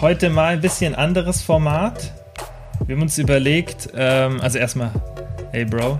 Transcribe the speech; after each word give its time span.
heute 0.00 0.28
mal 0.28 0.54
ein 0.54 0.60
bisschen 0.60 0.94
anderes 0.94 1.40
Format. 1.40 2.12
Wir 2.86 2.96
haben 2.96 3.02
uns 3.02 3.16
überlegt, 3.16 3.88
ähm, 3.96 4.40
also 4.40 4.58
erstmal, 4.58 4.90
hey 5.52 5.64
Bro. 5.64 5.98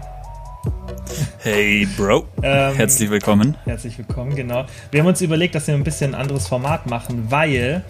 Hey 1.38 1.86
Bro, 1.96 2.26
ähm, 2.42 2.74
herzlich 2.74 3.08
willkommen. 3.08 3.56
Herzlich 3.64 3.96
willkommen, 3.96 4.36
genau. 4.36 4.66
Wir 4.90 5.00
haben 5.00 5.06
uns 5.06 5.22
überlegt, 5.22 5.54
dass 5.54 5.66
wir 5.66 5.74
ein 5.74 5.84
bisschen 5.84 6.14
ein 6.14 6.20
anderes 6.20 6.46
Format 6.46 6.86
machen, 6.86 7.30
weil 7.30 7.84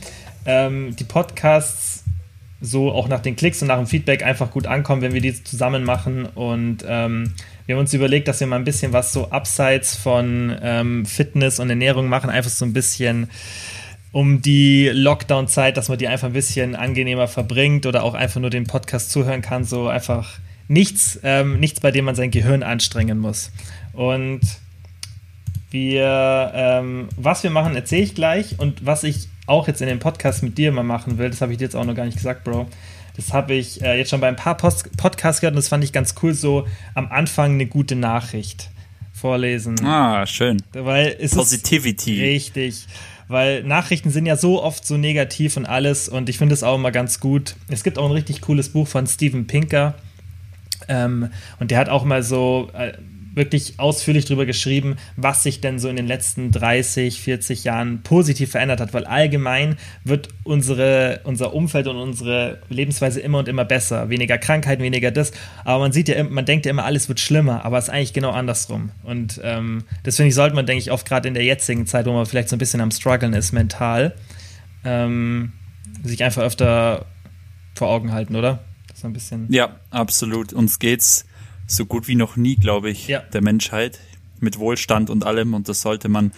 ähm, 0.44 0.94
die 0.94 1.04
Podcasts 1.04 2.04
so 2.60 2.92
auch 2.92 3.08
nach 3.08 3.20
den 3.20 3.34
Klicks 3.34 3.60
und 3.62 3.68
nach 3.68 3.78
dem 3.78 3.86
Feedback 3.86 4.22
einfach 4.22 4.50
gut 4.50 4.66
ankommen, 4.66 5.02
wenn 5.02 5.12
wir 5.12 5.20
die 5.20 5.42
zusammen 5.42 5.82
machen. 5.82 6.26
Und 6.26 6.84
ähm, 6.86 7.34
wir 7.66 7.74
haben 7.74 7.80
uns 7.80 7.92
überlegt, 7.92 8.28
dass 8.28 8.38
wir 8.38 8.46
mal 8.46 8.56
ein 8.56 8.64
bisschen 8.64 8.92
was 8.92 9.12
so 9.12 9.30
abseits 9.30 9.96
von 9.96 10.56
ähm, 10.62 11.04
Fitness 11.04 11.58
und 11.58 11.68
Ernährung 11.68 12.08
machen, 12.08 12.30
einfach 12.30 12.50
so 12.50 12.64
ein 12.64 12.72
bisschen 12.72 13.28
um 14.16 14.40
die 14.40 14.88
Lockdown-Zeit, 14.94 15.76
dass 15.76 15.90
man 15.90 15.98
die 15.98 16.08
einfach 16.08 16.28
ein 16.28 16.32
bisschen 16.32 16.74
angenehmer 16.74 17.28
verbringt 17.28 17.84
oder 17.84 18.02
auch 18.02 18.14
einfach 18.14 18.40
nur 18.40 18.48
den 18.48 18.64
Podcast 18.64 19.10
zuhören 19.10 19.42
kann. 19.42 19.64
So 19.64 19.88
einfach 19.88 20.38
nichts, 20.68 21.20
ähm, 21.22 21.60
nichts, 21.60 21.80
bei 21.80 21.90
dem 21.90 22.06
man 22.06 22.14
sein 22.14 22.30
Gehirn 22.30 22.62
anstrengen 22.62 23.18
muss. 23.18 23.52
Und 23.92 24.40
wir, 25.70 26.50
ähm, 26.54 27.10
was 27.18 27.42
wir 27.42 27.50
machen, 27.50 27.76
erzähle 27.76 28.04
ich 28.04 28.14
gleich. 28.14 28.58
Und 28.58 28.86
was 28.86 29.04
ich 29.04 29.28
auch 29.44 29.68
jetzt 29.68 29.82
in 29.82 29.86
dem 29.86 29.98
Podcast 29.98 30.42
mit 30.42 30.56
dir 30.56 30.72
mal 30.72 30.82
machen 30.82 31.18
will, 31.18 31.28
das 31.28 31.42
habe 31.42 31.52
ich 31.52 31.58
dir 31.58 31.64
jetzt 31.64 31.76
auch 31.76 31.84
noch 31.84 31.94
gar 31.94 32.06
nicht 32.06 32.16
gesagt, 32.16 32.42
Bro. 32.42 32.68
Das 33.16 33.34
habe 33.34 33.52
ich 33.52 33.82
äh, 33.82 33.98
jetzt 33.98 34.08
schon 34.08 34.20
bei 34.22 34.28
ein 34.28 34.36
paar 34.36 34.56
Post 34.56 34.96
Podcasts 34.96 35.42
gehört 35.42 35.52
und 35.52 35.58
das 35.58 35.68
fand 35.68 35.84
ich 35.84 35.92
ganz 35.92 36.14
cool, 36.22 36.32
so 36.32 36.66
am 36.94 37.12
Anfang 37.12 37.52
eine 37.52 37.66
gute 37.66 37.96
Nachricht 37.96 38.70
vorlesen. 39.12 39.78
Ah, 39.84 40.26
schön. 40.26 40.62
Weil 40.72 41.16
es 41.20 41.34
Positivity. 41.34 42.18
Richtig 42.18 42.86
weil 43.28 43.62
Nachrichten 43.64 44.10
sind 44.10 44.26
ja 44.26 44.36
so 44.36 44.62
oft 44.62 44.86
so 44.86 44.96
negativ 44.96 45.56
und 45.56 45.66
alles 45.66 46.08
und 46.08 46.28
ich 46.28 46.38
finde 46.38 46.54
es 46.54 46.62
auch 46.62 46.76
immer 46.76 46.92
ganz 46.92 47.20
gut. 47.20 47.56
Es 47.68 47.82
gibt 47.82 47.98
auch 47.98 48.06
ein 48.06 48.12
richtig 48.12 48.40
cooles 48.40 48.68
Buch 48.68 48.86
von 48.86 49.06
Steven 49.06 49.46
Pinker 49.46 49.94
ähm, 50.88 51.30
und 51.58 51.70
der 51.70 51.78
hat 51.78 51.88
auch 51.88 52.04
mal 52.04 52.22
so 52.22 52.70
äh, 52.72 52.92
wirklich 53.36 53.78
ausführlich 53.78 54.24
darüber 54.24 54.46
geschrieben, 54.46 54.96
was 55.16 55.42
sich 55.42 55.60
denn 55.60 55.78
so 55.78 55.88
in 55.88 55.96
den 55.96 56.06
letzten 56.06 56.50
30, 56.50 57.20
40 57.20 57.64
Jahren 57.64 58.02
positiv 58.02 58.50
verändert 58.50 58.80
hat, 58.80 58.94
weil 58.94 59.04
allgemein 59.04 59.76
wird 60.04 60.30
unsere, 60.42 61.20
unser 61.24 61.54
Umfeld 61.54 61.86
und 61.86 61.96
unsere 61.96 62.58
Lebensweise 62.70 63.20
immer 63.20 63.38
und 63.38 63.48
immer 63.48 63.66
besser. 63.66 64.08
Weniger 64.08 64.38
Krankheiten, 64.38 64.82
weniger 64.82 65.10
das. 65.10 65.32
Aber 65.64 65.80
man 65.80 65.92
sieht 65.92 66.08
ja, 66.08 66.24
man 66.24 66.46
denkt 66.46 66.64
ja 66.64 66.70
immer, 66.70 66.84
alles 66.84 67.08
wird 67.08 67.20
schlimmer, 67.20 67.64
aber 67.64 67.76
es 67.76 67.84
ist 67.84 67.90
eigentlich 67.90 68.14
genau 68.14 68.30
andersrum. 68.30 68.90
Und 69.04 69.38
ähm, 69.44 69.84
das 70.02 70.16
finde 70.16 70.30
ich, 70.30 70.34
sollte 70.34 70.56
man, 70.56 70.64
denke 70.64 70.80
ich, 70.80 70.90
oft 70.90 71.06
gerade 71.06 71.28
in 71.28 71.34
der 71.34 71.44
jetzigen 71.44 71.86
Zeit, 71.86 72.06
wo 72.06 72.12
man 72.12 72.24
vielleicht 72.24 72.48
so 72.48 72.56
ein 72.56 72.58
bisschen 72.58 72.80
am 72.80 72.90
struggeln 72.90 73.34
ist, 73.34 73.52
mental, 73.52 74.14
ähm, 74.82 75.52
sich 76.02 76.24
einfach 76.24 76.42
öfter 76.42 77.04
vor 77.74 77.88
Augen 77.88 78.12
halten, 78.12 78.34
oder? 78.34 78.60
Ist 78.94 79.04
ein 79.04 79.12
bisschen. 79.12 79.46
Ja, 79.50 79.76
absolut. 79.90 80.54
Uns 80.54 80.78
geht's 80.78 81.26
so 81.66 81.86
gut 81.86 82.08
wie 82.08 82.14
noch 82.14 82.36
nie, 82.36 82.56
glaube 82.56 82.90
ich, 82.90 83.08
ja. 83.08 83.20
der 83.20 83.42
Menschheit. 83.42 84.00
Mit 84.38 84.58
Wohlstand 84.58 85.08
und 85.08 85.24
allem. 85.24 85.54
Und 85.54 85.68
das 85.68 85.80
sollte 85.80 86.10
man 86.10 86.32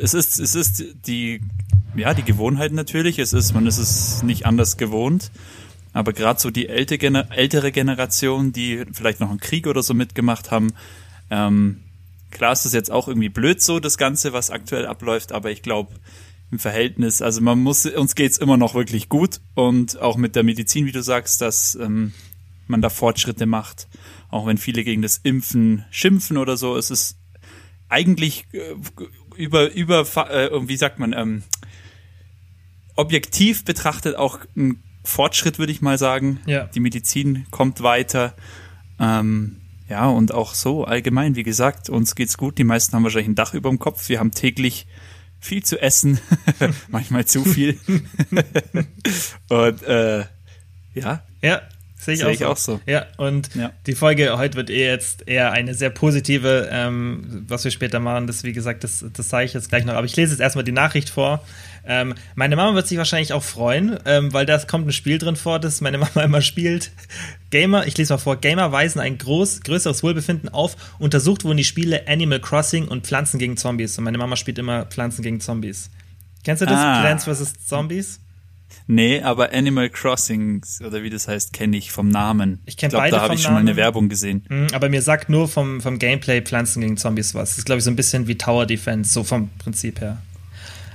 es 0.00 0.14
ist 0.14 0.38
es 0.38 0.54
ist 0.54 0.84
die 1.06 1.40
ja, 1.96 2.14
die 2.14 2.24
Gewohnheit 2.24 2.72
natürlich, 2.72 3.18
es 3.18 3.32
ist 3.32 3.54
man 3.54 3.66
ist 3.66 3.78
es 3.78 4.22
nicht 4.22 4.46
anders 4.46 4.76
gewohnt, 4.76 5.30
aber 5.92 6.12
gerade 6.12 6.40
so 6.40 6.50
die 6.50 6.68
ältere, 6.68 7.28
ältere 7.30 7.70
Generation, 7.70 8.52
die 8.52 8.84
vielleicht 8.92 9.20
noch 9.20 9.30
einen 9.30 9.40
Krieg 9.40 9.66
oder 9.66 9.82
so 9.82 9.94
mitgemacht 9.94 10.50
haben, 10.50 10.72
ähm, 11.30 11.80
klar 12.30 12.52
ist 12.52 12.64
das 12.64 12.72
jetzt 12.72 12.90
auch 12.90 13.06
irgendwie 13.06 13.28
blöd 13.28 13.62
so 13.62 13.78
das 13.78 13.96
ganze, 13.96 14.32
was 14.32 14.50
aktuell 14.50 14.86
abläuft, 14.86 15.32
aber 15.32 15.50
ich 15.50 15.62
glaube 15.62 15.92
im 16.50 16.58
Verhältnis, 16.58 17.22
also 17.22 17.40
man 17.40 17.60
muss 17.60 17.86
uns 17.86 18.14
geht's 18.14 18.38
immer 18.38 18.56
noch 18.56 18.74
wirklich 18.74 19.08
gut. 19.08 19.40
Und 19.54 20.00
auch 20.00 20.16
mit 20.16 20.36
der 20.36 20.42
Medizin, 20.42 20.86
wie 20.86 20.92
du 20.92 21.02
sagst, 21.02 21.40
dass 21.40 21.74
ähm, 21.74 22.12
man 22.66 22.80
da 22.80 22.90
Fortschritte 22.90 23.46
macht 23.46 23.88
auch 24.34 24.46
wenn 24.46 24.58
viele 24.58 24.82
gegen 24.82 25.00
das 25.00 25.18
Impfen 25.18 25.84
schimpfen 25.92 26.38
oder 26.38 26.56
so, 26.56 26.76
es 26.76 26.90
ist 26.90 27.18
eigentlich 27.88 28.46
äh, 28.52 28.74
über, 29.36 29.70
über, 29.70 30.00
äh, 30.00 30.68
wie 30.68 30.76
sagt 30.76 30.98
man, 30.98 31.12
ähm, 31.12 31.44
objektiv 32.96 33.64
betrachtet 33.64 34.16
auch 34.16 34.40
ein 34.56 34.82
Fortschritt, 35.04 35.60
würde 35.60 35.70
ich 35.70 35.82
mal 35.82 35.98
sagen. 35.98 36.40
Ja. 36.46 36.64
Die 36.64 36.80
Medizin 36.80 37.46
kommt 37.52 37.84
weiter. 37.84 38.34
Ähm, 38.98 39.60
ja, 39.88 40.08
und 40.08 40.34
auch 40.34 40.54
so 40.54 40.84
allgemein, 40.84 41.36
wie 41.36 41.44
gesagt, 41.44 41.88
uns 41.88 42.16
geht's 42.16 42.36
gut. 42.36 42.58
Die 42.58 42.64
meisten 42.64 42.92
haben 42.94 43.04
wahrscheinlich 43.04 43.28
ein 43.28 43.34
Dach 43.36 43.54
über 43.54 43.68
dem 43.68 43.78
Kopf. 43.78 44.08
Wir 44.08 44.18
haben 44.18 44.32
täglich 44.32 44.88
viel 45.38 45.62
zu 45.62 45.80
essen, 45.80 46.18
manchmal 46.88 47.24
zu 47.24 47.44
viel. 47.44 47.78
und 49.48 49.82
äh, 49.84 50.24
ja. 50.94 51.22
Ja, 51.40 51.62
Sehe 52.04 52.14
ich, 52.14 52.20
Sehe 52.20 52.28
auch, 52.28 52.32
ich 52.32 52.38
so. 52.38 52.46
auch, 52.46 52.56
so. 52.56 52.80
Ja, 52.86 53.06
und 53.16 53.54
ja. 53.54 53.72
die 53.86 53.94
Folge 53.94 54.36
heute 54.36 54.56
wird 54.56 54.70
eh 54.70 54.86
jetzt 54.86 55.26
eher 55.26 55.52
eine 55.52 55.74
sehr 55.74 55.90
positive, 55.90 56.68
ähm, 56.70 57.44
was 57.48 57.64
wir 57.64 57.70
später 57.70 58.00
machen. 58.00 58.26
Das, 58.26 58.44
wie 58.44 58.52
gesagt, 58.52 58.84
das, 58.84 59.04
das 59.12 59.28
sage 59.28 59.46
ich 59.46 59.54
jetzt 59.54 59.68
gleich 59.68 59.84
noch. 59.84 59.94
Aber 59.94 60.06
ich 60.06 60.16
lese 60.16 60.32
jetzt 60.32 60.40
erstmal 60.40 60.64
die 60.64 60.72
Nachricht 60.72 61.08
vor. 61.08 61.42
Ähm, 61.86 62.14
meine 62.34 62.56
Mama 62.56 62.74
wird 62.74 62.88
sich 62.88 62.98
wahrscheinlich 62.98 63.32
auch 63.32 63.42
freuen, 63.42 63.98
ähm, 64.06 64.32
weil 64.32 64.46
da 64.46 64.58
kommt 64.58 64.86
ein 64.86 64.92
Spiel 64.92 65.18
drin 65.18 65.36
vor, 65.36 65.58
das 65.58 65.80
meine 65.80 65.98
Mama 66.14 66.22
immer 66.22 66.40
spielt. 66.40 66.92
Gamer, 67.50 67.86
ich 67.86 67.96
lese 67.96 68.14
mal 68.14 68.18
vor, 68.18 68.36
Gamer 68.36 68.72
weisen 68.72 69.00
ein 69.00 69.18
groß, 69.18 69.62
größeres 69.62 70.02
Wohlbefinden 70.02 70.48
auf. 70.48 70.76
Untersucht 70.98 71.44
wurden 71.44 71.56
die 71.56 71.64
Spiele 71.64 72.06
Animal 72.08 72.40
Crossing 72.40 72.88
und 72.88 73.06
Pflanzen 73.06 73.38
gegen 73.38 73.56
Zombies. 73.56 73.96
Und 73.98 74.04
meine 74.04 74.18
Mama 74.18 74.36
spielt 74.36 74.58
immer 74.58 74.86
Pflanzen 74.86 75.22
gegen 75.22 75.40
Zombies. 75.40 75.90
Kennst 76.42 76.62
du 76.62 76.66
das? 76.66 76.78
Ah. 76.78 77.00
Plants 77.00 77.24
vs. 77.24 77.66
Zombies? 77.66 78.20
Nee, 78.86 79.22
aber 79.22 79.52
Animal 79.52 79.88
Crossing, 79.88 80.62
oder 80.84 81.02
wie 81.02 81.10
das 81.10 81.26
heißt, 81.26 81.52
kenne 81.52 81.76
ich 81.76 81.90
vom 81.90 82.08
Namen. 82.08 82.60
Ich 82.66 82.76
kenne 82.76 82.92
beide. 82.92 83.16
Da 83.16 83.22
habe 83.22 83.34
ich 83.34 83.42
schon 83.42 83.54
mal 83.54 83.60
eine 83.60 83.76
Werbung 83.76 84.08
gesehen. 84.08 84.44
Mhm, 84.48 84.66
aber 84.72 84.88
mir 84.88 85.00
sagt 85.00 85.30
nur 85.30 85.48
vom, 85.48 85.80
vom 85.80 85.98
Gameplay 85.98 86.42
Pflanzen 86.42 86.82
gegen 86.82 86.96
Zombies 86.96 87.34
was. 87.34 87.50
Das 87.50 87.58
ist, 87.58 87.64
glaube 87.64 87.78
ich, 87.78 87.84
so 87.84 87.90
ein 87.90 87.96
bisschen 87.96 88.26
wie 88.26 88.36
Tower 88.36 88.66
Defense, 88.66 89.12
so 89.12 89.24
vom 89.24 89.48
Prinzip 89.58 90.00
her. 90.00 90.20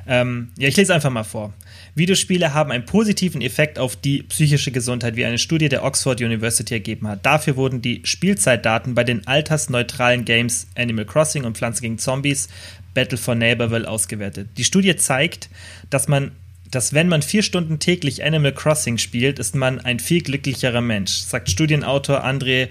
Ähm, 0.07 0.49
ja, 0.57 0.67
ich 0.67 0.77
lese 0.77 0.93
einfach 0.93 1.09
mal 1.09 1.23
vor. 1.23 1.53
Videospiele 1.95 2.53
haben 2.53 2.71
einen 2.71 2.85
positiven 2.85 3.41
Effekt 3.41 3.77
auf 3.77 3.95
die 3.95 4.23
psychische 4.23 4.71
Gesundheit, 4.71 5.15
wie 5.15 5.25
eine 5.25 5.37
Studie 5.37 5.69
der 5.69 5.83
Oxford 5.83 6.21
University 6.21 6.75
ergeben 6.75 7.07
hat. 7.07 7.25
Dafür 7.25 7.55
wurden 7.57 7.81
die 7.81 8.01
Spielzeitdaten 8.03 8.95
bei 8.95 9.03
den 9.03 9.27
altersneutralen 9.27 10.25
Games 10.25 10.67
Animal 10.75 11.05
Crossing 11.05 11.43
und 11.43 11.57
Pflanzen 11.57 11.81
gegen 11.81 11.97
Zombies 11.97 12.49
Battle 12.93 13.17
for 13.17 13.35
Neighborville 13.35 13.87
ausgewertet. 13.87 14.49
Die 14.57 14.63
Studie 14.63 14.95
zeigt, 14.95 15.49
dass 15.89 16.07
man 16.07 16.31
dass 16.71 16.93
wenn 16.93 17.07
man 17.07 17.21
vier 17.21 17.43
Stunden 17.43 17.79
täglich 17.79 18.23
Animal 18.23 18.53
Crossing 18.53 18.97
spielt, 18.97 19.39
ist 19.39 19.55
man 19.55 19.79
ein 19.79 19.99
viel 19.99 20.21
glücklicherer 20.21 20.81
Mensch, 20.81 21.11
sagt 21.11 21.49
Studienautor 21.49 22.23
André 22.23 22.69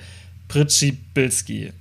Pritschibylski. 0.48 1.72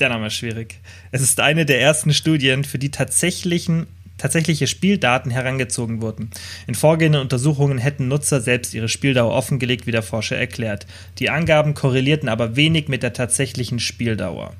Der 0.00 0.08
Name 0.08 0.28
ist 0.28 0.34
schwierig. 0.34 0.80
Es 1.12 1.20
ist 1.20 1.40
eine 1.40 1.66
der 1.66 1.80
ersten 1.80 2.12
Studien, 2.12 2.64
für 2.64 2.78
die 2.78 2.90
tatsächlichen 2.90 3.86
tatsächliche 4.18 4.66
Spieldaten 4.66 5.30
herangezogen 5.30 6.00
wurden. 6.00 6.30
In 6.66 6.74
vorgehenden 6.74 7.20
Untersuchungen 7.20 7.78
hätten 7.78 8.08
Nutzer 8.08 8.40
selbst 8.40 8.72
ihre 8.72 8.88
Spieldauer 8.88 9.34
offengelegt, 9.34 9.86
wie 9.86 9.92
der 9.92 10.02
Forscher 10.02 10.36
erklärt. 10.36 10.86
Die 11.18 11.30
Angaben 11.30 11.74
korrelierten 11.74 12.28
aber 12.28 12.56
wenig 12.56 12.88
mit 12.88 13.02
der 13.02 13.12
tatsächlichen 13.12 13.80
Spieldauer. 13.80 14.54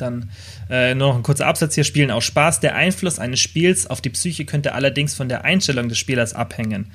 Dann 0.00 0.30
äh, 0.68 0.94
nur 0.94 1.08
noch 1.08 1.16
ein 1.16 1.22
kurzer 1.22 1.46
Absatz 1.46 1.74
hier. 1.74 1.84
Spielen 1.84 2.10
auch 2.10 2.22
Spaß. 2.22 2.60
Der 2.60 2.74
Einfluss 2.74 3.18
eines 3.18 3.40
Spiels 3.40 3.86
auf 3.86 4.00
die 4.00 4.10
Psyche 4.10 4.44
könnte 4.44 4.74
allerdings 4.74 5.14
von 5.14 5.28
der 5.28 5.44
Einstellung 5.44 5.88
des 5.88 5.98
Spielers 5.98 6.34
abhängen. 6.34 6.90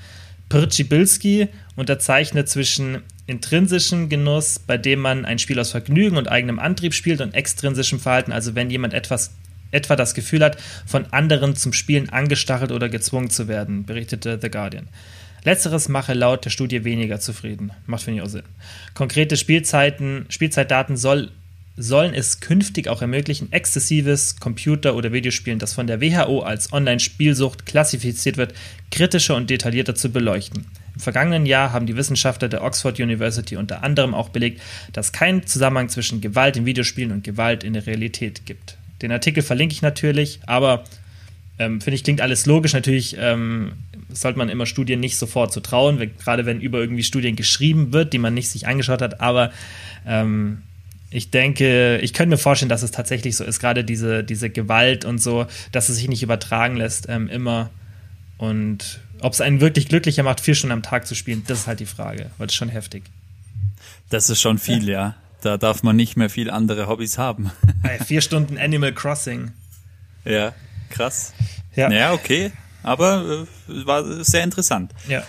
Prcibilski 0.50 1.48
unterzeichnet 1.76 2.50
zwischen 2.50 3.02
intrinsischem 3.28 4.10
Genuss, 4.10 4.60
bei 4.60 4.78
dem 4.78 5.00
man 5.00 5.26
ein 5.26 5.40
Spiel 5.40 5.60
aus 5.60 5.72
Vergnügen 5.72 6.18
und 6.18 6.28
eigenem 6.28 6.60
Antrieb 6.60 6.94
spielt, 6.94 7.22
und 7.22 7.34
extrinsischem 7.34 8.00
Verhalten, 8.00 8.32
also 8.32 8.56
wenn 8.56 8.70
jemand 8.70 8.94
etwas 8.94 9.32
etwa 9.72 9.96
das 9.96 10.14
Gefühl 10.14 10.44
hat, 10.44 10.58
von 10.86 11.08
anderen 11.12 11.56
zum 11.56 11.74
Spielen 11.74 12.10
angestachelt 12.10 12.72
oder 12.72 12.88
gezwungen 12.88 13.30
zu 13.30 13.48
werden, 13.48 13.86
berichtete 13.86 14.40
The 14.42 14.50
Guardian. 14.50 14.88
Letzteres 15.44 15.90
mache 15.90 16.14
laut 16.14 16.46
der 16.46 16.50
Studie 16.50 16.84
weniger 16.86 17.20
zufrieden. 17.20 17.72
Macht, 17.86 18.04
finde 18.04 18.20
ich, 18.20 18.26
auch 18.26 18.30
Sinn. 18.30 18.44
Konkrete 18.94 19.38
Spielzeiten, 19.38 20.26
Spielzeitdaten 20.30 20.98
soll 20.98 21.32
sollen 21.78 22.14
es 22.14 22.40
künftig 22.40 22.88
auch 22.88 23.02
ermöglichen, 23.02 23.52
exzessives 23.52 24.40
Computer- 24.40 24.96
oder 24.96 25.12
Videospielen, 25.12 25.60
das 25.60 25.74
von 25.74 25.88
der 25.88 26.02
WHO 26.02 26.40
als 26.40 26.72
Online-Spielsucht 26.72 27.66
klassifiziert 27.66 28.38
wird, 28.38 28.54
kritischer 28.92 29.36
und 29.36 29.50
detaillierter 29.50 29.96
zu 29.96 30.10
beleuchten. 30.10 30.66
Im 30.96 31.02
vergangenen 31.02 31.46
Jahr 31.46 31.74
haben 31.74 31.86
die 31.86 31.98
Wissenschaftler 31.98 32.48
der 32.48 32.64
Oxford 32.64 33.00
University 33.00 33.58
unter 33.58 33.84
anderem 33.84 34.14
auch 34.14 34.30
belegt, 34.30 34.62
dass 34.94 35.12
kein 35.12 35.46
Zusammenhang 35.46 35.90
zwischen 35.90 36.22
Gewalt 36.22 36.56
in 36.56 36.66
Videospielen 36.66 37.12
und 37.12 37.24
Gewalt 37.24 37.66
in 37.66 37.74
der 37.74 37.86
Realität 37.86 38.46
gibt. 38.46 38.78
Den 39.02 39.12
Artikel 39.12 39.44
verlinke 39.44 39.74
ich 39.74 39.82
natürlich, 39.82 40.40
aber 40.46 40.86
ähm, 41.60 41.82
finde 41.82 41.96
ich, 41.96 42.04
klingt 42.04 42.22
alles 42.22 42.46
logisch. 42.46 42.72
Natürlich 42.72 43.18
ähm, 43.20 43.74
sollte 44.10 44.38
man 44.38 44.48
immer 44.48 44.66
Studien 44.66 45.02
nicht 45.02 45.18
sofort 45.18 45.52
so 45.52 45.60
trauen, 45.60 46.12
gerade 46.24 46.46
wenn 46.46 46.62
über 46.62 46.80
irgendwie 46.80 47.04
Studien 47.04 47.36
geschrieben 47.36 47.92
wird, 47.92 48.14
die 48.14 48.18
man 48.18 48.34
nicht 48.34 48.50
sich 48.50 48.66
angeschaut 48.66 49.02
hat, 49.02 49.20
aber 49.20 49.52
ähm, 50.08 50.62
ich 51.16 51.32
denke, 51.32 51.98
ich 52.00 52.14
könnte 52.14 52.32
mir 52.32 52.38
vorstellen, 52.38 52.68
dass 52.68 52.84
es 52.84 52.92
tatsächlich 52.92 53.38
so 53.38 53.46
ist, 53.46 53.60
gerade 53.60 53.86
diese, 53.86 54.22
diese 54.22 54.50
Gewalt 54.50 55.06
und 55.06 55.20
so, 55.20 55.48
dass 55.72 55.88
es 55.88 55.96
sich 55.96 56.10
nicht 56.10 56.22
übertragen 56.22 56.76
lässt, 56.76 57.08
ähm, 57.08 57.30
immer. 57.30 57.70
Und 58.38 59.00
ob 59.22 59.32
es 59.32 59.40
einen 59.40 59.62
wirklich 59.62 59.88
glücklicher 59.88 60.24
macht, 60.24 60.42
vier 60.42 60.56
Stunden 60.56 60.74
am 60.74 60.84
Tag 60.84 61.08
zu 61.08 61.16
spielen, 61.16 61.44
das 61.48 61.60
ist 61.60 61.68
halt 61.68 61.80
die 61.80 61.86
Frage, 61.86 62.32
weil 62.38 62.48
das 62.48 62.54
ist 62.54 62.58
schon 62.58 62.68
heftig. 62.68 63.04
Das 64.10 64.30
ist 64.30 64.42
schon 64.42 64.58
viel, 64.58 64.90
ja. 64.90 64.92
ja. 64.92 65.16
Da 65.42 65.58
darf 65.58 65.84
man 65.84 65.96
nicht 65.96 66.18
mehr 66.18 66.30
viel 66.30 66.50
andere 66.50 66.88
Hobbys 66.88 67.18
haben. 67.18 67.50
vier 68.06 68.20
Stunden 68.20 68.58
Animal 68.58 68.94
Crossing. 68.94 69.52
Ja, 70.26 70.54
krass. 70.90 71.34
Ja, 71.76 71.88
naja, 71.88 72.12
okay. 72.12 72.52
Aber 72.84 73.46
äh, 73.70 73.86
war 73.86 74.04
sehr 74.24 74.44
interessant. 74.44 74.92
Ja. 75.08 75.24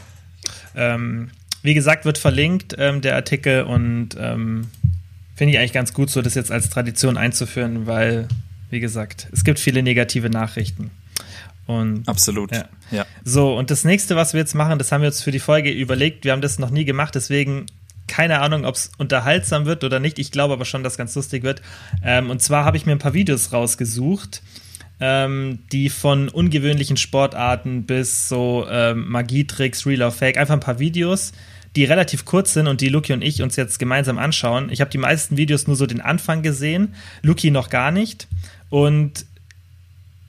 Ähm, 0.75 1.31
wie 1.63 1.75
gesagt, 1.75 2.05
wird 2.05 2.19
verlinkt, 2.19 2.75
ähm, 2.79 3.03
der 3.03 3.15
Artikel, 3.15 3.65
und 3.65 4.11
ähm, 4.19 4.69
finde 5.37 5.53
ich 5.53 5.59
eigentlich 5.59 5.73
ganz 5.73 5.93
gut, 5.93 6.11
so 6.11 6.23
das 6.23 6.35
jetzt 6.35 6.51
als 6.51 6.71
Tradition 6.71 7.17
einzuführen, 7.17 7.87
weil, 7.87 8.27
wie 8.71 8.81
gesagt, 8.81 9.29
es 9.33 9.45
gibt 9.45 9.61
viele 9.61 9.83
negative 9.83 10.31
Nachrichten. 10.31 10.91
Und, 11.67 12.09
Absolut. 12.09 12.53
Ja. 12.53 12.69
ja. 12.91 13.07
So, 13.25 13.57
und 13.57 13.71
das 13.71 13.85
nächste, 13.85 14.17
was 14.17 14.33
wir 14.33 14.41
jetzt 14.41 14.55
machen, 14.55 14.79
das 14.79 14.93
haben 14.93 15.03
wir 15.03 15.09
uns 15.09 15.23
für 15.23 15.33
die 15.33 15.41
Folge 15.41 15.71
überlegt. 15.71 16.25
Wir 16.25 16.33
haben 16.33 16.41
das 16.41 16.59
noch 16.59 16.71
nie 16.71 16.85
gemacht, 16.85 17.15
deswegen 17.15 17.67
keine 18.07 18.41
Ahnung, 18.41 18.65
ob 18.65 18.77
es 18.77 18.93
unterhaltsam 18.99 19.67
wird 19.67 19.85
oder 19.85 19.99
nicht. 19.99 20.19
Ich 20.19 20.31
glaube 20.31 20.55
aber 20.55 20.65
schon, 20.65 20.83
dass 20.83 20.95
es 20.95 20.97
ganz 20.97 21.15
lustig 21.15 21.43
wird. 21.43 21.61
Ähm, 22.05 22.31
und 22.31 22.41
zwar 22.41 22.65
habe 22.65 22.77
ich 22.77 22.87
mir 22.87 22.93
ein 22.93 22.99
paar 22.99 23.15
Videos 23.15 23.53
rausgesucht, 23.53 24.43
ähm, 25.01 25.59
die 25.73 25.91
von 25.91 26.29
ungewöhnlichen 26.29 26.97
Sportarten 26.97 27.83
bis 27.83 28.29
so 28.29 28.67
ähm, 28.71 29.09
Magietricks, 29.09 29.87
Real 29.87 30.03
or 30.03 30.13
Fake, 30.13 30.39
einfach 30.39 30.55
ein 30.55 30.61
paar 30.61 30.79
Videos, 30.79 31.33
die 31.77 31.85
relativ 31.85 32.25
kurz 32.25 32.55
sind 32.55 32.67
und 32.67 32.81
die 32.81 32.89
Luki 32.89 33.13
und 33.13 33.23
ich 33.23 33.43
uns 33.43 33.57
jetzt 33.57 33.79
gemeinsam 33.79 34.19
anschauen. 34.19 34.71
Ich 34.71 34.81
habe 34.81 34.91
die 34.91 34.99
meisten 34.99 35.37
Videos 35.37 35.67
nur 35.67 35.77
so 35.77 35.87
den 35.87 36.01
Anfang 36.01 36.43
gesehen, 36.43 36.95
Luki 37.23 37.51
noch 37.51 37.69
gar 37.69 37.91
nicht. 37.91 38.27
Und 38.71 39.27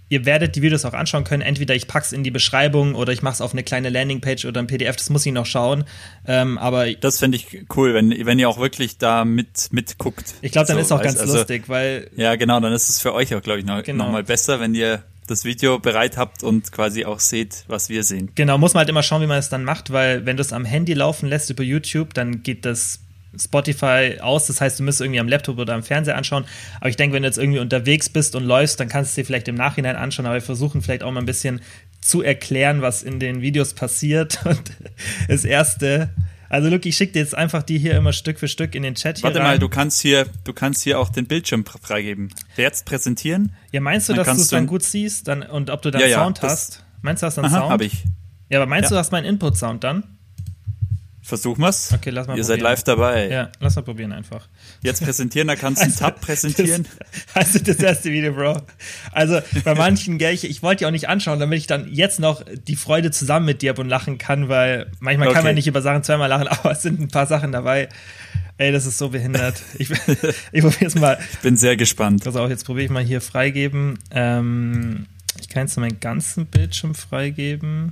ihr 0.09 0.25
werdet 0.25 0.55
die 0.55 0.61
Videos 0.61 0.85
auch 0.85 0.94
anschauen 0.94 1.23
können. 1.23 1.41
Entweder 1.41 1.73
ich 1.73 1.88
pack's 1.88 2.11
in 2.11 2.23
die 2.23 2.31
Beschreibung 2.31 2.95
oder 2.95 3.13
ich 3.13 3.21
mache 3.21 3.35
es 3.35 3.41
auf 3.41 3.53
eine 3.53 3.63
kleine 3.63 3.89
Landingpage 3.89 4.45
oder 4.45 4.59
ein 4.59 4.67
PDF. 4.67 4.97
Das 4.97 5.09
muss 5.09 5.25
ich 5.25 5.31
noch 5.31 5.45
schauen. 5.45 5.85
Ähm, 6.25 6.57
aber 6.57 6.91
das 6.94 7.19
fände 7.19 7.38
ich 7.38 7.65
cool, 7.75 7.93
wenn, 7.93 8.25
wenn 8.25 8.39
ihr 8.39 8.50
auch 8.50 8.59
wirklich 8.59 8.97
da 8.97 9.25
mit 9.25 9.71
mitguckt. 9.71 10.35
Ich 10.41 10.51
glaube, 10.51 10.67
dann 10.67 10.77
so, 10.77 10.81
ist 10.81 10.91
auch 10.91 11.01
ganz 11.01 11.17
also, 11.17 11.38
lustig, 11.38 11.67
weil 11.67 12.09
ja 12.15 12.35
genau, 12.35 12.59
dann 12.59 12.73
ist 12.73 12.89
es 12.89 13.01
für 13.01 13.13
euch 13.13 13.33
auch 13.35 13.41
glaube 13.41 13.59
ich 13.59 13.65
noch, 13.65 13.83
genau. 13.83 14.05
noch 14.05 14.11
mal 14.11 14.23
besser, 14.23 14.59
wenn 14.59 14.75
ihr 14.75 15.03
das 15.27 15.45
Video 15.45 15.79
bereit 15.79 16.18
habt 16.18 16.44
und 16.44 16.71
quasi 16.71 17.06
auch 17.06 17.19
seht, 17.19 17.65
was 17.68 17.89
wir 17.89 18.03
sehen. 18.03 18.31
Genau, 18.35 18.57
muss 18.57 18.74
man 18.74 18.79
halt 18.79 18.89
immer 18.89 19.03
schauen, 19.03 19.21
wie 19.21 19.27
man 19.27 19.38
es 19.38 19.50
dann 19.50 19.63
macht, 19.63 19.91
weil 19.91 20.25
wenn 20.25 20.38
du 20.38 20.41
es 20.41 20.53
am 20.53 20.65
Handy 20.65 20.94
laufen 20.94 21.27
lässt 21.29 21.50
über 21.50 21.63
YouTube, 21.63 22.13
dann 22.13 22.44
geht 22.44 22.65
das 22.65 23.01
Spotify 23.38 24.18
aus. 24.21 24.47
Das 24.47 24.62
heißt, 24.62 24.79
du 24.79 24.83
müsst 24.83 25.01
irgendwie 25.01 25.19
am 25.19 25.27
Laptop 25.27 25.57
oder 25.57 25.74
am 25.74 25.83
Fernseher 25.83 26.18
anschauen. 26.18 26.45
Aber 26.79 26.89
ich 26.89 26.95
denke, 26.95 27.15
wenn 27.15 27.24
du 27.24 27.27
jetzt 27.27 27.38
irgendwie 27.38 27.59
unterwegs 27.59 28.09
bist 28.09 28.35
und 28.35 28.44
läufst, 28.44 28.79
dann 28.79 28.88
kannst 28.88 29.15
du 29.15 29.21
dir 29.21 29.25
vielleicht 29.25 29.47
im 29.47 29.56
Nachhinein 29.56 29.95
anschauen. 29.95 30.25
Aber 30.25 30.35
wir 30.35 30.41
versuchen 30.41 30.81
vielleicht 30.81 31.03
auch 31.03 31.12
mal 31.12 31.19
ein 31.19 31.25
bisschen 31.25 31.62
zu 32.01 32.21
erklären, 32.21 32.81
was 32.81 33.03
in 33.03 33.19
den 33.19 33.41
Videos 33.41 33.74
passiert. 33.74 34.39
Und 34.45 34.71
das 35.27 35.45
erste, 35.45 36.09
also 36.49 36.69
Luke, 36.69 36.88
ich 36.88 36.95
schicke 36.95 37.13
dir 37.13 37.19
jetzt 37.19 37.35
einfach 37.35 37.63
die 37.63 37.77
hier 37.77 37.95
immer 37.95 38.13
Stück 38.13 38.39
für 38.39 38.47
Stück 38.47 38.75
in 38.75 38.83
den 38.83 38.95
Chat 38.95 39.17
hier 39.17 39.23
Warte 39.23 39.39
rein. 39.39 39.45
mal, 39.45 39.59
du 39.59 39.69
kannst 39.69 40.01
hier, 40.01 40.25
du 40.44 40.53
kannst 40.53 40.83
hier 40.83 40.99
auch 40.99 41.09
den 41.09 41.27
Bildschirm 41.27 41.65
freigeben. 41.65 42.33
Jetzt 42.55 42.85
präsentieren? 42.85 43.53
Ja, 43.71 43.81
meinst 43.81 44.09
du, 44.09 44.13
dass 44.13 44.27
du 44.27 44.33
es 44.41 44.47
dann 44.49 44.67
gut 44.67 44.83
siehst 44.83 45.27
dann, 45.27 45.44
und 45.44 45.69
ob 45.69 45.81
du 45.81 45.91
dann 45.91 46.01
ja, 46.01 46.09
Sound 46.09 46.39
ja, 46.41 46.49
hast? 46.49 46.85
Meinst 47.01 47.23
du, 47.23 47.27
hast 47.27 47.38
dann 47.38 47.45
Aha, 47.45 47.59
Sound? 47.59 47.71
Hab 47.71 47.81
ich. 47.81 48.03
Ja, 48.49 48.59
aber 48.59 48.67
meinst 48.67 48.89
ja. 48.91 48.95
du, 48.95 48.99
hast 48.99 49.11
meinen 49.11 49.25
Input-Sound 49.25 49.83
dann? 49.83 50.16
Versuchen 51.27 51.62
wir's. 51.62 51.91
Okay, 51.91 52.09
lass 52.09 52.25
mal 52.25 52.38
Ihr 52.38 52.44
probieren. 52.44 52.45
seid 52.45 52.62
live 52.62 52.83
dabei. 52.83 53.29
Ja, 53.29 53.51
lass 53.59 53.75
mal 53.75 53.81
probieren 53.81 54.13
einfach. 54.13 54.47
Jetzt 54.81 55.03
präsentieren, 55.03 55.50
da 55.50 55.57
kannst 55.57 55.81
du 55.81 55.85
also, 55.85 56.06
einen 56.06 56.13
Tab 56.13 56.21
präsentieren. 56.21 56.88
Das, 57.33 57.50
also 57.50 57.59
das 57.59 57.75
erste 57.75 58.12
Video, 58.12 58.31
Bro. 58.31 58.62
Also 59.12 59.41
bei 59.65 59.75
manchen, 59.75 60.19
gell, 60.19 60.33
ich, 60.33 60.50
ich 60.50 60.63
wollte 60.63 60.83
ja 60.83 60.88
auch 60.88 60.94
nicht 60.94 61.09
anschauen, 61.09 61.41
damit 61.41 61.59
ich 61.59 61.68
dann 61.68 61.94
jetzt 61.94 62.21
noch 62.21 62.45
die 62.45 62.77
Freude 62.77 63.12
zusammen 63.12 63.45
mit 63.45 63.62
dir 63.62 63.77
und 63.77 63.89
lachen 63.89 64.18
kann, 64.18 64.47
weil 64.47 64.89
manchmal 65.01 65.27
okay. 65.27 65.35
kann 65.35 65.44
man 65.44 65.56
nicht 65.56 65.68
über 65.68 65.81
Sachen 65.81 66.01
zweimal 66.01 66.29
lachen, 66.29 66.47
aber 66.47 66.71
es 66.71 66.81
sind 66.81 67.01
ein 67.01 67.09
paar 67.09 67.27
Sachen 67.27 67.51
dabei. 67.51 67.89
Ey, 68.56 68.71
das 68.71 68.85
ist 68.85 68.97
so 68.97 69.09
behindert. 69.09 69.62
Ich, 69.77 69.91
ich 70.53 70.62
probiere 70.62 70.85
es 70.85 70.95
mal. 70.95 71.19
Ich 71.33 71.39
bin 71.39 71.57
sehr 71.57 71.75
gespannt. 71.75 72.24
Pass 72.24 72.38
auf, 72.38 72.50
jetzt 72.50 72.65
probiere 72.65 72.85
ich 72.85 72.91
mal 72.91 73.03
hier 73.03 73.19
freigeben. 73.19 74.00
Ähm, 74.12 75.07
ich 75.41 75.50
kann 75.50 75.63
jetzt 75.63 75.75
meinen 75.77 76.00
ganzen 76.00 76.45
Bildschirm 76.45 76.95
freigeben. 76.95 77.91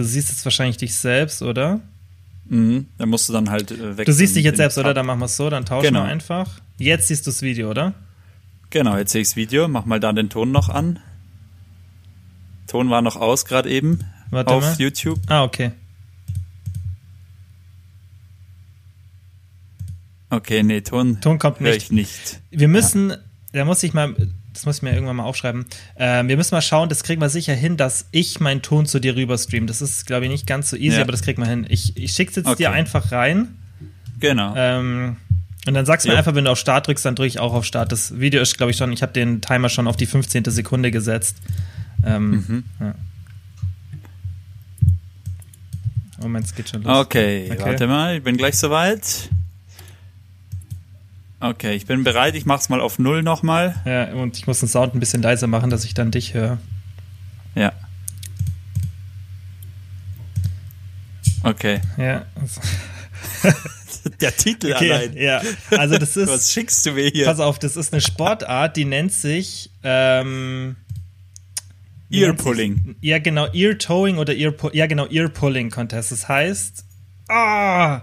Du 0.00 0.06
siehst 0.06 0.30
jetzt 0.30 0.46
wahrscheinlich 0.46 0.78
dich 0.78 0.94
selbst, 0.94 1.42
oder? 1.42 1.78
Mhm, 2.46 2.86
dann 2.96 3.10
musst 3.10 3.28
du 3.28 3.34
dann 3.34 3.50
halt 3.50 3.70
äh, 3.70 3.98
weg. 3.98 4.06
Du 4.06 4.14
siehst 4.14 4.34
dich 4.34 4.44
jetzt 4.44 4.56
selbst, 4.56 4.78
oder? 4.78 4.94
Dann 4.94 5.04
machen 5.04 5.18
wir 5.18 5.26
es 5.26 5.36
so, 5.36 5.50
dann 5.50 5.66
tauschen 5.66 5.88
genau. 5.88 6.04
wir 6.04 6.08
einfach. 6.08 6.58
Jetzt 6.78 7.08
siehst 7.08 7.26
du 7.26 7.30
das 7.30 7.42
Video, 7.42 7.68
oder? 7.68 7.92
Genau, 8.70 8.96
jetzt 8.96 9.12
sehe 9.12 9.20
ich 9.20 9.28
das 9.28 9.36
Video. 9.36 9.68
Mach 9.68 9.84
mal 9.84 10.00
da 10.00 10.14
den 10.14 10.30
Ton 10.30 10.52
noch 10.52 10.70
an. 10.70 11.00
Ton 12.66 12.88
war 12.88 13.02
noch 13.02 13.16
aus 13.16 13.44
gerade 13.44 13.68
eben 13.68 14.00
Warte 14.30 14.54
auf 14.54 14.64
mal. 14.64 14.76
YouTube. 14.78 15.20
Ah, 15.26 15.42
okay. 15.42 15.72
Okay, 20.30 20.62
nee, 20.62 20.80
Ton, 20.80 21.20
Ton 21.20 21.38
kommt 21.38 21.60
nicht. 21.60 21.92
nicht. 21.92 22.40
Wir 22.50 22.68
müssen, 22.68 23.10
ja. 23.10 23.16
da 23.52 23.64
muss 23.66 23.82
ich 23.82 23.92
mal, 23.92 24.16
das 24.52 24.66
muss 24.66 24.78
ich 24.78 24.82
mir 24.82 24.92
irgendwann 24.92 25.16
mal 25.16 25.24
aufschreiben. 25.24 25.64
Ähm, 25.96 26.28
wir 26.28 26.36
müssen 26.36 26.54
mal 26.54 26.60
schauen, 26.60 26.88
das 26.88 27.02
kriegen 27.02 27.20
wir 27.20 27.28
sicher 27.28 27.54
hin, 27.54 27.76
dass 27.76 28.06
ich 28.10 28.40
meinen 28.40 28.62
Ton 28.62 28.86
zu 28.86 28.98
dir 28.98 29.16
rüber 29.16 29.38
streame. 29.38 29.66
Das 29.66 29.80
ist, 29.80 30.06
glaube 30.06 30.24
ich, 30.24 30.30
nicht 30.30 30.46
ganz 30.46 30.70
so 30.70 30.76
easy, 30.76 30.96
ja. 30.96 31.02
aber 31.02 31.12
das 31.12 31.22
kriegen 31.22 31.42
wir 31.42 31.48
hin. 31.48 31.66
Ich, 31.68 31.96
ich 31.96 32.12
schicke 32.12 32.30
es 32.30 32.36
jetzt 32.36 32.46
okay. 32.46 32.56
dir 32.56 32.72
einfach 32.72 33.12
rein. 33.12 33.56
Genau. 34.18 34.54
Ähm, 34.56 35.16
und 35.66 35.74
dann 35.74 35.86
sagst 35.86 36.06
du 36.06 36.10
mir 36.10 36.18
einfach, 36.18 36.34
wenn 36.34 36.44
du 36.44 36.50
auf 36.50 36.58
Start 36.58 36.86
drückst, 36.86 37.04
dann 37.04 37.14
drücke 37.14 37.28
ich 37.28 37.38
auch 37.38 37.54
auf 37.54 37.64
Start. 37.64 37.92
Das 37.92 38.18
Video 38.18 38.40
ist, 38.40 38.56
glaube 38.56 38.70
ich, 38.70 38.76
schon, 38.76 38.92
ich 38.92 39.02
habe 39.02 39.12
den 39.12 39.40
Timer 39.40 39.68
schon 39.68 39.86
auf 39.86 39.96
die 39.96 40.06
15. 40.06 40.44
Sekunde 40.46 40.90
gesetzt. 40.90 41.36
Ähm, 42.04 42.30
mhm. 42.30 42.64
ja. 42.80 42.94
Moment, 46.20 46.46
es 46.46 46.54
geht 46.54 46.68
schon 46.68 46.82
los. 46.82 46.98
Okay, 46.98 47.48
okay, 47.50 47.62
warte 47.62 47.86
mal, 47.86 48.16
ich 48.16 48.22
bin 48.22 48.36
gleich 48.36 48.58
soweit. 48.58 49.30
Okay, 51.40 51.74
ich 51.74 51.86
bin 51.86 52.04
bereit. 52.04 52.34
Ich 52.34 52.44
mach's 52.44 52.68
mal 52.68 52.80
auf 52.80 52.98
Null 52.98 53.22
nochmal. 53.22 53.74
Ja, 53.86 54.12
und 54.12 54.36
ich 54.36 54.46
muss 54.46 54.60
den 54.60 54.68
Sound 54.68 54.94
ein 54.94 55.00
bisschen 55.00 55.22
leiser 55.22 55.46
machen, 55.46 55.70
dass 55.70 55.84
ich 55.84 55.94
dann 55.94 56.10
dich 56.10 56.34
höre. 56.34 56.58
Ja. 57.54 57.72
Okay. 61.42 61.80
Ja. 61.96 62.26
Der 64.20 64.36
Titel 64.36 64.72
okay, 64.74 64.92
allein. 64.92 65.16
Ja, 65.16 65.42
also 65.70 65.98
das 65.98 66.16
ist. 66.16 66.28
Was 66.28 66.52
schickst 66.52 66.84
du 66.86 66.92
mir 66.92 67.08
hier? 67.10 67.24
Pass 67.24 67.40
auf, 67.40 67.58
das 67.58 67.76
ist 67.76 67.92
eine 67.92 68.00
Sportart, 68.00 68.76
die 68.76 68.84
nennt 68.84 69.12
sich. 69.12 69.70
Ähm, 69.82 70.76
Ear 72.10 72.32
Pulling. 72.34 72.96
Ja, 73.00 73.18
genau, 73.18 73.46
Ear 73.52 73.78
Towing 73.78 74.18
oder 74.18 74.34
Ear 74.34 74.54
Ja, 74.72 74.86
genau, 74.86 75.06
Ear 75.06 75.28
Pulling 75.28 75.70
Contest. 75.70 76.12
Das 76.12 76.28
heißt. 76.28 76.84
Ah! 77.28 78.02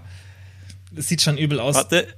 Es 0.96 1.08
sieht 1.08 1.22
schon 1.22 1.36
übel 1.36 1.60
aus. 1.60 1.76
Warte. 1.76 2.08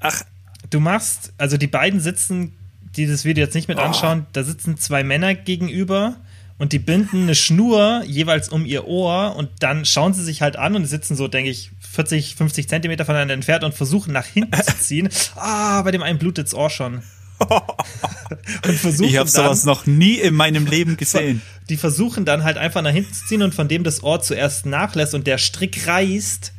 Ach, 0.00 0.22
du 0.70 0.80
machst, 0.80 1.32
also 1.38 1.56
die 1.56 1.66
beiden 1.66 2.00
sitzen, 2.00 2.54
die 2.96 3.06
das 3.06 3.24
Video 3.24 3.44
jetzt 3.44 3.54
nicht 3.54 3.68
mit 3.68 3.78
oh. 3.78 3.82
anschauen, 3.82 4.26
da 4.32 4.42
sitzen 4.44 4.76
zwei 4.78 5.04
Männer 5.04 5.34
gegenüber 5.34 6.16
und 6.58 6.72
die 6.72 6.78
binden 6.78 7.22
eine 7.22 7.34
Schnur 7.34 8.02
jeweils 8.04 8.48
um 8.48 8.66
ihr 8.66 8.86
Ohr 8.86 9.36
und 9.36 9.48
dann 9.60 9.84
schauen 9.84 10.12
sie 10.12 10.24
sich 10.24 10.42
halt 10.42 10.56
an 10.56 10.74
und 10.74 10.84
sitzen 10.86 11.16
so, 11.16 11.28
denke 11.28 11.50
ich, 11.50 11.70
40, 11.80 12.34
50 12.34 12.68
Zentimeter 12.68 13.04
voneinander 13.04 13.34
entfernt 13.34 13.64
und 13.64 13.74
versuchen 13.74 14.12
nach 14.12 14.26
hinten 14.26 14.60
zu 14.62 14.78
ziehen. 14.78 15.08
Ah, 15.36 15.82
bei 15.82 15.92
dem 15.92 16.02
einen 16.02 16.18
blutet 16.18 16.46
das 16.46 16.54
Ohr 16.54 16.70
schon. 16.70 17.02
und 17.38 18.74
versuchen 18.74 19.08
ich 19.08 19.16
habe 19.16 19.28
sowas 19.28 19.64
noch 19.64 19.86
nie 19.86 20.14
in 20.14 20.34
meinem 20.34 20.66
Leben 20.66 20.96
gesehen. 20.96 21.40
Die 21.68 21.76
versuchen 21.76 22.24
dann 22.24 22.42
halt 22.42 22.56
einfach 22.56 22.82
nach 22.82 22.90
hinten 22.90 23.12
zu 23.12 23.26
ziehen 23.26 23.42
und 23.42 23.54
von 23.54 23.68
dem 23.68 23.84
das 23.84 24.02
Ohr 24.02 24.20
zuerst 24.20 24.66
nachlässt 24.66 25.14
und 25.14 25.26
der 25.26 25.38
Strick 25.38 25.86
reißt. 25.86 26.52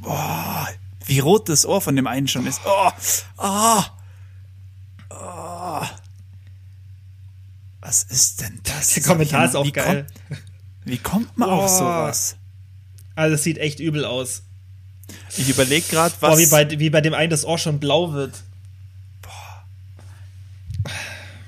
Boah, 0.00 0.68
wie 1.08 1.18
rot 1.20 1.48
das 1.48 1.66
Ohr 1.66 1.80
von 1.80 1.96
dem 1.96 2.06
einen 2.06 2.28
schon 2.28 2.46
ist. 2.46 2.60
Oh, 2.64 2.90
oh, 3.38 3.82
oh. 5.10 5.82
Was 7.80 8.02
ist 8.04 8.42
denn 8.42 8.60
das? 8.62 8.94
Der 8.94 9.02
Kommentar 9.02 9.46
ist 9.46 9.56
auch 9.56 9.64
wie 9.64 9.72
geil. 9.72 10.06
Kommt, 10.28 10.42
wie 10.84 10.98
kommt 10.98 11.38
man 11.38 11.48
oh. 11.48 11.52
auf 11.52 11.68
sowas? 11.70 12.36
Also 13.14 13.34
es 13.34 13.42
sieht 13.42 13.58
echt 13.58 13.80
übel 13.80 14.04
aus. 14.04 14.42
Ich 15.36 15.48
überlege 15.48 15.86
gerade, 15.88 16.14
was. 16.20 16.30
Boah, 16.30 16.38
wie 16.38 16.46
bei, 16.46 16.78
wie 16.78 16.90
bei 16.90 17.00
dem 17.00 17.14
einen 17.14 17.30
das 17.30 17.44
Ohr 17.44 17.58
schon 17.58 17.80
blau 17.80 18.12
wird. 18.12 18.42
Boah. 19.22 19.64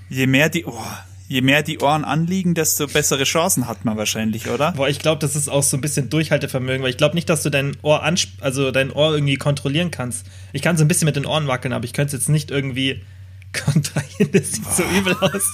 Je 0.09 0.27
mehr 0.27 0.49
die. 0.49 0.65
Oh, 0.65 0.83
je 1.31 1.43
mehr 1.43 1.63
die 1.63 1.79
Ohren 1.79 2.05
anliegen, 2.05 2.55
desto 2.55 2.89
bessere 2.89 3.23
Chancen 3.23 3.69
hat 3.69 3.85
man 3.85 3.97
wahrscheinlich, 3.97 4.51
oder? 4.51 4.73
Boah, 4.73 4.89
ich 4.89 4.99
glaube, 4.99 5.21
das 5.21 5.37
ist 5.37 5.49
auch 5.49 5.63
so 5.63 5.77
ein 5.77 5.81
bisschen 5.81 6.11
Durchhaltevermögen, 6.11 6.83
weil 6.83 6.91
ich 6.91 6.97
glaube 6.97 7.15
nicht, 7.15 7.29
dass 7.29 7.45
du 7.45 7.51
dein 7.51 7.77
Ohr 7.83 8.03
also 8.41 8.73
dein 8.73 8.91
Ohr 8.91 9.15
irgendwie 9.15 9.37
kontrollieren 9.37 9.93
kannst. 9.93 10.27
Ich 10.53 10.61
kann 10.61 10.77
so 10.77 10.85
ein 10.85 10.89
bisschen 10.89 11.07
mit 11.07 11.15
den 11.15 11.27
Ohren 11.27 11.47
wackeln, 11.47 11.73
aber 11.73 11.85
ich 11.85 11.93
könnte 11.93 12.17
es 12.17 12.23
jetzt 12.25 12.29
nicht 12.31 12.51
irgendwie 12.51 13.03
kontrahieren. 13.65 14.33
Das 14.33 14.51
sieht 14.51 14.73
so 14.73 14.83
übel 14.83 15.15
aus. 15.21 15.45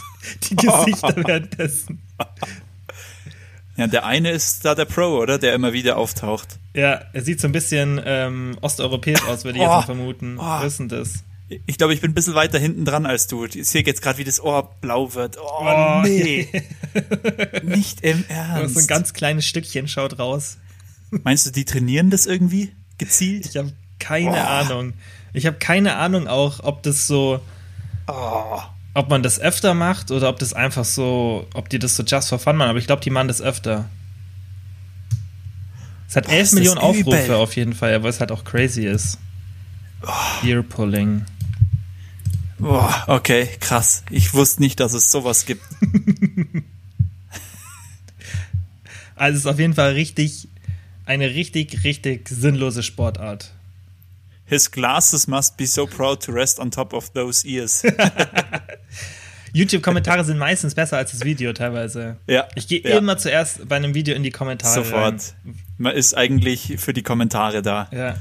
Die 0.48 0.56
Gesichter 0.56 1.14
währenddessen. 1.26 2.00
Ja, 3.76 3.86
der 3.86 4.06
eine 4.06 4.30
ist 4.30 4.64
da 4.64 4.74
der 4.74 4.86
Pro, 4.86 5.18
oder? 5.18 5.38
Der 5.38 5.52
immer 5.52 5.74
wieder 5.74 5.98
auftaucht. 5.98 6.58
Ja, 6.72 7.02
er 7.12 7.22
sieht 7.22 7.38
so 7.38 7.48
ein 7.48 7.52
bisschen 7.52 8.00
ähm, 8.02 8.56
osteuropäisch 8.62 9.24
aus, 9.24 9.44
würde 9.44 9.58
ich 9.58 9.64
oh, 9.64 9.66
jetzt 9.66 9.74
mal 9.74 9.82
vermuten. 9.82 10.38
Oh. 10.38 10.42
Was 10.42 10.72
ist 10.72 10.80
denn 10.80 10.88
das? 10.88 11.22
Ich 11.48 11.78
glaube, 11.78 11.94
ich 11.94 12.00
bin 12.00 12.10
ein 12.10 12.14
bisschen 12.14 12.34
weiter 12.34 12.58
hinten 12.58 12.84
dran 12.84 13.06
als 13.06 13.28
du. 13.28 13.44
Ich 13.44 13.68
sehe 13.68 13.84
jetzt 13.84 14.02
gerade, 14.02 14.18
wie 14.18 14.24
das 14.24 14.40
Ohr 14.40 14.74
blau 14.80 15.14
wird. 15.14 15.38
Oh, 15.38 15.60
oh 15.60 16.02
nee. 16.02 16.48
Nicht 17.62 18.00
im 18.00 18.24
Ernst. 18.28 18.74
So 18.74 18.80
ein 18.80 18.86
ganz 18.88 19.12
kleines 19.12 19.46
Stückchen 19.46 19.86
schaut 19.86 20.18
raus. 20.18 20.58
Meinst 21.10 21.46
du, 21.46 21.52
die 21.52 21.64
trainieren 21.64 22.10
das 22.10 22.26
irgendwie 22.26 22.72
gezielt? 22.98 23.46
Ich 23.46 23.56
habe 23.56 23.72
keine 24.00 24.32
oh. 24.32 24.34
Ahnung. 24.34 24.94
Ich 25.32 25.46
habe 25.46 25.56
keine 25.58 25.96
Ahnung 25.96 26.26
auch, 26.26 26.60
ob 26.64 26.82
das 26.82 27.06
so. 27.06 27.40
Oh. 28.08 28.60
Ob 28.94 29.08
man 29.08 29.22
das 29.22 29.38
öfter 29.38 29.74
macht 29.74 30.10
oder 30.10 30.28
ob 30.30 30.40
das 30.40 30.52
einfach 30.52 30.84
so. 30.84 31.46
Ob 31.54 31.68
die 31.68 31.78
das 31.78 31.94
so 31.94 32.02
just 32.02 32.28
for 32.28 32.40
fun 32.40 32.56
machen. 32.56 32.70
Aber 32.70 32.78
ich 32.80 32.86
glaube, 32.88 33.02
die 33.02 33.10
machen 33.10 33.28
das 33.28 33.40
öfter. 33.40 33.88
Es 36.08 36.16
hat 36.16 36.28
11 36.28 36.52
Millionen 36.52 36.78
Aufrufe 36.78 37.36
auf 37.36 37.54
jeden 37.54 37.72
Fall, 37.72 38.02
weil 38.02 38.10
es 38.10 38.18
halt 38.18 38.32
auch 38.32 38.42
crazy 38.42 38.86
ist. 38.86 39.18
Oh. 40.02 40.46
Ear 40.46 40.62
Pulling. 40.62 41.24
Boah, 42.58 43.04
okay, 43.06 43.48
krass. 43.60 44.02
Ich 44.10 44.32
wusste 44.34 44.62
nicht, 44.62 44.80
dass 44.80 44.92
es 44.92 45.10
sowas 45.10 45.44
gibt. 45.44 45.62
also 49.14 49.36
es 49.36 49.44
ist 49.44 49.46
auf 49.46 49.58
jeden 49.58 49.74
Fall 49.74 49.92
richtig, 49.92 50.48
eine 51.04 51.34
richtig, 51.34 51.84
richtig 51.84 52.28
sinnlose 52.28 52.82
Sportart. 52.82 53.52
His 54.46 54.70
glasses 54.70 55.26
must 55.26 55.56
be 55.56 55.66
so 55.66 55.86
proud 55.86 56.22
to 56.22 56.32
rest 56.32 56.60
on 56.60 56.70
top 56.70 56.92
of 56.92 57.10
those 57.10 57.46
ears. 57.46 57.82
YouTube-Kommentare 59.52 60.24
sind 60.24 60.38
meistens 60.38 60.74
besser 60.74 60.98
als 60.98 61.12
das 61.12 61.24
Video 61.24 61.52
teilweise. 61.52 62.16
Ja. 62.26 62.46
Ich 62.54 62.68
gehe 62.68 62.80
ja. 62.80 62.98
immer 62.98 63.16
zuerst 63.16 63.68
bei 63.68 63.76
einem 63.76 63.94
Video 63.94 64.14
in 64.14 64.22
die 64.22 64.30
Kommentare. 64.30 64.74
Sofort. 64.74 65.34
Rein. 65.44 65.58
Man 65.78 65.94
ist 65.96 66.14
eigentlich 66.14 66.74
für 66.78 66.92
die 66.92 67.02
Kommentare 67.02 67.62
da. 67.62 67.88
Ja. 67.90 68.16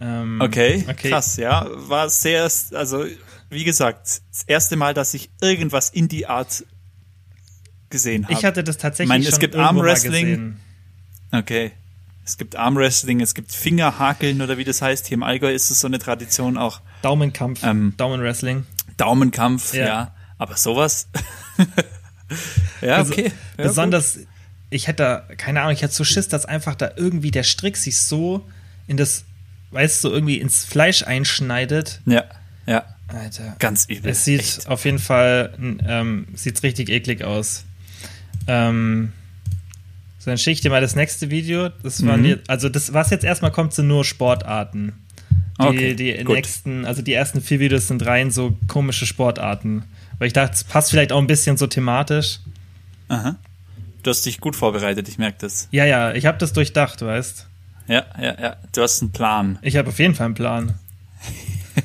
Ähm, 0.00 0.40
okay, 0.40 0.84
okay, 0.88 1.10
krass, 1.10 1.36
ja. 1.36 1.66
War 1.70 2.08
sehr, 2.10 2.50
also 2.72 3.04
wie 3.50 3.64
gesagt, 3.64 4.22
das 4.30 4.44
erste 4.46 4.76
Mal, 4.76 4.94
dass 4.94 5.12
ich 5.14 5.30
irgendwas 5.40 5.90
in 5.90 6.08
die 6.08 6.26
Art 6.26 6.64
gesehen 7.90 8.24
habe. 8.24 8.32
Ich 8.32 8.44
hatte 8.44 8.64
das 8.64 8.78
tatsächlich 8.78 9.06
ich 9.06 9.08
meine, 9.08 9.24
schon 9.24 9.32
es 9.32 9.38
gibt 9.40 9.56
Armwrestling. 9.56 10.56
Okay. 11.32 11.72
Es 12.24 12.38
gibt 12.38 12.54
Armwrestling, 12.54 13.20
es 13.20 13.34
gibt 13.34 13.52
Fingerhakeln 13.52 14.40
oder 14.40 14.56
wie 14.56 14.64
das 14.64 14.82
heißt. 14.82 15.08
Hier 15.08 15.16
im 15.16 15.24
Allgäu 15.24 15.52
ist 15.52 15.70
es 15.70 15.80
so 15.80 15.88
eine 15.88 15.98
Tradition 15.98 16.56
auch. 16.56 16.80
Daumenkampf, 17.02 17.62
ähm, 17.64 17.94
Daumenwrestling. 17.96 18.66
Daumenkampf, 18.96 19.74
ja. 19.74 19.86
ja. 19.86 20.14
Aber 20.38 20.56
sowas. 20.56 21.08
ja, 22.80 23.00
okay. 23.00 23.32
Ja, 23.58 23.64
besonders, 23.64 24.14
gut. 24.14 24.26
ich 24.70 24.86
hätte, 24.86 25.24
keine 25.38 25.62
Ahnung, 25.62 25.72
ich 25.72 25.82
hätte 25.82 25.94
so 25.94 26.04
Schiss, 26.04 26.28
dass 26.28 26.46
einfach 26.46 26.76
da 26.76 26.92
irgendwie 26.96 27.32
der 27.32 27.42
Strick 27.42 27.76
sich 27.76 27.98
so 27.98 28.46
in 28.86 28.96
das, 28.96 29.24
weißt 29.72 30.04
du, 30.04 30.08
so 30.08 30.14
irgendwie 30.14 30.38
ins 30.38 30.64
Fleisch 30.64 31.02
einschneidet. 31.02 32.00
Ja, 32.06 32.24
ja. 32.66 32.84
Alter. 33.14 33.56
Ganz 33.58 33.86
übel. 33.86 34.10
Es 34.10 34.24
sieht 34.24 34.40
Echt. 34.40 34.68
auf 34.68 34.84
jeden 34.84 34.98
Fall 34.98 35.54
ähm, 35.86 36.28
sieht's 36.34 36.62
richtig 36.62 36.88
eklig 36.88 37.24
aus. 37.24 37.64
Ähm, 38.46 39.12
so, 40.18 40.30
dann 40.30 40.38
schicke 40.38 40.52
ich 40.52 40.60
dir 40.60 40.70
mal 40.70 40.80
das 40.80 40.96
nächste 40.96 41.30
Video. 41.30 41.70
Das 41.82 42.04
waren 42.06 42.20
mhm. 42.20 42.24
die, 42.24 42.36
also 42.46 42.68
das, 42.68 42.92
was 42.92 43.10
jetzt 43.10 43.24
erstmal 43.24 43.52
kommt, 43.52 43.72
sind 43.72 43.88
nur 43.88 44.04
Sportarten. 44.04 44.92
Die, 45.58 45.66
okay, 45.66 45.94
die 45.94 46.24
nächsten, 46.24 46.84
also 46.86 47.02
die 47.02 47.12
ersten 47.12 47.40
vier 47.40 47.60
Videos 47.60 47.88
sind 47.88 48.04
rein 48.04 48.30
so 48.30 48.56
komische 48.66 49.06
Sportarten. 49.06 49.84
Weil 50.18 50.26
ich 50.26 50.32
dachte, 50.32 50.54
es 50.54 50.64
passt 50.64 50.90
vielleicht 50.90 51.12
auch 51.12 51.18
ein 51.18 51.26
bisschen 51.26 51.56
so 51.56 51.66
thematisch. 51.66 52.40
Aha. 53.08 53.36
Du 54.02 54.10
hast 54.10 54.24
dich 54.24 54.40
gut 54.40 54.56
vorbereitet, 54.56 55.08
ich 55.08 55.18
merke 55.18 55.38
das. 55.40 55.68
Ja, 55.70 55.84
ja, 55.84 56.12
ich 56.12 56.26
habe 56.26 56.38
das 56.38 56.52
durchdacht, 56.52 57.02
weißt 57.02 57.46
Ja, 57.88 58.04
ja, 58.20 58.40
ja. 58.40 58.56
Du 58.72 58.82
hast 58.82 59.02
einen 59.02 59.12
Plan. 59.12 59.58
Ich 59.62 59.76
habe 59.76 59.88
auf 59.88 59.98
jeden 59.98 60.14
Fall 60.14 60.26
einen 60.26 60.34
Plan. 60.34 60.74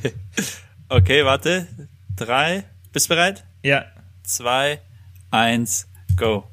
Okay, 0.87 1.25
warte. 1.25 1.67
Drei. 2.15 2.63
Bist 2.93 3.07
du 3.07 3.15
bereit? 3.15 3.43
Ja. 3.63 3.85
Zwei, 4.23 4.79
eins, 5.31 5.87
go. 6.15 6.47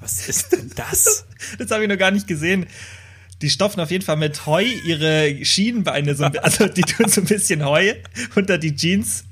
Was 0.00 0.28
ist 0.28 0.52
denn 0.52 0.70
das? 0.74 1.26
Das 1.58 1.70
habe 1.70 1.82
ich 1.82 1.88
noch 1.88 1.98
gar 1.98 2.10
nicht 2.10 2.26
gesehen. 2.26 2.66
Die 3.42 3.50
stopfen 3.50 3.80
auf 3.80 3.90
jeden 3.90 4.04
Fall 4.04 4.16
mit 4.16 4.46
Heu 4.46 4.64
ihre 4.64 5.44
Schienenbeine, 5.44 6.14
so, 6.14 6.24
also 6.24 6.66
die 6.66 6.82
tun 6.82 7.08
so 7.08 7.20
ein 7.20 7.26
bisschen 7.26 7.64
Heu 7.64 7.94
unter 8.34 8.58
die 8.58 8.76
Jeans. 8.76 9.24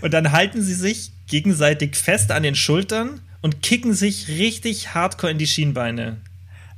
Und 0.00 0.12
dann 0.14 0.32
halten 0.32 0.62
sie 0.62 0.74
sich 0.74 1.12
gegenseitig 1.26 1.96
fest 1.96 2.30
an 2.32 2.42
den 2.42 2.54
Schultern 2.54 3.20
und 3.42 3.62
kicken 3.62 3.94
sich 3.94 4.28
richtig 4.28 4.94
hardcore 4.94 5.32
in 5.32 5.38
die 5.38 5.46
Schienbeine. 5.46 6.18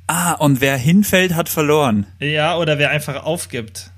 Ah, 0.07 0.33
und 0.33 0.61
wer 0.61 0.77
hinfällt, 0.77 1.35
hat 1.35 1.49
verloren. 1.49 2.07
Ja, 2.19 2.57
oder 2.57 2.79
wer 2.79 2.91
einfach 2.91 3.23
aufgibt. 3.25 3.91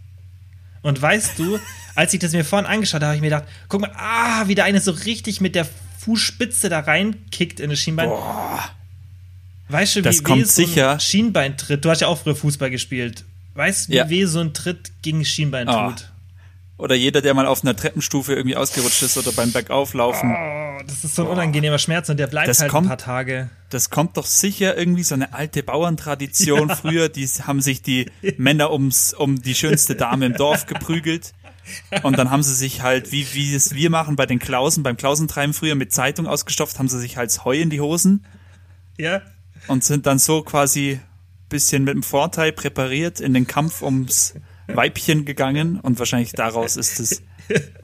Und 0.82 1.00
weißt 1.00 1.38
du, 1.38 1.58
als 1.94 2.12
ich 2.12 2.20
das 2.20 2.32
mir 2.32 2.44
vorhin 2.44 2.66
angeschaut 2.66 2.96
habe, 2.96 3.06
habe 3.06 3.16
ich 3.16 3.20
mir 3.20 3.28
gedacht, 3.28 3.44
guck 3.68 3.80
mal, 3.80 3.92
ah, 3.96 4.48
wie 4.48 4.54
der 4.54 4.64
eine 4.64 4.80
so 4.80 4.90
richtig 4.90 5.40
mit 5.40 5.54
der 5.54 5.66
Fußspitze 5.98 6.68
da 6.68 6.80
reinkickt 6.80 7.60
in 7.60 7.70
das 7.70 7.78
Schienbein. 7.78 8.08
Boah. 8.08 8.70
Weißt 9.68 9.96
du, 9.96 10.00
wie 10.00 10.02
das 10.02 10.22
kommt 10.22 10.46
so 10.48 10.64
sicher. 10.64 10.92
ein 10.92 11.00
Schienbeintritt, 11.00 11.84
du 11.84 11.90
hast 11.90 12.00
ja 12.00 12.08
auch 12.08 12.18
früher 12.18 12.36
Fußball 12.36 12.70
gespielt. 12.70 13.24
Weißt 13.54 13.88
du, 13.88 13.92
wie 13.92 13.96
ja. 13.96 14.08
weh 14.08 14.24
so 14.24 14.40
ein 14.40 14.52
Tritt 14.52 14.92
gegen 15.02 15.24
Schienbein 15.24 15.68
oh. 15.68 15.94
Oder 16.82 16.96
jeder, 16.96 17.22
der 17.22 17.32
mal 17.32 17.46
auf 17.46 17.62
einer 17.62 17.76
Treppenstufe 17.76 18.34
irgendwie 18.34 18.56
ausgerutscht 18.56 19.02
ist 19.02 19.16
oder 19.16 19.30
beim 19.30 19.52
Bergauflaufen. 19.52 20.32
Oh, 20.32 20.82
das 20.84 21.04
ist 21.04 21.14
so 21.14 21.22
ein 21.22 21.28
unangenehmer 21.28 21.78
Schmerz 21.78 22.08
und 22.08 22.16
der 22.16 22.26
bleibt 22.26 22.48
das 22.48 22.58
halt 22.58 22.72
kommt, 22.72 22.86
ein 22.86 22.88
paar 22.88 22.98
Tage. 22.98 23.50
Das 23.70 23.90
kommt 23.90 24.16
doch 24.16 24.26
sicher 24.26 24.76
irgendwie 24.76 25.04
so 25.04 25.14
eine 25.14 25.32
alte 25.32 25.62
Bauerntradition. 25.62 26.68
Ja. 26.72 26.74
Früher, 26.74 27.08
die 27.08 27.26
haben 27.26 27.60
sich 27.60 27.82
die 27.82 28.10
Männer 28.36 28.72
ums, 28.72 29.14
um 29.14 29.40
die 29.40 29.54
schönste 29.54 29.94
Dame 29.94 30.26
im 30.26 30.32
Dorf 30.34 30.66
geprügelt. 30.66 31.34
Und 32.02 32.18
dann 32.18 32.30
haben 32.30 32.42
sie 32.42 32.54
sich 32.54 32.82
halt, 32.82 33.12
wie, 33.12 33.26
wie 33.32 33.54
es 33.54 33.74
wir 33.74 33.88
machen 33.88 34.16
bei 34.16 34.26
den 34.26 34.40
Klausen, 34.40 34.82
beim 34.82 34.96
Klausentreiben 34.96 35.54
früher 35.54 35.76
mit 35.76 35.92
Zeitung 35.92 36.26
ausgestopft, 36.26 36.80
haben 36.80 36.88
sie 36.88 36.98
sich 36.98 37.16
halt 37.16 37.44
Heu 37.44 37.60
in 37.60 37.70
die 37.70 37.80
Hosen. 37.80 38.26
Ja. 38.98 39.22
Und 39.68 39.84
sind 39.84 40.06
dann 40.06 40.18
so 40.18 40.42
quasi 40.42 40.98
bisschen 41.48 41.84
mit 41.84 41.94
dem 41.94 42.02
Vorteil 42.02 42.50
präpariert 42.50 43.20
in 43.20 43.34
den 43.34 43.46
Kampf 43.46 43.82
ums 43.82 44.34
Weibchen 44.76 45.24
gegangen 45.24 45.80
und 45.80 45.98
wahrscheinlich 45.98 46.32
daraus 46.32 46.76
ist 46.76 47.00
es. 47.00 47.22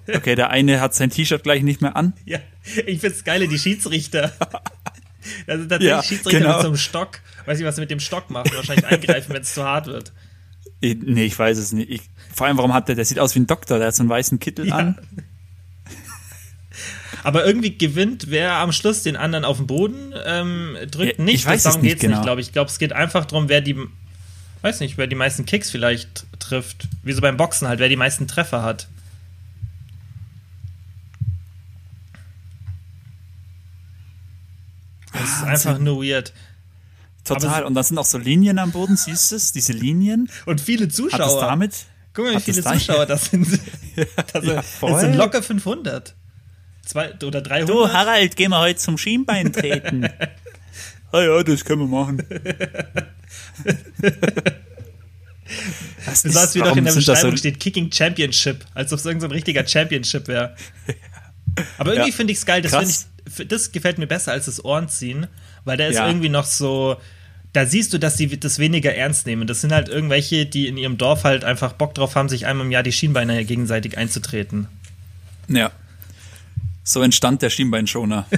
Okay, 0.06 0.34
der 0.34 0.50
eine 0.50 0.80
hat 0.80 0.94
sein 0.94 1.10
T-Shirt 1.10 1.42
gleich 1.42 1.62
nicht 1.62 1.82
mehr 1.82 1.96
an. 1.96 2.14
Ja, 2.24 2.38
ich 2.86 3.00
find's 3.00 3.24
geil, 3.24 3.46
die 3.46 3.58
Schiedsrichter. 3.58 4.32
Also 5.46 5.64
tatsächlich 5.64 5.90
ja, 5.90 6.02
Schiedsrichter 6.02 6.38
genau. 6.38 6.54
mit 6.54 6.62
so 6.62 6.68
einem 6.68 6.76
Stock. 6.78 7.20
Weiß 7.44 7.58
nicht, 7.58 7.66
was 7.66 7.74
sie 7.74 7.82
mit 7.82 7.90
dem 7.90 8.00
Stock 8.00 8.30
machen. 8.30 8.50
Wahrscheinlich 8.54 8.86
eingreifen, 8.86 9.34
wenn 9.34 9.42
es 9.42 9.52
zu 9.52 9.62
hart 9.62 9.86
wird. 9.86 10.12
Ich, 10.80 10.96
nee, 11.02 11.24
ich 11.24 11.38
weiß 11.38 11.58
es 11.58 11.72
nicht. 11.72 11.90
Ich, 11.90 12.02
vor 12.34 12.46
allem, 12.46 12.56
warum 12.56 12.72
hat 12.72 12.88
der, 12.88 12.94
der 12.94 13.04
sieht 13.04 13.18
aus 13.18 13.34
wie 13.34 13.40
ein 13.40 13.46
Doktor, 13.46 13.78
der 13.78 13.88
hat 13.88 13.94
so 13.94 14.02
einen 14.02 14.10
weißen 14.10 14.38
Kittel 14.38 14.68
ja. 14.68 14.76
an. 14.76 14.98
Aber 17.24 17.44
irgendwie 17.44 17.76
gewinnt 17.76 18.30
wer 18.30 18.54
am 18.54 18.72
Schluss 18.72 19.02
den 19.02 19.16
anderen 19.16 19.44
auf 19.44 19.56
den 19.56 19.66
Boden 19.66 20.14
ähm, 20.24 20.76
drückt 20.90 21.18
ja, 21.18 21.24
nicht. 21.24 21.34
Ich 21.34 21.46
weiß 21.46 21.64
darum 21.64 21.80
es 21.80 21.82
nicht, 21.82 22.00
genau. 22.00 22.16
nicht 22.16 22.24
glaube 22.24 22.40
ich. 22.40 22.48
Ich 22.48 22.52
glaube, 22.52 22.70
es 22.70 22.78
geht 22.78 22.92
einfach 22.92 23.24
darum, 23.24 23.48
wer 23.48 23.60
die 23.60 23.76
weiß 24.62 24.80
nicht, 24.80 24.98
wer 24.98 25.06
die 25.06 25.14
meisten 25.14 25.46
Kicks 25.46 25.70
vielleicht 25.70 26.26
trifft. 26.38 26.88
Wie 27.02 27.12
so 27.12 27.20
beim 27.20 27.36
Boxen 27.36 27.68
halt, 27.68 27.80
wer 27.80 27.88
die 27.88 27.96
meisten 27.96 28.26
Treffer 28.26 28.62
hat. 28.62 28.88
Das 35.12 35.22
ist 35.22 35.42
einfach 35.44 35.78
nur 35.78 36.02
weird. 36.02 36.32
Total. 37.24 37.64
Und 37.64 37.74
da 37.74 37.82
sind 37.82 37.98
auch 37.98 38.04
so 38.04 38.18
Linien 38.18 38.58
am 38.58 38.72
Boden, 38.72 38.96
siehst 38.96 39.32
du 39.32 39.36
es? 39.36 39.52
Diese 39.52 39.72
Linien. 39.72 40.30
Und 40.46 40.60
viele 40.60 40.88
Zuschauer. 40.88 41.20
Hat 41.20 41.20
das 41.20 41.40
damit? 41.40 41.86
Guck 42.14 42.26
mal, 42.26 42.36
wie 42.36 42.40
viele 42.40 42.62
Zuschauer 42.62 43.06
das 43.06 43.26
sind. 43.26 43.46
Das, 44.32 44.44
ja, 44.44 44.62
das 44.80 45.00
sind 45.00 45.14
locker 45.14 45.42
500. 45.42 46.14
Zwei, 46.84 47.14
oder 47.22 47.42
300. 47.42 47.68
Du, 47.68 47.92
Harald, 47.92 48.36
gehen 48.36 48.50
wir 48.50 48.60
heute 48.60 48.78
zum 48.78 48.96
Schienbein 48.96 49.52
treten. 49.52 50.08
ah 51.12 51.22
ja, 51.22 51.42
das 51.42 51.64
können 51.64 51.82
wir 51.82 52.04
machen. 52.04 52.22
Das 56.04 56.22
du 56.22 56.30
sagst, 56.30 56.54
wie 56.54 56.60
doch 56.60 56.76
in 56.76 56.84
der 56.84 56.92
Beschreibung 56.92 57.32
so 57.32 57.36
steht, 57.36 57.60
Kicking 57.60 57.90
Championship, 57.90 58.64
als 58.74 58.92
ob 58.92 58.98
es 58.98 59.06
irgendein 59.06 59.30
so 59.30 59.34
richtiger 59.34 59.66
Championship 59.66 60.28
wäre. 60.28 60.54
Aber 61.78 61.92
irgendwie 61.92 62.10
ja. 62.10 62.16
finde 62.16 62.32
ich 62.32 62.38
es 62.38 62.46
geil, 62.46 62.62
das, 62.62 63.06
ich, 63.36 63.48
das 63.48 63.72
gefällt 63.72 63.98
mir 63.98 64.06
besser 64.06 64.32
als 64.32 64.46
das 64.46 64.64
Ohrenziehen, 64.64 65.26
weil 65.64 65.76
da 65.76 65.86
ist 65.86 65.96
ja. 65.96 66.06
irgendwie 66.06 66.28
noch 66.28 66.44
so, 66.44 66.96
da 67.52 67.66
siehst 67.66 67.92
du, 67.92 67.98
dass 67.98 68.16
die 68.16 68.38
das 68.38 68.58
weniger 68.58 68.94
ernst 68.94 69.26
nehmen. 69.26 69.46
Das 69.46 69.60
sind 69.60 69.72
halt 69.72 69.88
irgendwelche, 69.88 70.46
die 70.46 70.68
in 70.68 70.76
ihrem 70.76 70.98
Dorf 70.98 71.24
halt 71.24 71.44
einfach 71.44 71.72
Bock 71.72 71.94
drauf 71.94 72.14
haben, 72.14 72.28
sich 72.28 72.46
einmal 72.46 72.66
im 72.66 72.72
Jahr 72.72 72.82
die 72.82 72.92
Schienbeine 72.92 73.44
gegenseitig 73.44 73.98
einzutreten. 73.98 74.68
Ja. 75.48 75.70
So 76.84 77.02
entstand 77.02 77.42
der 77.42 77.50
Schienbeinschoner. 77.50 78.26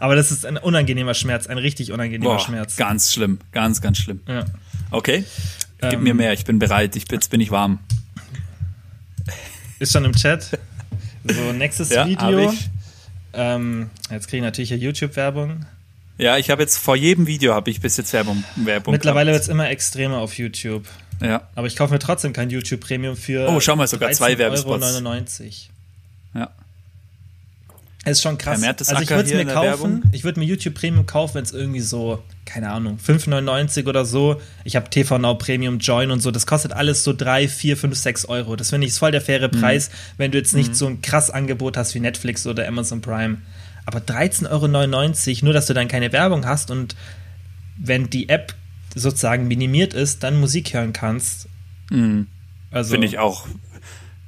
Aber 0.00 0.16
das 0.16 0.30
ist 0.30 0.46
ein 0.46 0.56
unangenehmer 0.56 1.14
Schmerz, 1.14 1.46
ein 1.46 1.58
richtig 1.58 1.92
unangenehmer 1.92 2.34
Boah, 2.34 2.40
Schmerz. 2.40 2.76
Ganz 2.76 3.12
schlimm, 3.12 3.38
ganz, 3.52 3.80
ganz 3.80 3.98
schlimm. 3.98 4.20
Ja. 4.26 4.44
Okay, 4.90 5.24
gib 5.80 5.92
ähm, 5.92 6.02
mir 6.02 6.14
mehr, 6.14 6.32
ich 6.32 6.44
bin 6.44 6.58
bereit, 6.58 6.96
ich, 6.96 7.10
jetzt 7.10 7.30
bin 7.30 7.40
ich 7.40 7.50
warm. 7.50 7.78
Ist 9.78 9.92
schon 9.92 10.04
im 10.04 10.12
Chat. 10.12 10.58
So, 11.24 11.52
nächstes 11.52 11.90
ja, 11.90 12.06
Video. 12.06 12.52
Ähm, 13.32 13.90
jetzt 14.10 14.28
kriege 14.28 14.38
ich 14.38 14.42
natürlich 14.42 14.70
hier 14.70 14.78
YouTube-Werbung. 14.78 15.66
Ja, 16.16 16.36
ich 16.36 16.50
habe 16.50 16.62
jetzt 16.62 16.78
vor 16.78 16.96
jedem 16.96 17.26
Video 17.28 17.54
habe 17.54 17.70
ich 17.70 17.80
bis 17.80 17.96
jetzt 17.96 18.12
Werbung. 18.12 18.42
Werbung 18.56 18.92
Mittlerweile 18.92 19.32
wird 19.32 19.42
es 19.42 19.48
immer 19.48 19.70
extremer 19.70 20.18
auf 20.18 20.36
YouTube. 20.36 20.84
Ja. 21.22 21.48
Aber 21.54 21.66
ich 21.66 21.76
kaufe 21.76 21.92
mir 21.92 22.00
trotzdem 22.00 22.32
kein 22.32 22.50
YouTube 22.50 22.80
Premium 22.80 23.16
für. 23.16 23.48
Oh, 23.48 23.60
schau 23.60 23.76
mal, 23.76 23.86
sogar 23.86 24.10
zwei 24.12 24.36
Werbespots. 24.38 24.80
99. 24.80 25.70
Ja. 26.34 26.50
Es 28.04 28.18
ist 28.18 28.22
schon 28.22 28.38
krass. 28.38 28.62
Also 28.62 29.02
ich 29.02 29.10
würde 29.10 29.28
es 29.28 29.34
mir 29.34 29.44
kaufen. 29.44 30.08
Ich 30.12 30.24
würde 30.24 30.40
mir 30.40 30.46
YouTube 30.46 30.74
Premium 30.74 31.04
kaufen, 31.04 31.34
wenn 31.34 31.44
es 31.44 31.52
irgendwie 31.52 31.80
so, 31.80 32.22
keine 32.44 32.70
Ahnung, 32.70 32.98
5,99 33.04 33.86
oder 33.86 34.04
so. 34.04 34.40
Ich 34.64 34.76
habe 34.76 34.88
TV 34.88 35.18
Now 35.18 35.34
Premium 35.34 35.78
Join 35.78 36.10
und 36.10 36.20
so. 36.20 36.30
Das 36.30 36.46
kostet 36.46 36.72
alles 36.72 37.04
so 37.04 37.12
3, 37.12 37.48
4, 37.48 37.76
5, 37.76 37.96
6 37.96 38.24
Euro. 38.26 38.56
Das 38.56 38.70
finde 38.70 38.86
ich 38.86 38.94
voll 38.94 39.10
der 39.10 39.20
faire 39.20 39.48
mhm. 39.52 39.60
Preis, 39.60 39.90
wenn 40.16 40.30
du 40.30 40.38
jetzt 40.38 40.54
nicht 40.54 40.70
mhm. 40.70 40.74
so 40.74 40.86
ein 40.86 41.02
krass 41.02 41.30
Angebot 41.30 41.76
hast 41.76 41.94
wie 41.94 42.00
Netflix 42.00 42.46
oder 42.46 42.66
Amazon 42.66 43.00
Prime. 43.00 43.38
Aber 43.84 43.98
13,99 43.98 44.48
Euro, 44.48 45.44
nur 45.44 45.52
dass 45.52 45.66
du 45.66 45.74
dann 45.74 45.88
keine 45.88 46.12
Werbung 46.12 46.46
hast 46.46 46.70
und 46.70 46.94
wenn 47.78 48.10
die 48.10 48.28
App 48.28 48.54
sozusagen 48.94 49.48
minimiert 49.48 49.94
ist, 49.94 50.22
dann 50.22 50.38
Musik 50.38 50.72
hören 50.72 50.92
kannst. 50.92 51.48
Mhm. 51.90 52.26
Also, 52.70 52.92
Finde 52.92 53.06
ich 53.06 53.18
auch, 53.18 53.46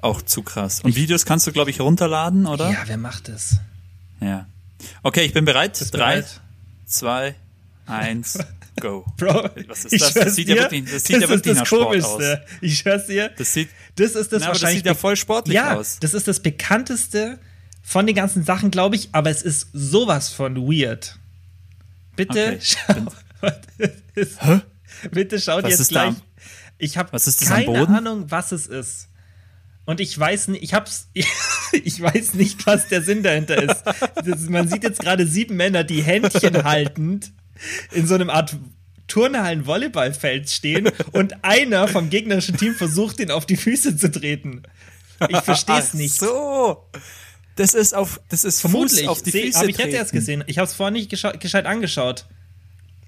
auch 0.02 0.22
zu 0.22 0.42
krass. 0.42 0.80
Und 0.80 0.96
Videos 0.96 1.24
kannst 1.24 1.46
du, 1.46 1.52
glaube 1.52 1.70
ich, 1.70 1.80
runterladen, 1.80 2.46
oder? 2.46 2.70
Ja, 2.70 2.82
wer 2.86 2.96
macht 2.96 3.28
das? 3.28 3.56
Ja. 4.20 4.46
Okay, 5.02 5.24
ich 5.24 5.32
bin 5.32 5.44
bereit. 5.44 5.78
Bist 5.78 5.94
Drei, 5.94 6.16
bereit? 6.16 6.40
zwei, 6.86 7.34
eins, 7.86 8.38
go. 8.80 9.04
Bro, 9.16 9.50
was 9.68 9.84
ist 9.84 10.00
das? 10.00 10.14
Das 10.14 10.34
sieht 10.34 10.48
dir, 10.48 10.56
ja 10.56 10.62
wirklich, 10.62 10.84
das 10.90 11.04
sieht 11.04 11.16
das 11.16 11.22
ja 11.22 11.28
wirklich 11.28 11.56
nach 11.56 11.66
Sport 11.66 12.04
aus. 12.04 12.22
Ich 12.60 12.78
schwör's 12.78 13.06
dir. 13.06 13.30
Das 13.36 13.52
sieht, 13.52 13.68
das 13.96 14.12
ist 14.12 14.32
das 14.32 14.42
na, 14.42 14.48
wahrscheinlich. 14.48 14.60
das 14.60 14.72
sieht 14.72 14.86
ja 14.86 14.94
voll 14.94 15.16
sportlich 15.16 15.54
ja, 15.54 15.76
aus. 15.76 15.98
Das 16.00 16.14
ist 16.14 16.28
das 16.28 16.40
bekannteste 16.40 17.38
von 17.82 18.06
den 18.06 18.14
ganzen 18.14 18.44
Sachen, 18.44 18.70
glaube 18.70 18.96
ich, 18.96 19.08
aber 19.12 19.30
es 19.30 19.42
ist 19.42 19.68
sowas 19.72 20.30
von 20.30 20.56
weird. 20.56 21.18
Bitte 22.16 22.58
okay. 22.58 22.60
schau. 22.60 23.12
Hä? 24.38 24.60
Bitte 25.10 25.40
schaut 25.40 25.64
was 25.64 25.78
jetzt 25.78 25.88
gleich. 25.88 26.14
Da? 26.14 26.22
Ich 26.78 26.96
habe 26.96 27.16
keine 27.46 27.88
Ahnung, 27.88 28.30
was 28.30 28.52
es 28.52 28.66
ist. 28.66 29.09
Und 29.90 29.98
ich 29.98 30.16
weiß 30.16 30.48
nicht, 30.48 30.62
ich 30.62 30.72
hab's, 30.72 31.08
ich 31.72 32.00
weiß 32.00 32.34
nicht, 32.34 32.64
was 32.64 32.86
der 32.86 33.02
Sinn 33.02 33.24
dahinter 33.24 33.60
ist. 33.60 33.82
Das, 34.24 34.48
man 34.48 34.68
sieht 34.68 34.84
jetzt 34.84 35.00
gerade 35.00 35.26
sieben 35.26 35.56
Männer, 35.56 35.82
die 35.82 36.00
Händchen 36.00 36.62
haltend 36.62 37.32
in 37.90 38.06
so 38.06 38.14
einem 38.14 38.30
Art 38.30 38.56
Turnhallen-Volleyballfeld 39.08 40.48
stehen 40.48 40.90
und 41.10 41.42
einer 41.42 41.88
vom 41.88 42.08
gegnerischen 42.08 42.56
Team 42.56 42.76
versucht, 42.76 43.18
ihn 43.18 43.32
auf 43.32 43.46
die 43.46 43.56
Füße 43.56 43.96
zu 43.96 44.12
treten. 44.12 44.62
Ich 45.28 45.38
verstehe 45.38 45.80
es 45.80 45.92
nicht. 45.92 46.14
so. 46.14 46.88
Das 47.56 47.74
ist 47.74 47.92
auf, 47.92 48.20
das 48.28 48.44
ist 48.44 48.60
vermutlich 48.60 49.08
auf 49.08 49.24
die 49.24 49.32
Füße. 49.32 49.58
Habe 49.58 49.70
ich 49.72 49.78
jetzt 49.78 49.92
erst 49.92 50.12
gesehen. 50.12 50.44
Ich 50.46 50.58
habe 50.58 50.66
es 50.66 50.74
vorher 50.74 50.92
nicht 50.92 51.10
gescheit 51.10 51.66
angeschaut. 51.66 52.26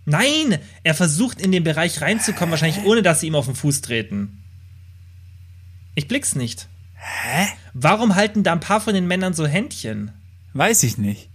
Nein, 0.04 0.58
er 0.82 0.94
versucht 0.96 1.40
in 1.40 1.52
den 1.52 1.62
Bereich 1.62 2.00
reinzukommen, 2.00 2.50
wahrscheinlich 2.50 2.84
ohne, 2.84 3.02
dass 3.02 3.20
sie 3.20 3.28
ihm 3.28 3.36
auf 3.36 3.46
den 3.46 3.54
Fuß 3.54 3.82
treten. 3.82 4.42
Ich 5.94 6.08
blick's 6.08 6.34
nicht. 6.34 6.68
Hä? 7.02 7.48
Warum 7.74 8.14
halten 8.14 8.44
da 8.44 8.52
ein 8.52 8.60
paar 8.60 8.80
von 8.80 8.94
den 8.94 9.06
Männern 9.06 9.34
so 9.34 9.46
Händchen? 9.46 10.12
Weiß 10.54 10.82
ich 10.84 10.98
nicht. 10.98 11.28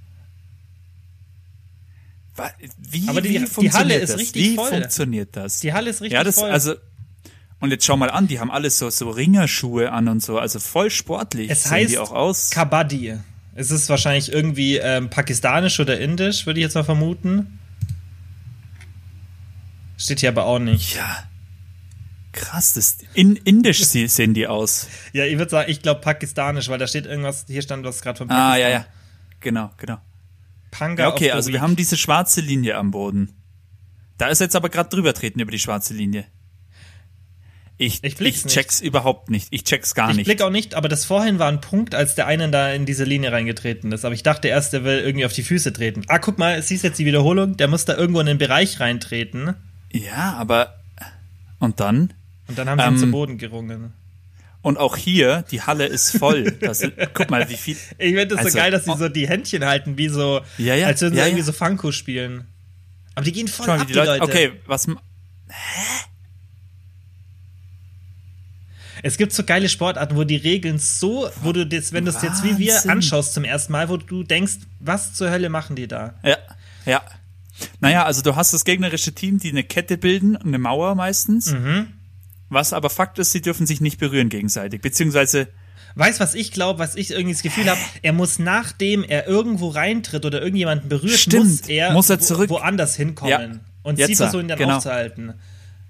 Wie, 2.77 3.09
Aber 3.09 3.21
die, 3.21 3.41
wie 3.41 3.62
die 3.62 3.71
Halle 3.74 3.95
ist 3.95 4.12
das? 4.13 4.19
richtig 4.19 4.43
wie 4.43 4.55
voll. 4.55 4.71
Wie 4.71 4.75
funktioniert 4.75 5.36
das? 5.36 5.59
Die 5.59 5.74
Halle 5.74 5.89
ist 5.89 6.01
richtig 6.01 6.13
ja, 6.13 6.24
das, 6.24 6.36
voll. 6.36 6.51
Also, 6.51 6.75
und 7.59 7.71
jetzt 7.71 7.83
schau 7.86 7.97
mal 7.97 8.12
an, 8.12 8.27
die 8.27 8.39
haben 8.39 8.51
alles 8.51 8.77
so, 8.77 8.89
so 8.91 9.09
Ringerschuhe 9.09 9.91
an 9.91 10.07
und 10.07 10.24
so, 10.24 10.38
also 10.38 10.59
voll 10.59 10.91
sportlich 10.91 11.50
es 11.50 11.63
sehen 11.63 11.71
heißt 11.71 11.91
die 11.91 11.97
auch 11.97 12.12
aus. 12.12 12.51
Kabaddi. 12.51 13.17
Es 13.55 13.71
ist 13.71 13.89
wahrscheinlich 13.89 14.31
irgendwie 14.31 14.77
ähm, 14.77 15.09
pakistanisch 15.09 15.79
oder 15.79 16.00
indisch, 16.00 16.45
würde 16.45 16.59
ich 16.59 16.63
jetzt 16.63 16.75
mal 16.75 16.83
vermuten. 16.83 17.59
Steht 19.97 20.19
hier 20.19 20.29
aber 20.29 20.45
auch 20.45 20.59
nicht. 20.59 20.95
Ja. 20.95 21.24
Krass, 22.38 22.74
das 22.74 23.00
in, 23.13 23.36
indisch 23.36 23.84
sehen 23.84 24.34
die 24.34 24.48
aus. 24.48 24.88
Ja, 25.12 25.25
ich 25.25 25.38
würde 25.38 25.50
sagen, 25.50 25.72
ich 25.72 25.82
glaube 25.82 26.01
pakistanisch, 26.01 26.70
weil 26.70 26.77
da 26.77 26.86
steht 26.86 27.08
irgendwas, 27.08 27.46
hier 27.48 27.63
stand 27.63 27.84
was 27.84 28.01
gerade 28.01 28.17
von 28.20 28.27
Pakistan. 28.27 28.51
Ah, 28.51 28.58
ja, 28.58 28.70
ja. 28.70 28.86
Genau, 29.39 29.72
genau. 29.77 29.98
Panga 30.72 31.03
ja, 31.03 31.10
okay, 31.12 31.32
also 31.32 31.51
wir 31.51 31.62
haben 31.62 31.75
diese 31.75 31.98
schwarze 31.98 32.41
Linie 32.41 32.77
am 32.77 32.91
Boden. 32.91 33.34
Da 34.17 34.27
ist 34.27 34.39
jetzt 34.39 34.56
aber 34.56 34.70
gerade 34.70 34.89
drüber 34.89 35.13
treten 35.13 35.39
über 35.39 35.51
die 35.51 35.60
schwarze 35.60 35.94
Linie. 35.94 36.25
Ich, 37.79 38.03
ich, 38.03 38.20
ich 38.20 38.44
check's 38.46 38.81
nicht. 38.81 38.88
überhaupt 38.88 39.29
nicht. 39.29 39.48
Ich 39.51 39.64
check's 39.64 39.94
gar 39.94 40.09
ich 40.09 40.18
nicht. 40.18 40.27
Ich 40.27 40.35
blick 40.35 40.42
auch 40.42 40.50
nicht, 40.50 40.74
aber 40.74 40.90
das 40.90 41.05
vorhin 41.05 41.38
war 41.38 41.48
ein 41.48 41.61
Punkt, 41.61 41.94
als 41.94 42.16
der 42.16 42.25
eine 42.25 42.50
da 42.50 42.72
in 42.72 42.85
diese 42.85 43.03
Linie 43.03 43.31
reingetreten 43.31 43.92
ist. 43.92 44.03
Aber 44.03 44.16
ich 44.16 44.24
dachte 44.24 44.48
erst, 44.48 44.74
der 44.74 44.83
will 44.83 45.00
irgendwie 45.00 45.25
auf 45.25 45.33
die 45.33 45.44
Füße 45.44 45.74
treten. 45.74 46.03
Ah, 46.07 46.18
guck 46.18 46.40
mal, 46.40 46.61
siehst 46.61 46.83
jetzt 46.83 46.98
die 46.98 47.05
Wiederholung? 47.05 47.57
Der 47.57 47.68
muss 47.68 47.85
da 47.85 47.96
irgendwo 47.96 48.20
in 48.20 48.25
den 48.25 48.40
Bereich 48.40 48.79
reintreten. 48.79 49.53
Ja, 49.92 50.33
aber. 50.38 50.79
Und 51.59 51.79
dann? 51.79 52.14
Und 52.48 52.57
dann 52.57 52.70
haben 52.70 52.79
sie 52.79 52.88
ähm, 52.88 52.94
ihn 52.94 53.00
zu 53.00 53.12
Boden 53.12 53.38
gerungen. 53.38 53.94
Und 54.62 54.77
auch 54.77 54.98
hier, 54.98 55.46
die 55.51 55.62
Halle 55.62 55.86
ist 55.86 56.18
voll. 56.18 56.51
Das, 56.60 56.81
guck 57.14 57.29
mal, 57.29 57.48
wie 57.50 57.55
viel. 57.55 57.77
Ich 57.98 58.16
finde 58.16 58.27
das 58.27 58.40
also, 58.40 58.51
so 58.51 58.57
geil, 58.57 58.72
dass 58.72 58.86
sie 58.86 58.98
so 58.98 59.07
die 59.10 59.27
Händchen 59.27 59.64
halten, 59.64 59.98
wie 59.98 60.10
so, 60.10 60.42
ja, 60.57 60.75
ja, 60.75 60.88
als 60.88 61.01
würden 61.01 61.14
sie 61.14 61.20
ja, 61.20 61.27
irgendwie 61.27 61.44
so 61.44 61.51
Funko 61.51 61.92
spielen. 61.92 62.48
Aber 63.16 63.24
die 63.24 63.31
gehen 63.31 63.48
voll 63.48 63.68
mal, 63.68 63.79
ab, 63.79 63.88
die 63.88 63.94
Leute, 63.94 64.18
Leute. 64.18 64.24
Okay, 64.24 64.51
was. 64.66 64.88
Hä? 64.88 64.94
Es 69.03 69.18
gibt 69.18 69.31
so 69.31 69.44
geile 69.44 69.70
Sportarten, 69.70 70.16
wo 70.16 70.24
die 70.24 70.36
Regeln 70.36 70.79
so, 70.79 71.29
wo 71.42 71.51
du 71.51 71.66
das, 71.66 71.94
wenn 71.94 72.05
du 72.05 72.12
es 72.12 72.22
jetzt 72.22 72.44
wie 72.44 72.57
wir 72.57 72.90
anschaust 72.90 73.33
zum 73.33 73.44
ersten 73.44 73.72
Mal, 73.72 73.90
wo 73.90 73.98
du 73.98 74.24
denkst, 74.24 74.57
was 74.79 75.14
zur 75.14 75.29
Hölle 75.29 75.50
machen 75.50 75.75
die 75.75 75.88
da? 75.88 76.16
Ja, 76.24 76.38
ja. 76.86 77.01
Naja, 77.79 78.05
also 78.05 78.22
du 78.22 78.36
hast 78.36 78.53
das 78.53 78.66
gegnerische 78.66 79.14
Team, 79.14 79.40
die 79.40 79.50
eine 79.50 79.64
Kette 79.64 79.98
bilden, 79.98 80.36
eine 80.36 80.60
Mauer 80.60 80.96
meistens. 80.96 81.51
Mhm. 81.51 81.94
Was 82.50 82.74
aber 82.74 82.90
Fakt 82.90 83.20
ist, 83.20 83.31
sie 83.31 83.42
dürfen 83.42 83.68
sich 83.68 83.81
nicht 83.81 84.00
berühren 84.00 84.29
gegenseitig, 84.29 84.81
beziehungsweise 84.81 85.48
Weißt 85.98 86.20
was 86.20 86.36
ich 86.36 86.51
glaube, 86.51 86.77
was 86.77 86.96
ich 86.96 87.10
irgendwie 87.10 87.33
das 87.33 87.42
Gefühl 87.42 87.68
habe, 87.68 87.79
er 88.03 88.14
muss 88.14 88.38
nachdem 88.38 89.03
er 89.03 89.27
irgendwo 89.27 89.70
reintritt 89.70 90.25
oder 90.25 90.42
irgendjemanden 90.42 90.90
berührt, 90.90 91.18
Stimmt, 91.18 91.46
muss 91.46 91.62
er, 91.62 91.92
muss 91.92 92.10
er 92.12 92.20
zurück. 92.20 92.51
Wo, 92.51 92.55
woanders 92.55 92.96
hinkommen 92.96 93.31
ja, 93.31 93.60
und 93.81 93.98
sie 93.98 94.16
versuchen 94.16 94.48
dann 94.48 94.60
genau. 94.60 94.77
aufzuhalten. 94.77 95.33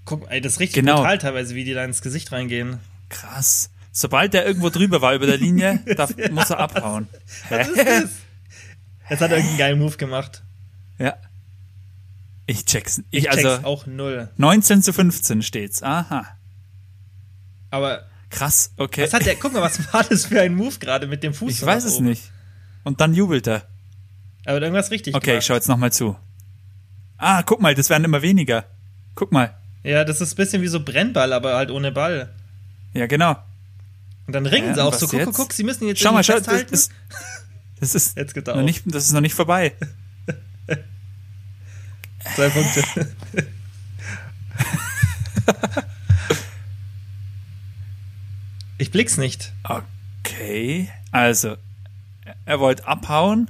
Guck, 0.05 0.31
ey, 0.31 0.39
das 0.39 0.53
ist 0.53 0.59
richtig 0.61 0.85
genau. 0.85 0.97
brutal 0.97 1.17
teilweise, 1.17 1.55
wie 1.55 1.65
die 1.65 1.73
da 1.73 1.83
ins 1.83 2.01
Gesicht 2.01 2.31
reingehen. 2.31 2.79
Krass. 3.09 3.69
Sobald 3.91 4.33
der 4.33 4.45
irgendwo 4.45 4.69
drüber 4.69 5.01
war 5.01 5.13
über 5.13 5.25
der 5.25 5.37
Linie, 5.37 5.81
da 5.97 6.07
muss 6.31 6.51
er 6.51 6.59
abhauen. 6.59 7.09
Was 7.49 7.67
ist 7.67 7.77
das? 7.77 8.09
Jetzt 9.09 9.21
hat 9.21 9.31
er 9.31 9.37
irgendeinen 9.37 9.57
geilen 9.57 9.79
Move 9.79 9.97
gemacht. 9.97 10.41
Ja. 10.99 11.17
Ich 12.45 12.63
check's. 12.63 13.01
Ich, 13.11 13.23
ich 13.23 13.29
also 13.29 13.49
check's 13.49 13.65
auch 13.65 13.85
null. 13.87 14.29
19 14.37 14.81
zu 14.83 14.93
15 14.93 15.41
steht's. 15.41 15.83
Aha. 15.83 16.36
Aber. 17.69 18.05
Krass, 18.29 18.71
okay. 18.77 19.03
Was 19.03 19.13
hat 19.13 19.25
der, 19.25 19.35
guck 19.35 19.53
mal, 19.53 19.61
was 19.61 19.93
war 19.93 20.03
das 20.03 20.25
für 20.25 20.41
ein 20.41 20.55
Move 20.55 20.75
gerade 20.79 21.07
mit 21.07 21.23
dem 21.23 21.33
Fuß? 21.33 21.51
Ich 21.51 21.65
weiß 21.65 21.85
es 21.85 21.99
nicht. 21.99 22.31
Und 22.83 22.99
dann 22.99 23.13
jubelt 23.13 23.47
er. 23.47 23.67
Aber 24.45 24.61
irgendwas 24.61 24.91
richtig 24.91 25.15
Okay, 25.15 25.27
gemacht. 25.27 25.39
ich 25.39 25.45
schau 25.45 25.53
jetzt 25.53 25.67
nochmal 25.67 25.91
zu. 25.91 26.17
Ah, 27.17 27.43
guck 27.43 27.61
mal, 27.61 27.73
das 27.73 27.89
werden 27.89 28.03
immer 28.03 28.21
weniger. 28.21 28.65
Guck 29.15 29.31
mal. 29.31 29.55
Ja, 29.83 30.03
das 30.03 30.21
ist 30.21 30.33
ein 30.33 30.35
bisschen 30.35 30.61
wie 30.61 30.67
so 30.67 30.83
Brennball, 30.83 31.33
aber 31.33 31.55
halt 31.55 31.71
ohne 31.71 31.91
Ball. 31.91 32.33
Ja, 32.93 33.07
genau. 33.07 33.37
Und 34.27 34.33
dann 34.33 34.45
ringen 34.45 34.67
ja, 34.67 34.75
sie 34.75 34.83
auch 34.83 34.93
so. 34.93 35.07
Guck, 35.07 35.23
guck, 35.23 35.35
guck, 35.35 35.53
sie 35.53 35.63
müssen 35.63 35.87
jetzt 35.87 36.01
schau 36.01 36.11
mal, 36.11 36.23
schau, 36.23 36.33
festhalten. 36.33 36.71
Das, 36.71 36.89
das 37.79 37.95
ist, 37.95 38.17
jetzt 38.17 38.33
geht 38.33 38.47
noch 38.47 38.61
nicht, 38.61 38.83
das 38.85 39.05
ist 39.05 39.13
noch 39.13 39.21
nicht 39.21 39.35
vorbei. 39.35 39.73
Zwei 42.35 42.49
Punkte. 42.49 43.07
ich 48.77 48.91
blick's 48.91 49.17
nicht. 49.17 49.53
Okay, 49.63 50.89
also 51.11 51.57
er 52.45 52.59
wollte 52.59 52.87
abhauen. 52.87 53.49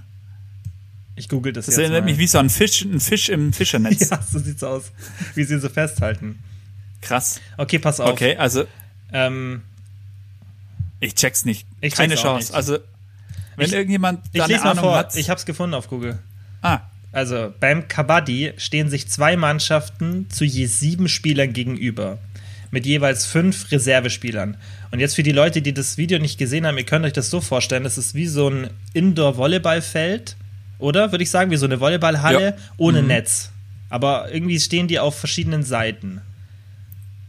Ich 1.16 1.30
google 1.30 1.52
das, 1.52 1.66
das 1.66 1.76
jetzt 1.76 1.82
erinnert 1.82 2.04
mal. 2.04 2.12
mich 2.12 2.20
wie 2.20 2.28
so 2.28 2.38
ein 2.38 2.50
Fisch, 2.50 2.84
ein 2.84 3.00
Fisch 3.00 3.30
im 3.30 3.52
Fischernetz. 3.52 4.10
ja, 4.12 4.22
so 4.22 4.38
sieht's 4.38 4.64
aus. 4.64 4.92
Wie 5.34 5.44
sie 5.44 5.56
ihn 5.56 5.62
so 5.62 5.70
festhalten. 5.70 6.40
Krass. 7.02 7.42
Okay, 7.58 7.80
pass 7.80 8.00
auf. 8.00 8.12
Okay, 8.12 8.38
also 8.38 8.66
ähm, 9.12 9.64
ich 11.00 11.16
check's 11.16 11.46
nicht. 11.46 11.68
Ich 11.82 11.96
Keine 11.96 12.14
check's 12.14 12.22
Chance. 12.22 12.48
Nicht. 12.48 12.56
Also 12.56 12.78
wenn 13.56 13.66
ich, 13.66 13.74
irgendjemand 13.74 14.26
da 14.34 14.46
ich 14.46 14.56
eine 14.56 14.62
Ahnung 14.64 14.84
vor. 14.84 14.96
hat. 14.96 15.16
Ich 15.16 15.30
hab's 15.30 15.46
gefunden 15.46 15.74
auf 15.74 15.88
Google. 15.88 16.20
Ah. 16.62 16.82
Also 17.12 17.52
beim 17.60 17.88
Kabaddi 17.88 18.54
stehen 18.58 18.90
sich 18.90 19.08
zwei 19.08 19.38
Mannschaften 19.38 20.30
zu 20.30 20.46
je 20.46 20.66
sieben 20.68 21.10
Spielern 21.10 21.54
gegenüber. 21.54 22.20
Mit 22.70 22.86
jeweils 22.86 23.26
fünf 23.26 23.72
Reservespielern. 23.72 24.58
Und 24.92 25.00
jetzt 25.00 25.16
für 25.16 25.24
die 25.24 25.32
Leute, 25.32 25.62
die 25.62 25.74
das 25.74 25.98
Video 25.98 26.20
nicht 26.20 26.38
gesehen 26.38 26.66
haben, 26.66 26.78
ihr 26.78 26.84
könnt 26.84 27.06
euch 27.06 27.14
das 27.14 27.30
so 27.30 27.40
vorstellen, 27.40 27.84
das 27.84 27.98
ist 27.98 28.14
wie 28.14 28.28
so 28.28 28.50
ein 28.50 28.70
Indoor-Volleyballfeld, 28.94 30.36
oder? 30.80 31.12
Würde 31.12 31.24
ich 31.24 31.30
sagen, 31.30 31.50
wie 31.52 31.58
so 31.58 31.66
eine 31.66 31.80
Volleyballhalle 31.80 32.46
ja. 32.46 32.54
ohne 32.78 33.02
mhm. 33.02 33.08
Netz. 33.08 33.52
Aber 33.90 34.34
irgendwie 34.34 34.60
stehen 34.60 34.88
die 34.88 35.00
auf 35.00 35.18
verschiedenen 35.18 35.64
Seiten. 35.64 36.22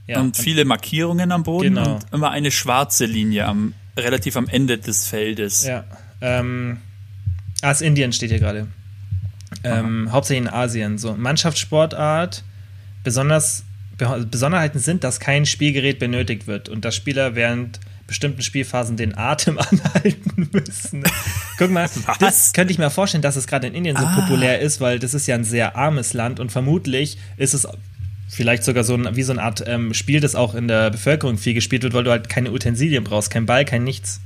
Ja, 0.06 0.20
und, 0.20 0.36
viele 0.36 0.64
Markierungen 0.64 1.32
am 1.32 1.42
Boden 1.42 1.74
genau. 1.74 1.96
und 1.96 2.06
immer 2.12 2.30
eine 2.30 2.50
schwarze 2.50 3.04
Linie 3.04 3.46
am 3.46 3.74
relativ 3.96 4.36
am 4.36 4.48
Ende 4.48 4.78
des 4.78 5.06
Feldes. 5.06 5.64
Ja. 5.66 5.84
Ähm, 6.20 6.78
ah, 7.62 7.72
Indien 7.72 8.12
steht 8.12 8.30
hier 8.30 8.38
gerade. 8.38 8.68
Ähm, 9.64 10.10
hauptsächlich 10.10 10.46
in 10.46 10.52
Asien. 10.52 10.98
So 10.98 11.14
Mannschaftssportart, 11.14 12.42
besonders 13.04 13.64
Besonderheiten 13.98 14.78
sind, 14.78 15.04
dass 15.04 15.20
kein 15.20 15.44
Spielgerät 15.44 15.98
benötigt 15.98 16.46
wird 16.46 16.68
und 16.68 16.84
dass 16.84 16.94
Spieler 16.94 17.34
während 17.34 17.80
bestimmten 18.06 18.42
Spielphasen 18.42 18.96
den 18.96 19.16
Atem 19.16 19.58
anhalten 19.58 20.48
müssen. 20.52 21.04
Guck 21.58 21.70
mal, 21.70 21.88
Was? 22.06 22.18
das 22.18 22.52
könnte 22.52 22.72
ich 22.72 22.78
mir 22.78 22.90
vorstellen, 22.90 23.22
dass 23.22 23.36
es 23.36 23.46
gerade 23.46 23.68
in 23.68 23.74
Indien 23.74 23.96
so 23.96 24.04
ah. 24.04 24.20
populär 24.20 24.60
ist, 24.60 24.80
weil 24.80 24.98
das 24.98 25.14
ist 25.14 25.26
ja 25.26 25.34
ein 25.34 25.44
sehr 25.44 25.76
armes 25.76 26.14
Land 26.14 26.40
und 26.40 26.50
vermutlich 26.50 27.18
ist 27.36 27.54
es 27.54 27.68
vielleicht 28.28 28.64
sogar 28.64 28.84
so 28.84 28.94
ein, 28.94 29.14
wie 29.14 29.22
so 29.22 29.32
eine 29.32 29.42
Art 29.42 29.62
ähm, 29.66 29.94
Spiel, 29.94 30.20
das 30.20 30.34
auch 30.34 30.54
in 30.54 30.68
der 30.68 30.90
Bevölkerung 30.90 31.38
viel 31.38 31.54
gespielt 31.54 31.82
wird, 31.82 31.92
weil 31.92 32.04
du 32.04 32.10
halt 32.10 32.28
keine 32.28 32.50
Utensilien 32.50 33.04
brauchst, 33.04 33.30
kein 33.30 33.46
Ball, 33.46 33.64
kein 33.64 33.84
nichts. 33.84 34.20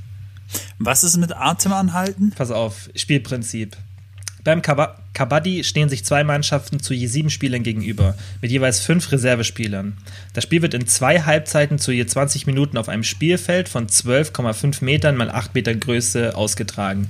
Was 0.77 1.03
ist 1.03 1.17
mit 1.17 1.35
Atem 1.35 1.73
anhalten? 1.73 2.31
Pass 2.35 2.51
auf, 2.51 2.89
Spielprinzip. 2.95 3.75
Beim 4.43 4.61
Kabaddi 4.61 5.63
stehen 5.63 5.87
sich 5.87 6.03
zwei 6.03 6.25
Mannschaften 6.25 6.81
zu 6.81 6.93
je 6.93 7.07
sieben 7.07 7.29
Spielern 7.29 7.63
gegenüber, 7.63 8.15
mit 8.41 8.51
jeweils 8.51 8.81
fünf 8.81 9.11
Reservespielern. 9.11 9.93
Das 10.33 10.43
Spiel 10.43 10.61
wird 10.61 10.73
in 10.73 10.85
zwei 10.85 11.21
Halbzeiten 11.21 11.79
zu 11.79 11.93
je 11.93 12.05
20 12.05 12.45
Minuten 12.45 12.77
auf 12.77 12.89
einem 12.89 13.03
Spielfeld 13.03 13.69
von 13.69 13.87
12,5 13.87 14.83
Metern 14.83 15.15
mal 15.15 15.29
8 15.29 15.55
Metern 15.55 15.79
Größe 15.79 16.35
ausgetragen. 16.35 17.09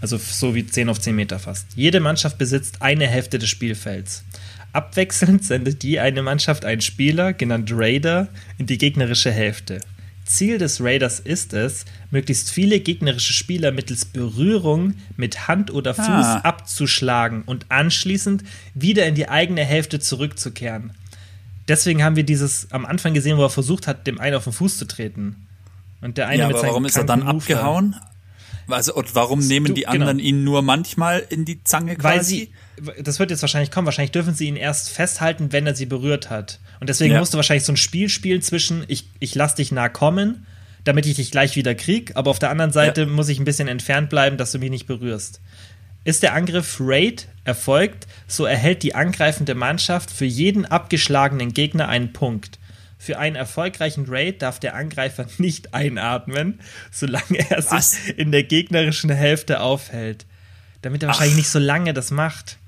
Also 0.00 0.18
so 0.18 0.54
wie 0.56 0.66
10 0.66 0.88
auf 0.88 1.00
10 1.00 1.14
Meter 1.14 1.38
fast. 1.38 1.66
Jede 1.76 2.00
Mannschaft 2.00 2.36
besitzt 2.36 2.82
eine 2.82 3.06
Hälfte 3.06 3.38
des 3.38 3.48
Spielfelds. 3.48 4.24
Abwechselnd 4.72 5.44
sendet 5.44 5.82
die 5.82 6.00
eine 6.00 6.22
Mannschaft 6.22 6.64
einen 6.64 6.80
Spieler, 6.80 7.32
genannt 7.32 7.70
Raider, 7.72 8.28
in 8.58 8.66
die 8.66 8.76
gegnerische 8.76 9.30
Hälfte. 9.30 9.80
Ziel 10.26 10.58
des 10.58 10.80
Raiders 10.82 11.20
ist 11.20 11.52
es, 11.52 11.84
möglichst 12.10 12.50
viele 12.50 12.80
gegnerische 12.80 13.32
Spieler 13.32 13.72
mittels 13.72 14.04
Berührung 14.04 14.94
mit 15.16 15.48
Hand 15.48 15.72
oder 15.72 15.94
Fuß 15.94 16.06
ah. 16.06 16.40
abzuschlagen 16.40 17.42
und 17.46 17.66
anschließend 17.70 18.42
wieder 18.74 19.06
in 19.06 19.14
die 19.14 19.28
eigene 19.28 19.64
Hälfte 19.64 20.00
zurückzukehren. 20.00 20.92
Deswegen 21.68 22.04
haben 22.04 22.16
wir 22.16 22.24
dieses 22.24 22.70
am 22.72 22.84
Anfang 22.84 23.14
gesehen, 23.14 23.38
wo 23.38 23.42
er 23.42 23.50
versucht 23.50 23.86
hat, 23.86 24.06
dem 24.06 24.20
einen 24.20 24.36
auf 24.36 24.44
den 24.44 24.52
Fuß 24.52 24.78
zu 24.78 24.86
treten. 24.86 25.46
Und 26.00 26.18
der 26.18 26.28
eine 26.28 26.42
ja, 26.42 26.48
mit 26.48 26.56
aber 26.56 26.68
warum 26.68 26.84
ist 26.84 26.96
er 26.96 27.04
dann 27.04 27.22
abgehauen? 27.22 27.96
Also, 28.68 28.94
und 28.94 29.14
warum 29.14 29.46
nehmen 29.46 29.74
die 29.74 29.82
genau. 29.82 29.92
anderen 29.92 30.18
genau. 30.18 30.28
ihn 30.28 30.44
nur 30.44 30.62
manchmal 30.62 31.24
in 31.28 31.44
die 31.44 31.62
Zange 31.62 31.96
quasi? 31.96 32.16
Weil 32.16 32.24
sie, 32.24 32.50
das 33.02 33.18
wird 33.18 33.30
jetzt 33.30 33.42
wahrscheinlich 33.42 33.70
kommen, 33.70 33.86
wahrscheinlich 33.86 34.12
dürfen 34.12 34.34
sie 34.34 34.48
ihn 34.48 34.56
erst 34.56 34.90
festhalten, 34.90 35.52
wenn 35.52 35.66
er 35.66 35.74
sie 35.74 35.86
berührt 35.86 36.30
hat. 36.30 36.60
Und 36.80 36.88
deswegen 36.88 37.14
ja. 37.14 37.20
musst 37.20 37.32
du 37.32 37.36
wahrscheinlich 37.36 37.64
so 37.64 37.72
ein 37.72 37.78
Spiel 37.78 38.08
spielen 38.08 38.42
zwischen, 38.42 38.84
ich, 38.88 39.08
ich 39.18 39.34
lass 39.34 39.54
dich 39.54 39.72
nah 39.72 39.88
kommen, 39.88 40.46
damit 40.84 41.06
ich 41.06 41.16
dich 41.16 41.30
gleich 41.30 41.56
wieder 41.56 41.74
krieg, 41.74 42.12
aber 42.14 42.30
auf 42.30 42.38
der 42.38 42.50
anderen 42.50 42.72
Seite 42.72 43.02
ja. 43.02 43.06
muss 43.06 43.28
ich 43.28 43.38
ein 43.38 43.44
bisschen 43.44 43.68
entfernt 43.68 44.10
bleiben, 44.10 44.36
dass 44.36 44.52
du 44.52 44.58
mich 44.58 44.70
nicht 44.70 44.86
berührst. 44.86 45.40
Ist 46.04 46.22
der 46.22 46.34
Angriff 46.34 46.76
Raid 46.78 47.26
erfolgt, 47.44 48.06
so 48.28 48.44
erhält 48.44 48.82
die 48.84 48.94
angreifende 48.94 49.54
Mannschaft 49.54 50.10
für 50.10 50.24
jeden 50.24 50.64
abgeschlagenen 50.64 51.52
Gegner 51.52 51.88
einen 51.88 52.12
Punkt. 52.12 52.60
Für 52.98 53.18
einen 53.18 53.36
erfolgreichen 53.36 54.06
Raid 54.08 54.42
darf 54.42 54.60
der 54.60 54.74
Angreifer 54.74 55.26
nicht 55.38 55.74
einatmen, 55.74 56.60
solange 56.92 57.38
er 57.50 57.64
Was? 57.70 57.92
sich 57.92 58.18
in 58.18 58.30
der 58.30 58.44
gegnerischen 58.44 59.10
Hälfte 59.10 59.60
aufhält. 59.60 60.26
Damit 60.82 61.02
er 61.02 61.08
Ach. 61.08 61.14
wahrscheinlich 61.14 61.36
nicht 61.36 61.50
so 61.50 61.58
lange 61.58 61.92
das 61.92 62.10
macht. 62.10 62.58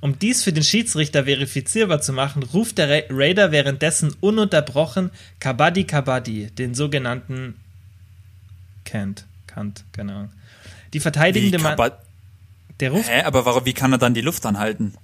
Um 0.00 0.18
dies 0.18 0.42
für 0.42 0.52
den 0.52 0.62
Schiedsrichter 0.62 1.24
verifizierbar 1.24 2.00
zu 2.00 2.12
machen, 2.12 2.42
ruft 2.42 2.78
der 2.78 2.88
Ra 2.88 3.02
Raider 3.10 3.52
währenddessen 3.52 4.14
ununterbrochen 4.20 5.10
Kabaddi 5.40 5.84
Kabaddi, 5.84 6.46
den 6.46 6.74
sogenannten 6.74 7.54
Kant, 8.84 9.26
Kant, 9.46 9.84
keine 9.92 10.14
Ahnung. 10.14 10.32
Die 10.94 11.00
verteidigende 11.00 11.58
Mann. 11.58 11.76
Der 12.80 12.90
ruft. 12.92 13.10
Hä, 13.10 13.22
aber 13.22 13.44
warum, 13.44 13.66
wie 13.66 13.74
kann 13.74 13.92
er 13.92 13.98
dann 13.98 14.14
die 14.14 14.22
Luft 14.22 14.46
anhalten? 14.46 14.94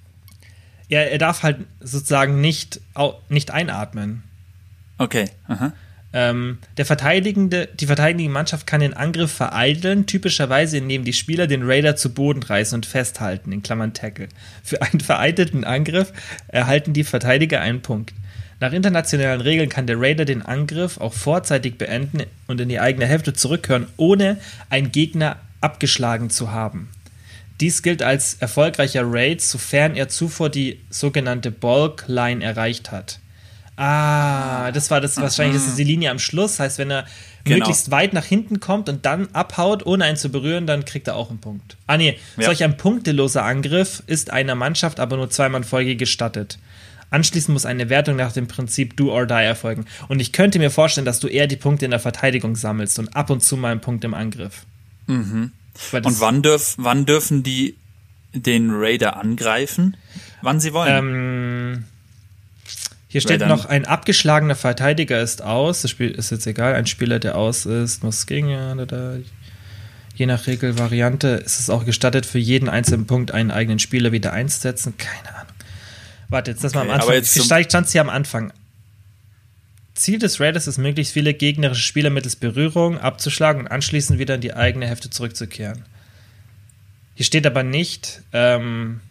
Ja, 0.89 1.01
er 1.01 1.17
darf 1.19 1.43
halt 1.43 1.59
sozusagen 1.79 2.41
nicht, 2.41 2.81
nicht 3.29 3.51
einatmen. 3.51 4.23
Okay. 4.97 5.29
Aha. 5.47 5.73
Ähm, 6.19 6.57
der 6.77 6.87
verteidigende, 6.87 7.69
die 7.79 7.85
verteidigende 7.85 8.33
Mannschaft 8.33 8.65
kann 8.65 8.79
den 8.79 8.95
Angriff 8.95 9.31
vereiteln, 9.31 10.07
typischerweise 10.07 10.79
indem 10.79 11.03
die 11.03 11.13
Spieler 11.13 11.45
den 11.45 11.61
Raider 11.61 11.95
zu 11.95 12.11
Boden 12.11 12.41
reißen 12.41 12.73
und 12.75 12.87
festhalten, 12.87 13.51
in 13.51 13.61
Klammern 13.61 13.93
Tackle. 13.93 14.27
Für 14.63 14.81
einen 14.81 14.99
vereitelten 14.99 15.63
Angriff 15.63 16.11
erhalten 16.47 16.93
die 16.93 17.03
Verteidiger 17.03 17.61
einen 17.61 17.83
Punkt. 17.83 18.15
Nach 18.59 18.73
internationalen 18.73 19.41
Regeln 19.41 19.69
kann 19.69 19.85
der 19.85 20.01
Raider 20.01 20.25
den 20.25 20.41
Angriff 20.41 20.99
auch 20.99 21.13
vorzeitig 21.13 21.77
beenden 21.77 22.23
und 22.47 22.59
in 22.59 22.69
die 22.69 22.79
eigene 22.79 23.05
Hälfte 23.05 23.33
zurückkehren, 23.33 23.85
ohne 23.97 24.37
einen 24.71 24.91
Gegner 24.91 25.35
abgeschlagen 25.61 26.31
zu 26.31 26.51
haben. 26.51 26.89
Dies 27.59 27.83
gilt 27.83 28.01
als 28.01 28.37
erfolgreicher 28.39 29.03
Raid, 29.05 29.43
sofern 29.43 29.95
er 29.95 30.09
zuvor 30.09 30.49
die 30.49 30.79
sogenannte 30.89 31.51
Bulk 31.51 32.05
Line 32.07 32.43
erreicht 32.43 32.89
hat. 32.89 33.19
Ah, 33.77 34.71
das 34.71 34.89
war 34.89 35.01
das, 35.01 35.17
wahrscheinlich 35.17 35.55
das 35.55 35.67
ist 35.67 35.77
die 35.77 35.83
Linie 35.83 36.09
am 36.09 36.17
Schluss. 36.17 36.59
Heißt, 36.59 36.79
wenn 36.79 36.89
er 36.89 37.05
genau. 37.43 37.59
möglichst 37.59 37.91
weit 37.91 38.11
nach 38.11 38.25
hinten 38.25 38.59
kommt 38.59 38.89
und 38.89 39.05
dann 39.05 39.29
abhaut, 39.33 39.85
ohne 39.85 40.03
einen 40.05 40.17
zu 40.17 40.29
berühren, 40.29 40.65
dann 40.65 40.83
kriegt 40.83 41.07
er 41.07 41.15
auch 41.15 41.29
einen 41.29 41.37
Punkt. 41.37 41.77
Ah, 41.85 41.95
nee, 41.95 42.17
ja. 42.37 42.45
solch 42.45 42.63
ein 42.63 42.75
punkteloser 42.75 43.43
Angriff 43.43 44.01
ist 44.07 44.31
einer 44.31 44.55
Mannschaft 44.55 44.99
aber 44.99 45.15
nur 45.15 45.29
zweimal 45.29 45.61
in 45.61 45.67
Folge 45.67 45.95
gestattet. 45.95 46.57
Anschließend 47.11 47.53
muss 47.53 47.65
eine 47.67 47.89
Wertung 47.89 48.15
nach 48.15 48.33
dem 48.33 48.47
Prinzip 48.47 48.97
Do 48.97 49.11
or 49.11 49.27
Die 49.27 49.33
erfolgen. 49.33 49.85
Und 50.07 50.19
ich 50.19 50.33
könnte 50.33 50.57
mir 50.57 50.71
vorstellen, 50.71 51.05
dass 51.05 51.19
du 51.19 51.27
eher 51.27 51.47
die 51.47 51.55
Punkte 51.55 51.85
in 51.85 51.91
der 51.91 51.99
Verteidigung 51.99 52.55
sammelst 52.55 52.97
und 52.97 53.15
ab 53.15 53.29
und 53.29 53.43
zu 53.43 53.57
mal 53.57 53.71
einen 53.71 53.79
Punkt 53.79 54.03
im 54.03 54.15
Angriff. 54.15 54.65
Mhm. 55.05 55.51
Und 55.91 56.19
wann, 56.19 56.41
dürf, 56.41 56.73
wann 56.77 57.05
dürfen 57.05 57.43
die 57.43 57.77
den 58.33 58.71
Raider 58.71 59.17
angreifen? 59.17 59.95
Wann 60.41 60.59
sie 60.59 60.73
wollen? 60.73 60.97
Ähm 60.97 61.46
hier 63.17 63.37
steht 63.37 63.47
noch, 63.47 63.65
ein 63.65 63.85
abgeschlagener 63.85 64.55
Verteidiger 64.55 65.19
ist 65.21 65.41
aus. 65.41 65.81
Das 65.81 65.89
Spiel 65.89 66.11
ist 66.11 66.29
jetzt 66.29 66.45
egal. 66.45 66.75
Ein 66.75 66.85
Spieler, 66.85 67.17
der 67.17 67.35
aus 67.35 67.65
ist, 67.65 68.03
muss 68.03 68.27
gegen. 68.27 68.49
Je 70.15 70.25
nach 70.25 70.45
Regelvariante 70.45 71.27
ist 71.27 71.59
es 71.59 71.69
auch 71.69 71.83
gestattet, 71.85 72.25
für 72.25 72.39
jeden 72.39 72.69
einzelnen 72.69 73.07
Punkt 73.07 73.31
einen 73.31 73.51
eigenen 73.51 73.79
Spieler 73.79 74.11
wieder 74.11 74.33
einzusetzen. 74.33 74.95
Keine 74.97 75.35
Ahnung. 75.35 75.53
Warte, 76.29 76.51
jetzt 76.51 76.63
das 76.63 76.75
okay, 76.75 76.85
mal 76.85 76.93
am 76.93 77.01
Anfang. 77.01 77.23
Vielleicht 77.23 77.71
stand 77.71 77.87
es 77.87 77.91
hier 77.91 78.01
am 78.01 78.09
Anfang. 78.09 78.53
Ziel 79.95 80.19
des 80.19 80.39
Raiders 80.39 80.67
ist, 80.67 80.77
möglichst 80.77 81.13
viele 81.13 81.33
gegnerische 81.33 81.81
Spieler 81.81 82.11
mittels 82.11 82.35
Berührung 82.35 82.99
abzuschlagen 82.99 83.61
und 83.61 83.67
anschließend 83.67 84.19
wieder 84.19 84.35
in 84.35 84.41
die 84.41 84.53
eigene 84.53 84.85
Hälfte 84.85 85.09
zurückzukehren. 85.09 85.85
Hier 87.15 87.25
steht 87.25 87.47
aber 87.47 87.63
nicht, 87.63 88.21
ähm, 88.31 89.01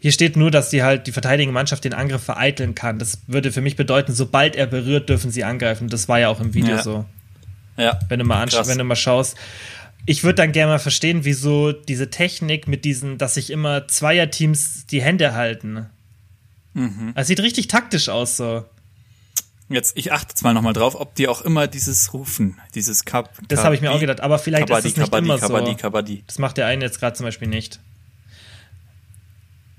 Hier 0.00 0.12
steht 0.12 0.36
nur, 0.36 0.50
dass 0.50 0.70
die 0.70 0.82
halt 0.82 1.06
die 1.06 1.12
verteidigende 1.12 1.52
Mannschaft 1.52 1.84
den 1.84 1.92
Angriff 1.92 2.22
vereiteln 2.22 2.74
kann. 2.74 2.98
Das 2.98 3.18
würde 3.26 3.52
für 3.52 3.60
mich 3.60 3.76
bedeuten, 3.76 4.14
sobald 4.14 4.56
er 4.56 4.66
berührt, 4.66 5.10
dürfen 5.10 5.30
sie 5.30 5.44
angreifen. 5.44 5.88
Das 5.88 6.08
war 6.08 6.18
ja 6.18 6.28
auch 6.28 6.40
im 6.40 6.54
Video 6.54 6.76
ja. 6.76 6.82
so. 6.82 7.04
Ja. 7.76 7.98
Wenn 8.08 8.18
du 8.18 8.24
mal 8.24 8.46
wenn 8.50 8.78
du 8.78 8.84
mal 8.84 8.96
schaust. 8.96 9.36
Ich 10.06 10.24
würde 10.24 10.36
dann 10.36 10.52
gerne 10.52 10.72
mal 10.72 10.78
verstehen, 10.78 11.24
wieso 11.24 11.72
diese 11.72 12.08
Technik 12.08 12.66
mit 12.66 12.86
diesen, 12.86 13.18
dass 13.18 13.34
sich 13.34 13.50
immer 13.50 13.86
Zweierteams 13.86 14.86
die 14.86 15.02
Hände 15.02 15.34
halten. 15.34 15.86
Mhm. 16.72 17.12
Es 17.14 17.26
sieht 17.26 17.40
richtig 17.40 17.68
taktisch 17.68 18.08
aus 18.08 18.38
so. 18.38 18.64
Jetzt, 19.68 19.96
ich 19.96 20.12
achte 20.12 20.30
jetzt 20.30 20.42
mal 20.42 20.54
nochmal 20.54 20.72
drauf, 20.72 20.98
ob 20.98 21.14
die 21.14 21.28
auch 21.28 21.42
immer 21.42 21.68
dieses 21.68 22.12
Rufen, 22.12 22.58
dieses 22.74 23.04
Kap. 23.04 23.30
Das 23.48 23.62
habe 23.62 23.74
ich 23.74 23.82
mir 23.82 23.92
auch 23.92 24.00
gedacht, 24.00 24.20
aber 24.20 24.38
vielleicht 24.38 24.66
Kabadi, 24.66 24.88
ist 24.88 24.92
es 24.94 24.98
nicht 24.98 25.10
Kabadi, 25.10 25.26
immer 25.26 25.38
Kabadi, 25.38 25.70
so. 25.70 25.76
Kabadi. 25.76 26.24
Das 26.26 26.38
macht 26.38 26.56
der 26.56 26.66
eine 26.66 26.84
jetzt 26.84 26.98
gerade 26.98 27.16
zum 27.16 27.26
Beispiel 27.26 27.46
nicht. 27.46 27.80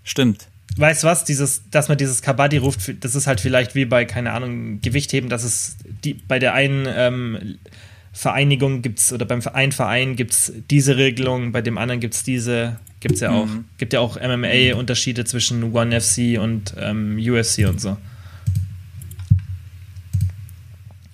Stimmt. 0.03 0.47
Weißt 0.77 1.03
du 1.03 1.07
was, 1.07 1.25
dieses, 1.25 1.63
dass 1.69 1.89
man 1.89 1.97
dieses 1.97 2.21
Kabaddi 2.21 2.57
ruft, 2.57 3.03
das 3.03 3.15
ist 3.15 3.27
halt 3.27 3.41
vielleicht 3.41 3.75
wie 3.75 3.85
bei, 3.85 4.05
keine 4.05 4.31
Ahnung, 4.31 4.79
Gewichtheben, 4.81 5.29
dass 5.29 5.43
es 5.43 5.75
die, 6.03 6.13
bei 6.13 6.39
der 6.39 6.53
einen 6.53 6.87
ähm, 6.87 7.57
Vereinigung 8.13 8.81
gibt's 8.81 9.11
oder 9.11 9.25
beim 9.25 9.41
einen 9.53 9.71
Verein 9.71 10.15
gibt 10.15 10.31
es 10.33 10.53
diese 10.69 10.97
Regelung, 10.97 11.51
bei 11.51 11.61
dem 11.61 11.77
anderen 11.77 11.99
gibt 11.99 12.13
es 12.13 12.23
diese, 12.23 12.77
gibt 13.01 13.15
es 13.15 13.21
ja 13.21 13.31
auch. 13.31 13.45
Mhm. 13.45 13.65
Gibt 13.77 13.93
ja 13.93 13.99
auch 13.99 14.17
MMA-Unterschiede 14.19 15.25
zwischen 15.25 15.73
One 15.73 15.99
FC 15.99 16.39
und 16.39 16.73
ähm, 16.77 17.17
UFC 17.19 17.67
und 17.67 17.81
so. 17.81 17.97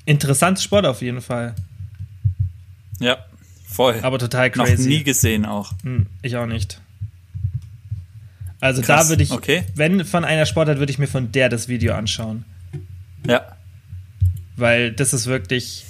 Interessantes 0.06 0.64
Sport 0.64 0.86
auf 0.86 1.02
jeden 1.02 1.22
Fall. 1.22 1.56
Ja, 3.00 3.18
voll. 3.68 4.00
Aber 4.04 4.20
total 4.20 4.52
crazy. 4.52 4.84
Noch 4.84 4.88
nie 4.88 5.04
gesehen 5.04 5.46
auch. 5.46 5.74
Hm, 5.84 6.06
ich 6.22 6.38
auch 6.38 6.46
nicht. 6.46 6.80
Also 8.60 8.82
Krass. 8.82 9.04
da 9.04 9.10
würde 9.10 9.24
ich, 9.24 9.32
okay. 9.32 9.64
wenn 9.76 10.04
von 10.04 10.26
einer 10.26 10.46
Sportart, 10.46 10.80
würde 10.80 10.92
ich 10.92 10.98
mir 10.98 11.08
von 11.08 11.32
der 11.32 11.50
das 11.50 11.68
Video 11.68 11.94
anschauen. 11.94 12.44
Ja. 13.26 13.56
Weil 14.56 14.92
das 14.92 15.14
ist 15.14 15.28
wirklich, 15.28 15.86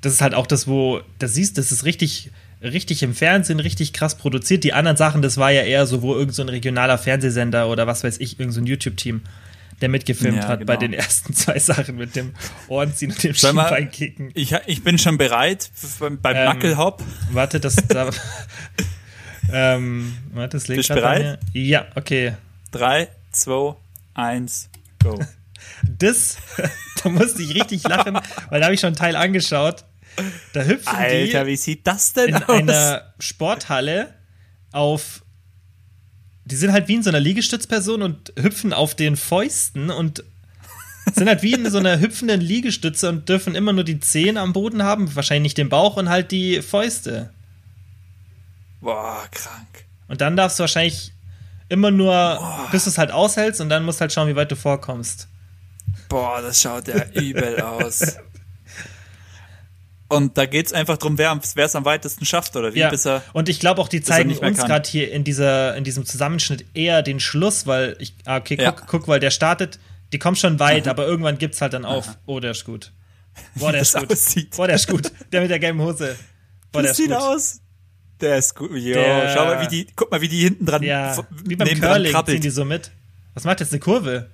das 0.00 0.14
ist 0.14 0.20
halt 0.20 0.34
auch 0.34 0.46
das, 0.46 0.66
wo, 0.66 1.00
das 1.18 1.34
siehst, 1.34 1.58
das 1.58 1.70
ist 1.70 1.84
richtig, 1.84 2.30
richtig 2.60 3.02
im 3.04 3.14
Fernsehen, 3.14 3.60
richtig 3.60 3.92
krass 3.92 4.16
produziert. 4.16 4.64
Die 4.64 4.72
anderen 4.72 4.96
Sachen, 4.96 5.22
das 5.22 5.36
war 5.36 5.52
ja 5.52 5.62
eher 5.62 5.86
so, 5.86 6.02
wo 6.02 6.12
irgendein 6.14 6.34
so 6.34 6.42
regionaler 6.44 6.98
Fernsehsender 6.98 7.68
oder 7.68 7.86
was 7.86 8.02
weiß 8.02 8.18
ich, 8.18 8.40
irgendein 8.40 8.64
so 8.64 8.68
YouTube-Team, 8.68 9.20
der 9.80 9.88
mitgefilmt 9.88 10.38
ja, 10.38 10.48
hat 10.48 10.60
genau. 10.60 10.72
bei 10.72 10.76
den 10.76 10.92
ersten 10.92 11.32
zwei 11.34 11.60
Sachen 11.60 11.96
mit 11.96 12.16
dem 12.16 12.34
Ohrenziehen 12.66 13.12
und 13.12 13.22
dem 13.22 13.34
Schienbeinkicken. 13.34 14.32
Ich, 14.34 14.52
ich 14.66 14.82
bin 14.82 14.98
schon 14.98 15.16
bereit 15.16 15.70
beim, 16.00 16.18
ähm. 16.36 16.94
Warte, 17.30 17.60
das, 17.60 17.76
da, 17.88 18.10
Ähm, 19.50 20.16
warte, 20.32 20.56
das 20.56 20.66
Bist 20.66 20.90
du 20.90 20.94
bereit? 20.94 21.38
Ja, 21.52 21.86
okay. 21.94 22.34
Drei, 22.70 23.08
2, 23.32 23.74
1, 24.14 24.68
go. 25.02 25.18
Das, 25.98 26.38
da 27.02 27.08
musste 27.08 27.42
ich 27.42 27.54
richtig 27.54 27.84
lachen, 27.84 28.18
weil 28.50 28.60
da 28.60 28.66
habe 28.66 28.74
ich 28.74 28.80
schon 28.80 28.88
einen 28.88 28.96
Teil 28.96 29.16
angeschaut. 29.16 29.84
Da 30.52 30.62
hüpfen 30.62 30.94
Alter, 30.94 31.44
die 31.44 31.50
wie 31.50 31.56
sieht 31.56 31.86
das 31.86 32.12
denn 32.12 32.30
in 32.30 32.34
aus? 32.34 32.48
einer 32.48 33.14
Sporthalle 33.18 34.12
auf. 34.72 35.22
Die 36.44 36.56
sind 36.56 36.72
halt 36.72 36.88
wie 36.88 36.94
in 36.94 37.02
so 37.02 37.10
einer 37.10 37.20
Liegestützperson 37.20 38.02
und 38.02 38.32
hüpfen 38.38 38.72
auf 38.72 38.94
den 38.94 39.16
Fäusten 39.16 39.90
und 39.90 40.24
sind 41.14 41.28
halt 41.28 41.42
wie 41.42 41.54
in 41.54 41.70
so 41.70 41.78
einer 41.78 42.00
hüpfenden 42.00 42.40
Liegestütze 42.40 43.08
und 43.08 43.28
dürfen 43.28 43.54
immer 43.54 43.72
nur 43.72 43.84
die 43.84 44.00
Zehen 44.00 44.36
am 44.36 44.52
Boden 44.52 44.82
haben, 44.82 45.14
wahrscheinlich 45.14 45.42
nicht 45.42 45.58
den 45.58 45.68
Bauch 45.68 45.96
und 45.96 46.08
halt 46.08 46.30
die 46.30 46.62
Fäuste. 46.62 47.30
Boah, 48.82 49.26
krank. 49.30 49.86
Und 50.08 50.20
dann 50.20 50.36
darfst 50.36 50.58
du 50.58 50.62
wahrscheinlich 50.62 51.12
immer 51.68 51.90
nur, 51.90 52.12
Boah. 52.12 52.68
bis 52.70 52.84
du 52.84 52.90
es 52.90 52.98
halt 52.98 53.12
aushältst 53.12 53.60
und 53.60 53.70
dann 53.70 53.84
musst 53.84 54.00
du 54.00 54.02
halt 54.02 54.12
schauen, 54.12 54.28
wie 54.28 54.36
weit 54.36 54.50
du 54.50 54.56
vorkommst. 54.56 55.28
Boah, 56.08 56.42
das 56.42 56.60
schaut 56.60 56.88
ja 56.88 57.04
übel 57.14 57.60
aus. 57.62 58.18
Und 60.08 60.36
da 60.36 60.44
geht 60.44 60.66
es 60.66 60.74
einfach 60.74 60.98
darum, 60.98 61.16
wer 61.16 61.40
es 61.56 61.74
am 61.74 61.86
weitesten 61.86 62.26
schafft 62.26 62.54
oder 62.56 62.74
wie. 62.74 62.80
Ja. 62.80 62.90
Bis 62.90 63.06
er, 63.06 63.22
und 63.32 63.48
ich 63.48 63.60
glaube 63.60 63.80
auch, 63.80 63.88
die 63.88 64.02
zeigen 64.02 64.36
uns 64.36 64.58
gerade 64.58 64.86
hier 64.86 65.10
in, 65.10 65.24
dieser, 65.24 65.74
in 65.74 65.84
diesem 65.84 66.04
Zusammenschnitt 66.04 66.66
eher 66.74 67.02
den 67.02 67.18
Schluss, 67.18 67.66
weil 67.66 67.96
ich, 67.98 68.14
ah, 68.26 68.36
okay, 68.36 68.56
guck, 68.56 68.64
ja. 68.64 68.72
guck, 68.72 69.08
weil 69.08 69.20
der 69.20 69.30
startet, 69.30 69.78
die 70.12 70.18
kommt 70.18 70.38
schon 70.38 70.58
weit, 70.58 70.84
Aha. 70.84 70.90
aber 70.90 71.06
irgendwann 71.06 71.38
gibt 71.38 71.54
es 71.54 71.62
halt 71.62 71.72
dann 71.72 71.86
auf, 71.86 72.08
Aha. 72.08 72.16
oh, 72.26 72.40
der 72.40 72.50
ist 72.50 72.66
gut. 72.66 72.92
Boah, 73.54 73.72
der 73.72 73.80
ist 73.82 73.96
gut. 73.96 74.12
Aussieht. 74.12 74.54
Boah, 74.54 74.66
der 74.66 74.76
ist 74.76 74.88
gut. 74.88 75.10
Der 75.32 75.40
mit 75.40 75.50
der 75.50 75.58
gelben 75.58 75.80
Hose. 75.80 76.14
Boah, 76.72 76.82
das 76.82 76.82
der 76.82 76.90
ist 76.90 76.96
sieht 76.98 77.08
gut. 77.08 77.16
aus. 77.16 77.61
Der 78.22 78.38
ist 78.38 78.54
gut. 78.54 78.70
Jo, 78.70 78.94
der, 78.94 79.34
schau 79.34 79.44
mal, 79.44 79.60
wie 79.60 79.68
die, 79.68 79.86
guck 79.96 80.10
mal, 80.10 80.20
wie 80.20 80.28
die 80.28 80.42
hinten 80.42 80.64
dran, 80.64 80.82
ja, 80.82 81.16
wie 81.44 81.56
beim 81.56 81.68
Curling 81.80 82.14
ziehen 82.24 82.40
die 82.40 82.50
so 82.50 82.64
mit. 82.64 82.92
Was 83.34 83.44
macht 83.44 83.60
jetzt 83.60 83.72
eine 83.72 83.80
Kurve? 83.80 84.28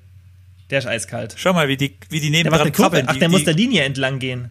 Der 0.71 0.81
ist 0.81 0.87
eiskalt. 0.87 1.35
Schau 1.39 1.55
mal, 1.55 1.69
wie 1.69 1.79
die, 1.79 1.97
wie 2.11 2.21
die 2.21 2.31
neben 2.31 2.51
dran 2.51 2.71
krabbeln. 2.71 3.07
Ach, 3.09 3.17
der 3.17 3.29
die, 3.29 3.33
muss 3.33 3.45
der 3.45 3.55
Linie 3.55 3.85
entlang 3.85 4.19
gehen. 4.19 4.51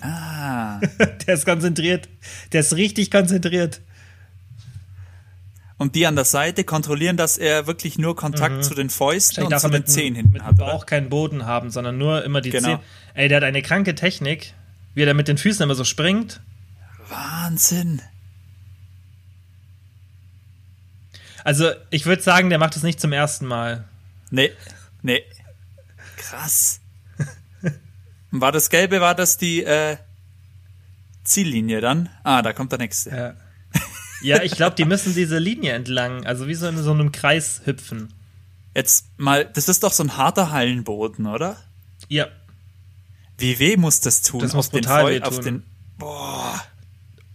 Ah. 0.00 0.80
der 1.26 1.34
ist 1.34 1.44
konzentriert. 1.44 2.08
Der 2.52 2.60
ist 2.60 2.76
richtig 2.76 3.10
konzentriert. 3.10 3.80
Und 5.76 5.96
die 5.96 6.06
an 6.06 6.14
der 6.14 6.26
Seite 6.26 6.62
kontrollieren, 6.62 7.16
dass 7.16 7.38
er 7.38 7.66
wirklich 7.66 7.98
nur 7.98 8.14
Kontakt 8.14 8.56
mhm. 8.56 8.62
zu 8.62 8.74
den 8.74 8.90
Fäusten 8.90 9.44
und 9.44 9.58
zu 9.58 9.68
den 9.70 9.86
Zehen 9.86 10.14
hinten 10.14 10.32
mit 10.32 10.42
hat. 10.42 10.60
auch 10.60 10.86
keinen 10.86 11.08
Boden 11.08 11.46
haben, 11.46 11.70
sondern 11.70 11.98
nur 11.98 12.22
immer 12.22 12.40
die 12.40 12.50
genau. 12.50 12.68
Zehen. 12.68 12.78
Ey, 13.14 13.28
der 13.28 13.38
hat 13.38 13.44
eine 13.44 13.62
kranke 13.62 13.94
Technik, 13.94 14.52
wie 14.94 15.02
er 15.02 15.06
da 15.06 15.14
mit 15.14 15.26
den 15.26 15.38
Füßen 15.38 15.64
immer 15.64 15.74
so 15.74 15.84
springt. 15.84 16.40
Wahnsinn. 17.08 18.02
Also, 21.44 21.70
ich 21.90 22.06
würde 22.06 22.22
sagen, 22.22 22.50
der 22.50 22.58
macht 22.58 22.76
das 22.76 22.82
nicht 22.82 23.00
zum 23.00 23.12
ersten 23.12 23.46
Mal. 23.46 23.84
Nee, 24.30 24.52
nee. 25.02 25.22
Krass. 26.16 26.80
War 28.30 28.52
das 28.52 28.70
Gelbe, 28.70 29.00
war 29.00 29.14
das 29.14 29.38
die 29.38 29.64
äh, 29.64 29.96
Ziellinie 31.24 31.80
dann? 31.80 32.08
Ah, 32.22 32.42
da 32.42 32.52
kommt 32.52 32.72
der 32.72 32.78
nächste. 32.78 33.10
Ja, 33.10 33.34
ja 34.22 34.42
ich 34.42 34.52
glaube, 34.52 34.76
die 34.76 34.84
müssen 34.84 35.14
diese 35.14 35.38
Linie 35.38 35.72
entlang, 35.72 36.26
also 36.26 36.46
wie 36.46 36.54
so 36.54 36.68
in 36.68 36.78
so 36.78 36.92
einem 36.92 37.10
Kreis 37.10 37.62
hüpfen. 37.64 38.12
Jetzt 38.74 39.06
mal, 39.16 39.44
das 39.44 39.68
ist 39.68 39.82
doch 39.82 39.92
so 39.92 40.04
ein 40.04 40.16
harter 40.16 40.52
Hallenboden, 40.52 41.26
oder? 41.26 41.56
Ja. 42.08 42.28
Wie 43.38 43.58
weh 43.58 43.76
muss 43.76 44.00
das 44.00 44.22
tun? 44.22 44.40
Das 44.40 44.54
muss 44.54 44.68
brutal 44.68 45.08
weh 45.08 45.20
tun. 45.20 45.42
Den, 45.42 45.62
boah. 45.98 46.62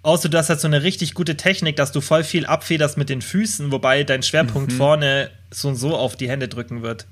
Außer 0.05 0.29
du 0.29 0.37
hast 0.37 0.49
halt 0.49 0.59
so 0.59 0.67
eine 0.67 0.83
richtig 0.83 1.15
gute 1.15 1.35
Technik, 1.35 1.77
dass 1.77 1.91
du 1.91 1.99
voll 1.99 2.23
viel 2.23 2.45
abfederst 2.45 2.95
mit 2.95 3.09
den 3.09 3.23
Füßen, 3.23 3.71
wobei 3.71 4.03
dein 4.03 4.21
Schwerpunkt 4.21 4.71
mhm. 4.71 4.77
vorne 4.77 5.31
so 5.49 5.69
und 5.69 5.77
so 5.77 5.97
auf 5.97 6.15
die 6.15 6.29
Hände 6.29 6.47
drücken 6.47 6.83
wird. 6.83 7.07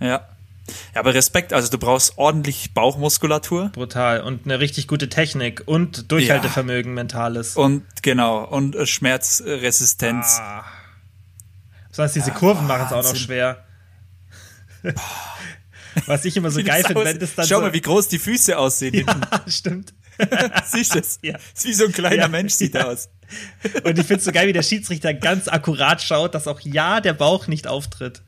Ja. 0.00 0.26
Ja, 0.94 1.00
aber 1.00 1.14
Respekt, 1.14 1.52
also 1.52 1.70
du 1.70 1.78
brauchst 1.78 2.18
ordentlich 2.18 2.74
Bauchmuskulatur. 2.74 3.68
Brutal. 3.68 4.20
Und 4.22 4.46
eine 4.46 4.58
richtig 4.58 4.88
gute 4.88 5.08
Technik 5.08 5.62
und 5.66 6.10
Durchhaltevermögen 6.10 6.92
ja. 6.92 6.94
mentales. 7.02 7.56
Und 7.56 7.84
genau, 8.02 8.42
und 8.44 8.74
äh, 8.74 8.84
Schmerzresistenz. 8.84 10.40
Ah. 10.40 10.64
Sonst 11.92 12.16
diese 12.16 12.30
ja, 12.30 12.34
Kurven 12.34 12.66
machen 12.66 12.86
es 12.86 12.92
auch 12.92 13.04
noch 13.04 13.14
schwer. 13.14 13.64
Was 16.06 16.24
ich 16.24 16.36
immer 16.36 16.50
so 16.50 16.64
geil 16.64 16.82
finde, 16.84 17.04
wenn 17.04 17.20
das 17.20 17.36
dann. 17.36 17.46
Schau 17.46 17.56
so 17.56 17.60
mal, 17.60 17.72
wie 17.72 17.80
groß 17.80 18.08
die 18.08 18.18
Füße 18.18 18.58
aussehen. 18.58 19.06
Ja, 19.06 19.44
stimmt. 19.46 19.94
Siehst 20.66 20.94
du 20.94 20.98
es? 20.98 21.18
Ja. 21.22 21.36
Ist 21.54 21.64
wie 21.64 21.72
so 21.72 21.86
ein 21.86 21.92
kleiner 21.92 22.16
ja, 22.16 22.28
Mensch 22.28 22.54
sieht 22.54 22.74
ja. 22.74 22.86
aus. 22.86 23.08
Und 23.84 23.98
ich 23.98 24.06
finde 24.06 24.18
es 24.18 24.24
so 24.24 24.32
geil, 24.32 24.46
wie 24.48 24.52
der 24.52 24.62
Schiedsrichter 24.62 25.14
ganz 25.14 25.48
akkurat 25.48 26.02
schaut, 26.02 26.34
dass 26.34 26.46
auch 26.46 26.60
ja 26.60 27.00
der 27.00 27.14
Bauch 27.14 27.46
nicht 27.46 27.66
auftritt. 27.66 28.22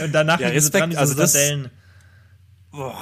Und 0.00 0.12
danach 0.12 0.40
ja, 0.40 0.48
Respekt, 0.48 0.82
dran, 0.82 0.96
also 0.96 1.14
das, 1.14 1.36
boah, 2.70 2.96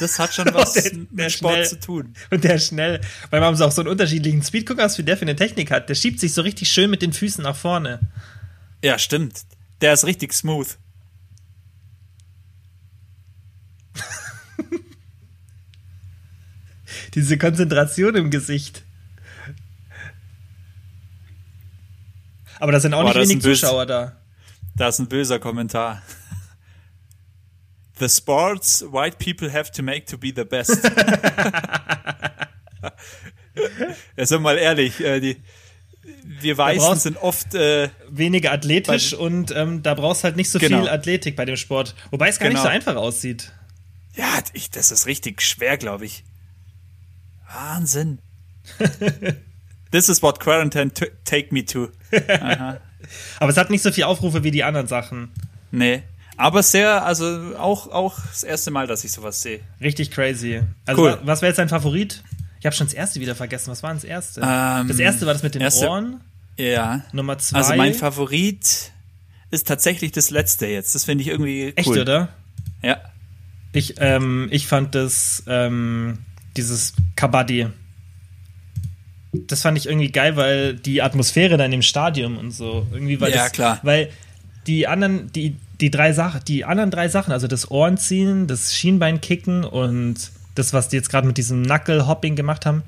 das 0.00 0.18
hat 0.18 0.34
schon 0.34 0.46
was 0.52 0.72
der, 0.72 0.92
mit 0.94 1.08
der 1.12 1.30
Sport 1.30 1.54
schnell, 1.54 1.68
zu 1.68 1.80
tun. 1.80 2.14
Und 2.30 2.44
der 2.44 2.58
schnell, 2.58 3.00
weil 3.30 3.40
man 3.40 3.60
auch 3.60 3.72
so 3.72 3.82
einen 3.82 3.90
unterschiedlichen 3.90 4.42
Speed, 4.42 4.66
guck 4.66 4.78
was 4.78 4.98
wie 4.98 5.02
der 5.02 5.16
für 5.16 5.22
eine 5.22 5.36
Technik 5.36 5.70
hat. 5.70 5.88
Der 5.88 5.94
schiebt 5.94 6.20
sich 6.20 6.34
so 6.34 6.42
richtig 6.42 6.70
schön 6.70 6.90
mit 6.90 7.02
den 7.02 7.12
Füßen 7.12 7.42
nach 7.42 7.56
vorne. 7.56 8.00
Ja, 8.82 8.98
stimmt. 8.98 9.42
Der 9.80 9.92
ist 9.92 10.04
richtig 10.04 10.32
smooth. 10.32 10.76
Diese 17.16 17.38
Konzentration 17.38 18.14
im 18.14 18.30
Gesicht. 18.30 18.84
Aber 22.60 22.72
da 22.72 22.78
sind 22.78 22.92
auch 22.92 23.02
Boah, 23.02 23.14
nicht 23.18 23.30
wenig 23.30 23.42
Zuschauer 23.42 23.86
da. 23.86 24.20
Da 24.76 24.88
ist 24.88 24.98
ein 24.98 25.08
böser 25.08 25.38
Kommentar. 25.38 26.02
The 27.98 28.10
sports 28.10 28.84
white 28.92 29.16
people 29.16 29.50
have 29.50 29.72
to 29.72 29.82
make 29.82 30.04
to 30.06 30.18
be 30.18 30.30
the 30.36 30.44
best. 30.44 30.84
ja, 34.16 34.26
sind 34.26 34.42
mal 34.42 34.58
ehrlich, 34.58 35.00
äh, 35.00 35.18
die, 35.18 35.42
wir 36.22 36.58
Weißen 36.58 36.96
sind 36.96 37.16
oft 37.16 37.54
äh, 37.54 37.88
weniger 38.10 38.52
athletisch 38.52 39.14
und 39.14 39.56
ähm, 39.56 39.82
da 39.82 39.94
brauchst 39.94 40.22
halt 40.22 40.36
nicht 40.36 40.50
so 40.50 40.58
genau. 40.58 40.82
viel 40.82 40.90
Athletik 40.90 41.34
bei 41.34 41.46
dem 41.46 41.56
Sport. 41.56 41.94
Wobei 42.10 42.28
es 42.28 42.38
gar 42.38 42.50
genau. 42.50 42.60
nicht 42.60 42.70
so 42.70 42.74
einfach 42.74 42.96
aussieht. 42.96 43.52
Ja, 44.14 44.38
ich, 44.52 44.70
das 44.70 44.92
ist 44.92 45.06
richtig 45.06 45.40
schwer, 45.40 45.78
glaube 45.78 46.04
ich. 46.04 46.22
Wahnsinn. 47.52 48.18
This 49.90 50.08
is 50.08 50.22
what 50.22 50.40
quarantine 50.40 50.90
take 51.24 51.52
me 51.52 51.64
to. 51.66 51.90
Aha. 52.12 52.80
Aber 53.40 53.50
es 53.50 53.56
hat 53.56 53.70
nicht 53.70 53.82
so 53.82 53.92
viele 53.92 54.06
Aufrufe 54.08 54.42
wie 54.42 54.50
die 54.50 54.64
anderen 54.64 54.86
Sachen. 54.86 55.30
Nee. 55.70 56.02
Aber 56.36 56.62
sehr, 56.62 57.04
also 57.04 57.56
auch, 57.56 57.90
auch 57.90 58.18
das 58.30 58.42
erste 58.42 58.70
Mal, 58.70 58.86
dass 58.86 59.04
ich 59.04 59.12
sowas 59.12 59.40
sehe. 59.40 59.60
Richtig 59.80 60.10
crazy. 60.10 60.62
Also, 60.84 61.02
cool. 61.02 61.18
was 61.22 61.40
wäre 61.40 61.50
jetzt 61.50 61.58
dein 61.58 61.68
Favorit? 61.68 62.22
Ich 62.60 62.66
habe 62.66 62.74
schon 62.74 62.86
das 62.86 62.94
erste 62.94 63.20
wieder 63.20 63.34
vergessen. 63.34 63.70
Was 63.70 63.82
war 63.82 63.90
denn 63.90 63.98
das 63.98 64.04
erste? 64.04 64.40
Ähm, 64.42 64.88
das 64.88 64.98
erste 64.98 65.24
war 65.26 65.32
das 65.32 65.42
mit 65.42 65.54
den 65.54 65.62
erste, 65.62 65.88
Ohren. 65.88 66.20
Ja. 66.58 67.02
Nummer 67.12 67.38
zwei. 67.38 67.58
Also, 67.58 67.74
mein 67.76 67.94
Favorit 67.94 68.92
ist 69.50 69.66
tatsächlich 69.66 70.12
das 70.12 70.30
letzte 70.30 70.66
jetzt. 70.66 70.94
Das 70.94 71.04
finde 71.04 71.22
ich 71.22 71.28
irgendwie 71.28 71.66
cool. 71.68 71.72
Echt, 71.76 71.88
oder? 71.88 72.28
Ja. 72.82 73.00
Ich, 73.72 73.94
ähm, 73.98 74.48
ich 74.50 74.66
fand 74.66 74.94
das, 74.94 75.42
ähm, 75.46 76.18
dieses 76.56 76.94
Kabaddi 77.14 77.68
das 79.48 79.60
fand 79.60 79.76
ich 79.76 79.86
irgendwie 79.86 80.10
geil, 80.10 80.36
weil 80.36 80.74
die 80.74 81.02
Atmosphäre 81.02 81.58
dann 81.58 81.70
im 81.72 81.82
Stadion 81.82 82.38
und 82.38 82.52
so 82.52 82.86
irgendwie 82.90 83.20
war 83.20 83.28
ja, 83.28 83.44
das, 83.44 83.52
klar. 83.52 83.80
weil 83.82 84.08
die 84.66 84.86
anderen 84.86 85.30
die 85.32 85.56
die 85.80 85.90
drei 85.90 86.12
Sachen, 86.12 86.40
die 86.46 86.64
anderen 86.64 86.90
drei 86.90 87.08
Sachen, 87.08 87.32
also 87.32 87.46
das 87.46 87.70
Ohrenziehen, 87.70 88.46
das 88.46 88.74
Schienbeinkicken 88.74 89.64
und 89.64 90.30
das, 90.54 90.72
was 90.72 90.88
die 90.88 90.96
jetzt 90.96 91.10
gerade 91.10 91.26
mit 91.26 91.36
diesem 91.36 91.64
Knuckle-Hopping 91.64 92.34
gemacht 92.34 92.64
haben, 92.64 92.82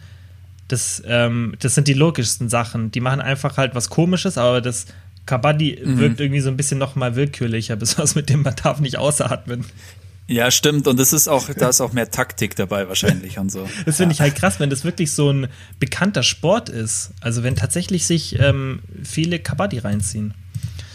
das, 0.69 1.03
ähm, 1.07 1.55
das 1.61 1.75
sind 1.75 1.87
die 1.87 1.95
logischsten 1.95 2.49
Sachen. 2.49 2.91
Die 2.91 3.01
machen 3.01 3.21
einfach 3.21 3.59
halt 3.59 3.75
was 3.75 3.91
Komisches, 3.91 4.39
aber 4.39 4.63
das 4.63 4.87
Kabaddi 5.27 5.79
mhm. 5.85 5.99
wirkt 5.99 6.21
irgendwie 6.21 6.41
so 6.41 6.49
ein 6.49 6.57
bisschen 6.57 6.79
noch 6.79 6.97
mal 6.97 7.15
willkürlicher, 7.15 7.77
besonders 7.77 8.15
mit 8.15 8.31
dem 8.31 8.43
man 8.43 8.55
darf 8.57 8.81
nicht 8.81 8.97
ausatmen. 8.97 9.67
Ja, 10.29 10.51
stimmt. 10.51 10.87
Und 10.87 11.01
das 11.01 11.15
ist 11.15 11.27
auch, 11.27 11.49
da 11.49 11.71
ist 11.71 11.81
auch 11.81 11.95
mehr 11.95 12.11
Taktik 12.11 12.55
dabei 12.55 12.87
wahrscheinlich 12.87 13.39
und 13.39 13.51
so. 13.51 13.67
Das 13.87 13.97
finde 13.97 14.13
ich 14.13 14.21
halt 14.21 14.37
krass, 14.37 14.61
wenn 14.61 14.69
das 14.69 14.85
wirklich 14.85 15.13
so 15.13 15.31
ein 15.31 15.49
bekannter 15.81 16.23
Sport 16.23 16.69
ist. 16.69 17.13
Also 17.23 17.43
wenn 17.43 17.57
tatsächlich 17.57 18.07
sich 18.07 18.39
ähm, 18.39 18.81
viele 19.03 19.39
Kabaddi 19.39 19.79
reinziehen. 19.79 20.35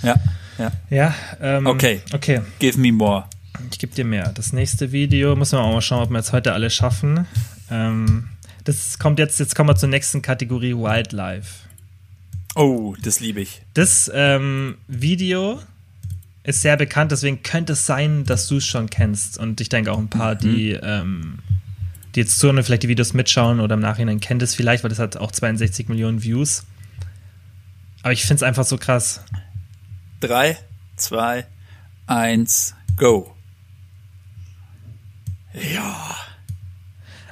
Ja, 0.03 0.15
ja. 0.59 0.71
Ja, 0.91 1.15
ähm, 1.41 1.65
okay. 1.65 2.01
Okay. 2.13 2.41
Give 2.59 2.79
me 2.79 2.91
more. 2.91 3.25
Ich 3.71 3.79
gebe 3.79 3.95
dir 3.95 4.05
mehr. 4.05 4.31
Das 4.35 4.53
nächste 4.53 4.91
Video 4.91 5.35
muss 5.35 5.51
man 5.51 5.61
auch 5.61 5.73
mal 5.73 5.81
schauen, 5.81 6.03
ob 6.03 6.11
wir 6.11 6.17
jetzt 6.17 6.31
heute 6.31 6.53
alle 6.53 6.69
schaffen. 6.69 7.25
Ähm, 7.71 8.29
das 8.65 8.99
kommt 8.99 9.17
jetzt, 9.17 9.39
jetzt 9.39 9.55
kommen 9.55 9.69
wir 9.69 9.75
zur 9.75 9.89
nächsten 9.89 10.21
Kategorie 10.21 10.75
Wildlife. 10.75 11.67
Oh, 12.55 12.95
das 13.01 13.19
liebe 13.19 13.41
ich. 13.41 13.63
Das 13.73 14.11
ähm, 14.13 14.77
Video 14.87 15.59
ist 16.43 16.61
sehr 16.61 16.75
bekannt, 16.77 17.11
deswegen 17.11 17.41
könnte 17.41 17.73
es 17.73 17.85
sein, 17.85 18.25
dass 18.25 18.47
du 18.47 18.57
es 18.57 18.65
schon 18.65 18.89
kennst. 18.89 19.37
Und 19.37 19.61
ich 19.61 19.69
denke 19.69 19.91
auch 19.91 19.97
ein 19.97 20.09
paar, 20.09 20.35
mhm. 20.35 20.39
die, 20.39 20.71
ähm, 20.71 21.39
die 22.15 22.21
jetzt 22.21 22.37
zuhören 22.39 22.61
vielleicht 22.63 22.83
die 22.83 22.89
Videos 22.89 23.13
mitschauen 23.13 23.59
oder 23.59 23.75
im 23.75 23.81
Nachhinein 23.81 24.19
kennt 24.19 24.41
es 24.41 24.53
vielleicht, 24.53 24.83
weil 24.83 24.89
das 24.89 24.99
hat 24.99 25.17
auch 25.17 25.31
62 25.31 25.87
Millionen 25.87 26.21
Views. 26.21 26.65
Aber 28.01 28.11
ich 28.11 28.23
finde 28.23 28.35
es 28.35 28.43
einfach 28.43 28.65
so 28.65 28.77
krass. 28.77 29.23
Drei, 30.19 30.57
zwei, 30.97 31.45
eins, 32.05 32.75
go. 32.97 33.33
Ja. 35.53 36.15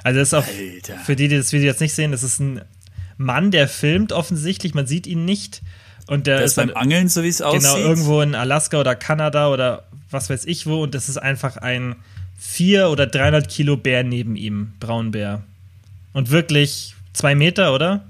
Also 0.02 0.18
das 0.18 0.28
ist 0.28 0.34
auch 0.34 0.46
Alter. 0.46 0.98
für 1.04 1.16
die, 1.16 1.28
die 1.28 1.36
das 1.36 1.52
Video 1.52 1.68
jetzt 1.68 1.80
nicht 1.80 1.94
sehen, 1.94 2.12
das 2.12 2.22
ist 2.22 2.40
ein 2.40 2.62
Mann, 3.18 3.50
der 3.50 3.68
filmt 3.68 4.12
offensichtlich, 4.12 4.74
man 4.74 4.86
sieht 4.86 5.06
ihn 5.06 5.24
nicht. 5.24 5.62
Und 6.12 6.26
der, 6.26 6.36
der 6.36 6.44
ist, 6.44 6.56
beim 6.56 6.68
dann, 6.68 6.76
Angeln, 6.76 7.08
so 7.08 7.22
wie 7.22 7.28
es 7.28 7.38
genau, 7.38 7.52
aussieht. 7.52 7.74
Genau, 7.74 7.88
irgendwo 7.88 8.20
in 8.20 8.34
Alaska 8.34 8.78
oder 8.78 8.94
Kanada 8.94 9.48
oder 9.48 9.84
was 10.10 10.28
weiß 10.28 10.44
ich 10.44 10.66
wo. 10.66 10.82
Und 10.82 10.94
das 10.94 11.08
ist 11.08 11.16
einfach 11.16 11.56
ein 11.56 11.96
4 12.38 12.90
oder 12.90 13.06
300 13.06 13.48
Kilo 13.48 13.78
Bär 13.78 14.04
neben 14.04 14.36
ihm, 14.36 14.74
Braunbär. 14.78 15.42
Und 16.12 16.30
wirklich 16.30 16.94
zwei 17.14 17.34
Meter, 17.34 17.74
oder? 17.74 18.04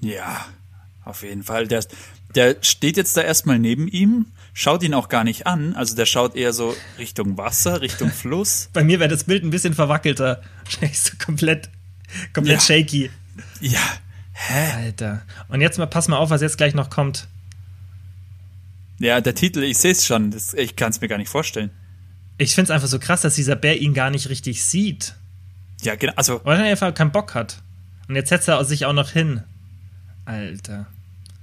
Ja, 0.00 0.46
auf 1.04 1.22
jeden 1.22 1.42
Fall. 1.42 1.68
Der, 1.68 1.84
der 2.34 2.56
steht 2.62 2.96
jetzt 2.96 3.14
da 3.18 3.20
erstmal 3.20 3.58
neben 3.58 3.86
ihm, 3.86 4.24
schaut 4.54 4.82
ihn 4.82 4.94
auch 4.94 5.10
gar 5.10 5.24
nicht 5.24 5.46
an. 5.46 5.74
Also 5.74 5.94
der 5.94 6.06
schaut 6.06 6.34
eher 6.36 6.54
so 6.54 6.74
Richtung 6.98 7.36
Wasser, 7.36 7.82
Richtung 7.82 8.10
Fluss. 8.10 8.70
Bei 8.72 8.82
mir 8.82 8.98
wäre 8.98 9.10
das 9.10 9.24
Bild 9.24 9.44
ein 9.44 9.50
bisschen 9.50 9.74
verwackelter. 9.74 10.40
so 10.94 11.12
komplett, 11.22 11.68
komplett 12.32 12.60
ja. 12.60 12.78
shaky. 12.78 13.10
Ja. 13.60 13.82
Hä? 14.48 14.72
Alter. 14.84 15.22
Und 15.48 15.60
jetzt 15.60 15.78
mal, 15.78 15.86
pass 15.86 16.08
mal 16.08 16.16
auf, 16.16 16.30
was 16.30 16.40
jetzt 16.40 16.56
gleich 16.56 16.74
noch 16.74 16.88
kommt. 16.88 17.28
Ja, 18.98 19.20
der 19.20 19.34
Titel, 19.34 19.62
ich 19.62 19.78
sehe 19.78 19.92
es 19.92 20.06
schon. 20.06 20.30
Das, 20.30 20.54
ich 20.54 20.76
kann 20.76 20.90
es 20.90 21.00
mir 21.00 21.08
gar 21.08 21.18
nicht 21.18 21.28
vorstellen. 21.28 21.70
Ich 22.38 22.54
finde 22.54 22.64
es 22.64 22.70
einfach 22.70 22.88
so 22.88 22.98
krass, 22.98 23.20
dass 23.20 23.34
dieser 23.34 23.56
Bär 23.56 23.80
ihn 23.80 23.92
gar 23.92 24.10
nicht 24.10 24.28
richtig 24.28 24.64
sieht. 24.64 25.14
Ja, 25.82 25.94
genau. 25.94 26.14
Also, 26.16 26.40
Weil 26.44 26.60
er 26.60 26.70
einfach 26.70 26.92
keinen 26.94 27.12
Bock 27.12 27.34
hat. 27.34 27.62
Und 28.08 28.16
jetzt 28.16 28.30
setzt 28.30 28.48
er 28.48 28.64
sich 28.64 28.86
auch 28.86 28.92
noch 28.92 29.10
hin. 29.10 29.42
Alter. 30.24 30.86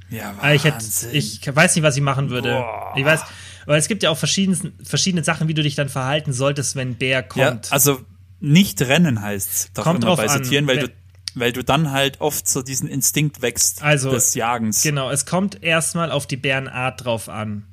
Ja, 0.10 0.36
Wahnsinn. 0.38 0.55
Ich, 0.55 0.63
hätte, 0.63 1.17
ich 1.17 1.55
weiß 1.55 1.75
nicht, 1.75 1.83
was 1.83 1.95
ich 1.95 2.01
machen 2.01 2.29
würde. 2.29 2.49
Boah. 2.49 2.93
Ich 2.95 3.05
weiß, 3.05 3.21
weil 3.65 3.77
es 3.77 3.88
gibt 3.88 4.01
ja 4.03 4.10
auch 4.10 4.17
verschiedene, 4.17 4.71
verschiedene 4.83 5.23
Sachen, 5.23 5.47
wie 5.47 5.53
du 5.53 5.62
dich 5.62 5.75
dann 5.75 5.89
verhalten 5.89 6.33
solltest, 6.33 6.75
wenn 6.75 6.91
ein 6.91 6.95
Bär 6.95 7.21
kommt. 7.21 7.67
Ja, 7.67 7.71
also 7.71 8.01
nicht 8.39 8.81
rennen 8.81 9.21
heißt 9.21 9.71
doch 9.73 9.83
kommt 9.83 10.03
immer 10.03 10.15
bei 10.15 10.27
Sortieren, 10.27 10.67
weil 10.67 10.79
du 10.79 10.89
weil 11.39 11.54
du 11.54 11.63
dann 11.63 11.91
halt 11.91 12.21
oft 12.21 12.47
so 12.47 12.62
diesen 12.62 12.88
Instinkt 12.88 13.41
wächst 13.41 13.82
also, 13.84 14.12
des 14.12 14.34
Jagens. 14.36 14.84
Genau, 14.84 15.12
es 15.12 15.26
kommt 15.26 15.63
erstmal 15.63 16.12
auf 16.12 16.28
die 16.28 16.38
Bärenart 16.38 17.06
drauf 17.06 17.30
an. 17.30 17.67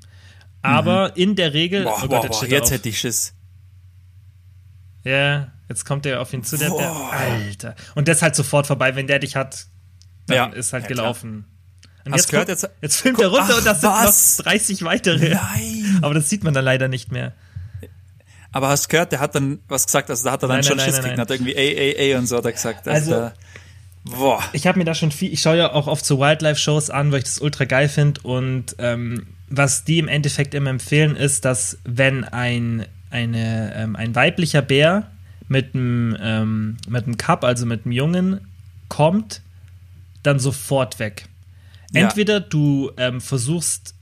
Aber 0.62 1.11
mhm. 1.11 1.14
in 1.16 1.37
der 1.37 1.53
Regel. 1.53 1.85
Boah, 1.85 2.00
oh 2.03 2.09
Gott, 2.09 2.29
boah, 2.29 2.40
boah 2.40 2.46
jetzt 2.46 2.70
hätte 2.70 2.88
ich 2.88 2.98
Schiss. 2.98 3.35
Ja, 5.05 5.53
jetzt 5.68 5.85
kommt 5.85 6.07
der 6.07 6.20
auf 6.22 6.33
ihn 6.33 6.42
zu, 6.42 6.57
der 6.57 6.70
Bär. 6.70 6.90
Alter. 6.90 7.74
Und 7.94 8.09
das 8.09 8.22
halt 8.22 8.35
sofort 8.35 8.66
vorbei, 8.66 8.96
wenn 8.96 9.07
der 9.07 9.18
dich 9.18 9.37
hat, 9.37 9.66
dann 10.27 10.37
ja, 10.37 10.46
ist 10.46 10.72
halt 10.72 10.85
ja, 10.85 10.88
gelaufen. 10.88 11.44
Und 12.05 12.12
Hast 12.12 12.22
jetzt, 12.22 12.31
gehört, 12.31 12.48
jetzt, 12.48 12.68
jetzt 12.81 12.96
filmt 13.00 13.20
er 13.20 13.29
runter 13.29 13.48
Ach, 13.50 13.59
und 13.59 13.66
das 13.66 13.83
was? 13.83 14.37
sind 14.37 14.46
noch 14.46 14.53
30 14.53 14.83
weitere. 14.85 15.35
Nein. 15.35 15.98
Aber 16.03 16.14
das 16.14 16.29
sieht 16.29 16.44
man 16.44 16.55
dann 16.55 16.64
leider 16.64 16.88
nicht 16.88 17.12
mehr. 17.12 17.33
Aber 18.54 18.68
hast 18.68 18.88
gehört, 18.88 19.10
der 19.10 19.18
hat 19.18 19.34
dann 19.34 19.58
was 19.66 19.84
gesagt, 19.84 20.08
also 20.10 20.24
da 20.24 20.30
hat 20.30 20.42
er 20.44 20.48
dann 20.48 20.58
nein, 20.58 20.62
schon 20.62 20.76
nein, 20.76 20.86
Schiss 20.86 20.98
gekriegt, 20.98 21.18
hat 21.18 21.28
irgendwie 21.28 21.56
ey, 21.56 21.74
ey, 21.74 21.92
ey 21.96 22.14
und 22.14 22.28
so 22.28 22.36
hat 22.36 22.44
er 22.44 22.52
gesagt. 22.52 22.86
Also, 22.86 23.10
da, 23.10 23.34
boah. 24.04 24.40
Ich 24.52 24.68
habe 24.68 24.78
mir 24.78 24.84
da 24.84 24.94
schon 24.94 25.10
viel, 25.10 25.32
ich 25.32 25.42
schaue 25.42 25.56
ja 25.56 25.72
auch 25.72 25.88
oft 25.88 26.06
so 26.06 26.20
Wildlife-Shows 26.20 26.88
an, 26.88 27.10
weil 27.10 27.18
ich 27.18 27.24
das 27.24 27.40
ultra 27.40 27.64
geil 27.64 27.88
finde 27.88 28.20
und 28.20 28.76
ähm, 28.78 29.26
was 29.48 29.82
die 29.82 29.98
im 29.98 30.06
Endeffekt 30.06 30.54
immer 30.54 30.70
empfehlen, 30.70 31.16
ist, 31.16 31.44
dass 31.44 31.78
wenn 31.82 32.22
ein, 32.22 32.86
eine, 33.10 33.74
ähm, 33.74 33.96
ein 33.96 34.14
weiblicher 34.14 34.62
Bär 34.62 35.10
mit 35.48 35.74
einem 35.74 36.16
ähm, 36.20 36.76
mit 36.88 37.06
einem 37.06 37.16
Cup, 37.16 37.42
also 37.42 37.66
mit 37.66 37.84
einem 37.84 37.92
Jungen, 37.92 38.40
kommt, 38.88 39.42
dann 40.22 40.38
sofort 40.38 41.00
weg. 41.00 41.26
Entweder 41.92 42.34
ja. 42.34 42.40
du 42.40 42.92
ähm, 42.98 43.20
versuchst 43.20 43.93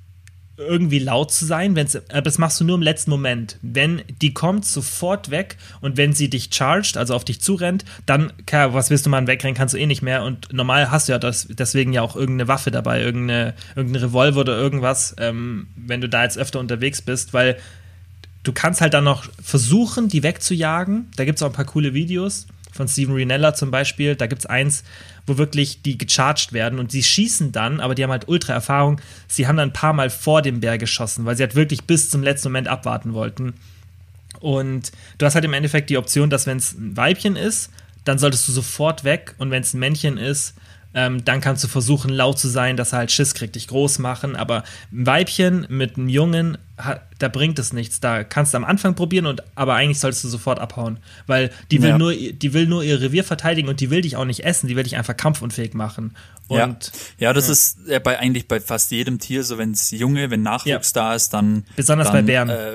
irgendwie 0.67 0.99
laut 0.99 1.33
zu 1.33 1.45
sein, 1.45 1.77
wenn's, 1.77 1.97
aber 1.97 2.23
das 2.23 2.39
machst 2.39 2.61
du 2.61 2.65
nur 2.65 2.77
im 2.77 2.83
letzten 2.83 3.11
Moment. 3.11 3.59
Wenn 3.63 4.03
die 4.21 4.33
kommt, 4.33 4.65
sofort 4.65 5.31
weg 5.31 5.57
und 5.81 5.97
wenn 5.97 6.13
sie 6.13 6.31
dich 6.31 6.49
charged, 6.53 6.97
also 6.97 7.15
auf 7.15 7.25
dich 7.25 7.41
zurennt, 7.41 7.85
dann, 8.07 8.33
klar, 8.47 8.75
was 8.75 8.91
willst 8.91 9.07
du 9.07 9.11
mal 9.11 9.27
wegrennen, 9.27 9.55
kannst 9.55 9.75
du 9.75 9.79
eh 9.79 9.87
nicht 9.87 10.03
mehr 10.03 10.23
und 10.25 10.53
normal 10.53 10.91
hast 10.91 11.09
du 11.09 11.13
ja 11.13 11.19
das, 11.19 11.49
deswegen 11.51 11.93
ja 11.93 12.03
auch 12.03 12.17
irgendeine 12.17 12.49
Waffe 12.49 12.71
dabei, 12.71 13.03
irgendeine, 13.03 13.55
irgendeine 13.77 14.07
Revolver 14.07 14.41
oder 14.41 14.57
irgendwas, 14.57 15.15
ähm, 15.19 15.69
wenn 15.77 16.01
du 16.01 16.09
da 16.09 16.23
jetzt 16.25 16.39
öfter 16.39 16.61
unterwegs 16.61 17.03
bist, 17.03 17.33
weil 17.33 17.57
du 18.43 18.53
kannst 18.53 18.81
halt 18.81 18.95
dann 18.95 19.05
noch 19.05 19.25
versuchen, 19.43 20.09
die 20.09 20.23
wegzujagen. 20.23 21.11
Da 21.17 21.25
gibt 21.25 21.37
es 21.37 21.43
auch 21.43 21.49
ein 21.49 21.53
paar 21.53 21.65
coole 21.65 21.95
Videos 21.95 22.47
von 22.73 22.89
Steven 22.89 23.15
Rinella 23.15 23.55
zum 23.55 23.71
Beispiel. 23.71 24.17
Da 24.17 24.27
gibt 24.27 24.43
es 24.43 24.47
eins, 24.47 24.83
wo 25.27 25.39
wirklich 25.39 25.83
die 25.83 25.99
gecharged 25.99 26.53
werden 26.53 26.79
und 26.79 26.91
sie 26.91 27.03
schießen 27.03 27.53
dann, 27.53 27.81
aber 27.81 27.95
die 27.95 28.03
haben 28.03 28.11
halt 28.11 28.29
ultra 28.29 28.53
Erfahrung. 28.53 29.01
Sie 29.29 29.47
haben 29.47 29.57
dann 29.57 29.71
ein 29.71 29.73
paar 29.73 29.93
Mal 29.93 30.11
vor 30.11 30.43
dem 30.43 30.61
Bär 30.61 30.79
geschossen, 30.79 31.25
weil 31.25 31.37
sie 31.37 31.43
halt 31.43 31.55
wirklich 31.55 31.85
bis 31.85 32.11
zum 32.11 32.23
letzten 32.23 32.49
Moment 32.49 32.69
abwarten 32.69 33.15
wollten. 33.15 33.55
Und 34.41 34.91
du 35.19 35.27
hast 35.27 35.35
halt 35.35 35.45
im 35.45 35.53
Endeffekt 35.53 35.91
die 35.91 35.97
Option, 35.97 36.31
dass 36.31 36.47
wenn 36.47 36.59
es 36.59 36.73
ein 36.73 36.97
Weibchen 36.97 37.37
ist, 37.37 37.71
dann 38.05 38.19
solltest 38.19 38.49
du 38.49 38.53
sofort 38.53 39.05
weg 39.05 39.35
und 39.39 39.51
wenn 39.51 39.63
es 39.63 39.75
ein 39.75 39.79
Männchen 39.79 40.19
ist, 40.19 40.55
ähm, 40.95 41.25
dann 41.25 41.41
kannst 41.41 41.65
du 41.65 41.69
versuchen, 41.69 42.11
laut 42.11 42.39
zu 42.39 42.49
sein, 42.49 42.77
dass 42.77 42.93
er 42.93 42.99
halt 42.99 43.13
Schiss 43.13 43.35
kriegt, 43.35 43.55
dich 43.55 43.69
groß 43.69 43.99
machen. 43.99 44.37
Aber 44.37 44.63
ein 44.93 45.07
Weibchen 45.07 45.67
mit 45.69 45.97
einem 45.97 46.09
Jungen, 46.09 46.59
da 47.19 47.29
bringt 47.29 47.59
es 47.59 47.73
nichts. 47.73 48.01
Da 48.01 48.25
kannst 48.25 48.53
du 48.53 48.59
am 48.59 48.65
Anfang 48.65 48.95
probieren, 48.95 49.27
und, 49.27 49.43
aber 49.55 49.75
eigentlich 49.75 50.01
solltest 50.01 50.25
du 50.25 50.29
sofort 50.29 50.59
abhauen. 50.59 50.99
Weil 51.27 51.51
die 51.71 51.81
will, 51.83 51.91
ja. 51.91 51.99
nur, 51.99 52.13
die 52.15 52.53
will 52.53 52.67
nur 52.67 52.83
ihr 52.83 53.01
Revier 53.01 53.25
verteidigen 53.25 53.69
und 53.69 53.81
die 53.81 53.91
will 53.91 54.03
dich 54.03 54.17
auch 54.17 54.25
nicht 54.25 54.45
essen, 54.45 54.69
die 54.69 54.77
will 54.77 54.85
dich 54.85 54.97
einfach 54.97 55.17
kampfunfähig 55.17 55.75
machen. 55.75 56.15
Und, 56.49 56.93
ja. 57.19 57.29
ja, 57.29 57.33
das 57.33 57.47
ja. 57.47 57.53
ist 57.53 57.79
ja 57.87 57.99
bei, 57.99 58.19
eigentlich 58.19 58.47
bei 58.49 58.61
fast 58.61 58.91
jedem 58.91 59.19
Tier 59.19 59.45
so, 59.45 59.57
wenn 59.59 59.73
es 59.73 59.91
Junge, 59.91 60.31
wenn 60.31 60.43
Nachwuchs 60.43 60.93
da 60.93 61.15
ist, 61.15 61.31
dann. 61.31 61.65
Besonders 61.77 62.09
dann, 62.09 62.17
bei 62.17 62.23
Bären. 62.23 62.49
Äh, 62.49 62.73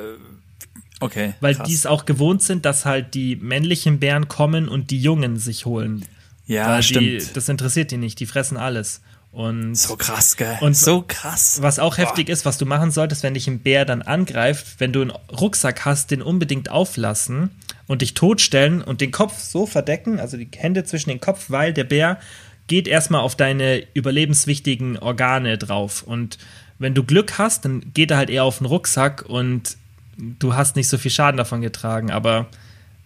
Okay. 1.00 1.36
Weil 1.42 1.54
die 1.54 1.76
es 1.76 1.86
auch 1.86 2.06
gewohnt 2.06 2.42
sind, 2.42 2.66
dass 2.66 2.84
halt 2.84 3.14
die 3.14 3.36
männlichen 3.36 4.00
Bären 4.00 4.28
kommen 4.28 4.68
und 4.68 4.90
die 4.90 5.00
Jungen 5.00 5.38
sich 5.38 5.68
holen. 5.68 6.04
Ja, 6.48 6.82
stimmt. 6.82 7.06
Die, 7.06 7.34
das 7.34 7.50
interessiert 7.50 7.92
die 7.92 7.98
nicht, 7.98 8.20
die 8.20 8.26
fressen 8.26 8.58
alles. 8.58 9.02
Und 9.32 9.76
so 9.76 9.98
krass, 9.98 10.36
gell? 10.36 10.58
Und 10.62 10.76
so 10.76 11.04
krass. 11.08 11.60
Was 11.62 11.78
auch 11.78 11.96
Boah. 11.98 12.06
heftig 12.06 12.30
ist, 12.30 12.46
was 12.46 12.58
du 12.58 12.66
machen 12.66 12.90
solltest, 12.90 13.22
wenn 13.22 13.36
dich 13.36 13.48
ein 13.48 13.60
Bär 13.60 13.86
dann 13.86 14.02
angreift, 14.02 14.80
wenn 14.80 14.94
du 14.94 15.02
einen 15.02 15.12
Rucksack 15.12 15.86
hast, 15.86 16.10
den 16.10 16.22
unbedingt 16.22 16.72
auflassen 16.72 17.52
und 17.86 18.02
dich 18.02 18.14
totstellen 18.14 18.82
und 18.82 19.02
den 19.02 19.12
Kopf 19.12 19.38
so 19.40 19.68
verdecken, 19.68 20.20
also 20.20 20.38
die 20.38 20.50
Hände 20.56 20.86
zwischen 20.86 21.10
den 21.10 21.22
Kopf, 21.22 21.46
weil 21.50 21.74
der 21.74 21.84
Bär 21.84 22.20
geht 22.68 22.88
erstmal 22.88 23.22
auf 23.22 23.36
deine 23.36 23.84
überlebenswichtigen 23.94 24.98
Organe 24.98 25.58
drauf. 25.58 26.04
Und 26.04 26.38
wenn 26.80 26.94
du 26.94 27.04
Glück 27.04 27.38
hast, 27.38 27.66
dann 27.66 27.94
geht 27.94 28.12
er 28.12 28.18
halt 28.18 28.30
eher 28.30 28.44
auf 28.44 28.58
den 28.58 28.68
Rucksack 28.68 29.26
und 29.28 29.78
du 30.18 30.56
hast 30.56 30.76
nicht 30.76 30.88
so 30.88 30.98
viel 30.98 31.12
Schaden 31.12 31.38
davon 31.38 31.62
getragen. 31.62 32.12
Aber 32.12 32.48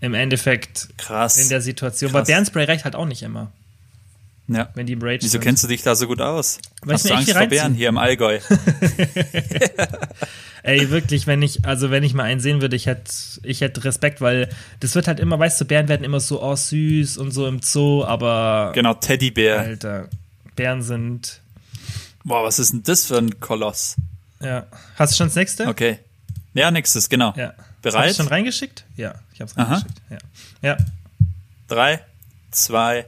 im 0.02 0.14
Endeffekt 0.14 0.90
Krass. 0.98 1.38
in 1.38 1.50
der 1.50 1.62
Situation. 1.62 2.12
Krass. 2.12 2.22
Weil 2.22 2.26
Bärenspray 2.26 2.66
reicht 2.66 2.84
halt 2.84 2.96
auch 2.96 3.06
nicht 3.06 3.22
immer. 3.22 3.52
Ja. 4.48 4.70
Wenn 4.74 4.86
die 4.86 4.94
im 4.94 5.02
Rage 5.02 5.22
Wieso 5.22 5.34
sind. 5.34 5.42
kennst 5.42 5.64
du 5.64 5.68
dich 5.68 5.82
da 5.84 5.96
so 5.96 6.08
gut 6.08 6.20
aus? 6.20 6.60
Weil 6.82 6.96
Hast 6.96 7.10
du 7.10 7.14
Angst 7.14 7.32
vor 7.32 7.48
Bären 7.48 7.74
hier 7.74 7.88
im 7.88 7.98
Allgäu? 7.98 8.40
Ey, 10.64 10.90
wirklich, 10.90 11.26
wenn 11.26 11.42
ich, 11.42 11.66
also 11.66 11.90
wenn 11.90 12.04
ich 12.04 12.14
mal 12.14 12.24
einen 12.24 12.42
sehen 12.42 12.62
würde, 12.62 12.76
ich 12.76 12.86
hätte, 12.86 13.12
ich 13.44 13.62
hätte 13.62 13.84
Respekt, 13.84 14.22
weil 14.22 14.50
das 14.80 14.94
wird 14.94 15.08
halt 15.08 15.20
immer, 15.20 15.40
weißt 15.40 15.62
du, 15.62 15.66
Bären 15.66 15.88
werden 15.88 16.04
immer 16.04 16.20
so, 16.20 16.44
oh, 16.44 16.56
süß 16.56 17.18
und 17.18 17.32
so 17.32 17.48
im 17.48 17.62
Zoo, 17.62 18.04
aber. 18.04 18.72
Genau, 18.76 18.94
Teddybär. 18.94 19.60
Alter, 19.60 20.10
Bären 20.56 20.84
sind. 20.84 21.40
Boah, 22.24 22.44
was 22.44 22.60
ist 22.60 22.74
denn 22.74 22.84
das 22.84 23.06
für 23.06 23.18
ein 23.18 23.40
Koloss? 23.40 23.96
Ja. 24.42 24.68
Hast 24.98 25.14
du 25.14 25.18
schon 25.18 25.28
das 25.28 25.36
nächste? 25.36 25.68
Okay. 25.68 26.00
Ja, 26.54 26.70
nächstes, 26.70 27.10
genau. 27.10 27.34
Ja. 27.38 27.54
Bereit? 27.82 28.10
Hast 28.10 28.20
du 28.20 28.24
schon 28.24 28.32
reingeschickt? 28.32 28.86
Ja, 28.96 29.15
ich 29.34 29.41
hab's 29.41 29.58
reingeschickt. 29.58 30.02
Ja. 30.10 30.17
ja. 30.62 30.78
Drei, 31.67 32.02
zwei, 32.52 33.06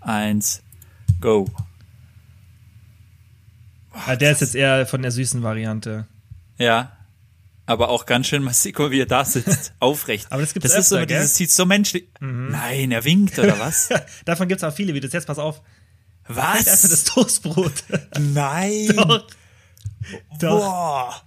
eins, 0.00 0.62
go. 1.20 1.48
Boah, 3.92 4.16
der 4.16 4.32
ist 4.32 4.40
jetzt 4.40 4.54
eher 4.54 4.86
von 4.86 5.02
der 5.02 5.10
süßen 5.10 5.42
Variante. 5.42 6.06
Ja. 6.56 6.92
Aber 7.66 7.90
auch 7.90 8.06
ganz 8.06 8.26
schön 8.28 8.42
massiv, 8.42 8.78
wie 8.78 9.00
er 9.00 9.06
da 9.06 9.24
sitzt, 9.26 9.74
aufrecht. 9.78 10.26
Aber 10.30 10.40
das 10.40 10.54
gibt's 10.54 10.70
Das 10.70 10.72
öfter, 10.72 10.80
ist 10.80 10.88
so, 10.88 10.96
gell? 10.96 11.06
dieses 11.06 11.34
sieht 11.34 11.50
so 11.50 11.66
menschlich. 11.66 12.08
Mhm. 12.20 12.48
Nein, 12.50 12.90
er 12.92 13.04
winkt 13.04 13.38
oder 13.38 13.58
was? 13.58 13.90
Davon 14.24 14.48
gibt's 14.48 14.64
auch 14.64 14.72
viele 14.72 14.94
Videos. 14.94 15.12
Jetzt 15.12 15.26
pass 15.26 15.38
auf. 15.38 15.60
Was? 16.26 16.66
Einfach 16.66 16.88
das 16.88 17.04
Toastbrot. 17.04 17.84
Nein. 18.18 18.88
Doch. 18.96 19.26
Doch. 20.38 20.60
Boah. 20.60 21.22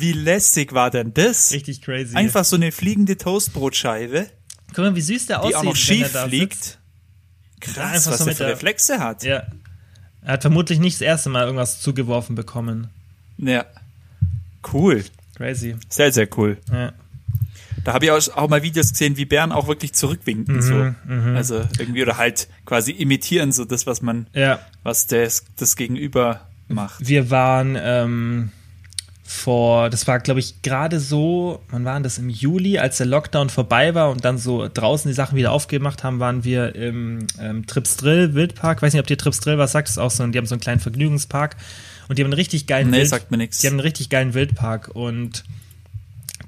Wie 0.00 0.12
lässig 0.12 0.72
war 0.72 0.90
denn 0.90 1.14
das? 1.14 1.52
Richtig 1.52 1.82
crazy. 1.82 2.14
Einfach 2.14 2.44
so 2.44 2.56
eine 2.56 2.72
fliegende 2.72 3.16
Toastbrotscheibe. 3.16 4.26
Guck 4.68 4.78
mal, 4.78 4.94
wie 4.94 5.00
süß 5.00 5.26
der 5.26 5.40
aussieht. 5.40 5.52
Die 5.52 5.56
auch 5.56 5.64
noch 5.64 5.76
schief 5.76 6.08
fliegt. 6.08 6.78
Krass, 7.60 8.06
was 8.06 8.18
so 8.18 8.24
der 8.26 8.34
für 8.34 8.46
Reflexe 8.46 8.98
hat. 8.98 9.24
Ja. 9.24 9.44
Er 10.22 10.32
hat 10.32 10.42
vermutlich 10.42 10.78
nicht 10.78 10.96
das 10.96 11.02
erste 11.02 11.30
Mal 11.30 11.44
irgendwas 11.44 11.80
zugeworfen 11.80 12.34
bekommen. 12.34 12.88
Ja. 13.38 13.64
Cool. 14.72 15.04
Crazy. 15.36 15.76
Sehr, 15.88 16.12
sehr 16.12 16.28
cool. 16.36 16.58
Ja. 16.70 16.92
Da 17.84 17.94
habe 17.94 18.04
ich 18.04 18.10
auch, 18.10 18.36
auch, 18.36 18.48
mal 18.48 18.62
Videos 18.62 18.90
gesehen, 18.90 19.16
wie 19.16 19.24
Bären 19.24 19.52
auch 19.52 19.68
wirklich 19.68 19.94
zurückwinken. 19.94 20.56
Mhm, 20.56 20.62
so. 20.62 20.74
Mhm. 20.74 21.36
Also 21.36 21.66
irgendwie 21.78 22.02
oder 22.02 22.18
halt 22.18 22.48
quasi 22.66 22.90
imitieren, 22.90 23.52
so 23.52 23.64
das, 23.64 23.86
was 23.86 24.02
man, 24.02 24.26
ja. 24.34 24.58
was 24.82 25.06
das, 25.06 25.44
das 25.56 25.76
Gegenüber 25.76 26.46
macht. 26.66 27.06
Wir 27.06 27.30
waren 27.30 27.76
ähm, 27.80 28.52
vor, 29.30 29.90
das 29.90 30.06
war, 30.06 30.20
glaube 30.20 30.40
ich, 30.40 30.62
gerade 30.62 30.98
so, 30.98 31.60
wann 31.68 31.84
waren 31.84 32.02
das 32.02 32.16
im 32.16 32.30
Juli, 32.30 32.78
als 32.78 32.96
der 32.96 33.04
Lockdown 33.04 33.50
vorbei 33.50 33.94
war 33.94 34.10
und 34.10 34.24
dann 34.24 34.38
so 34.38 34.66
draußen 34.72 35.06
die 35.06 35.14
Sachen 35.14 35.36
wieder 35.36 35.52
aufgemacht 35.52 36.02
haben, 36.02 36.18
waren 36.18 36.44
wir 36.44 36.74
im 36.74 37.26
ähm, 37.38 37.66
Trips 37.66 37.98
Drill 37.98 38.32
Wildpark. 38.32 38.80
weiß 38.80 38.94
nicht, 38.94 39.00
ob 39.00 39.06
dir 39.06 39.18
Trips 39.18 39.40
Drill 39.40 39.58
was 39.58 39.72
sagt, 39.72 39.88
das 39.88 39.96
ist 39.96 39.98
auch 39.98 40.10
so, 40.10 40.26
die 40.26 40.38
haben 40.38 40.46
so 40.46 40.54
einen 40.54 40.62
kleinen 40.62 40.80
Vergnügungspark 40.80 41.56
und 42.08 42.16
die 42.16 42.22
haben 42.22 42.28
einen 42.28 42.40
richtig 42.40 42.66
geilen 42.66 42.88
nee, 42.88 43.00
Wild, 43.00 43.08
sagt 43.08 43.30
mir 43.30 43.36
nix. 43.36 43.58
Die 43.58 43.66
haben 43.66 43.74
einen 43.74 43.80
richtig 43.80 44.08
geilen 44.08 44.32
Wildpark 44.32 44.88
und 44.94 45.44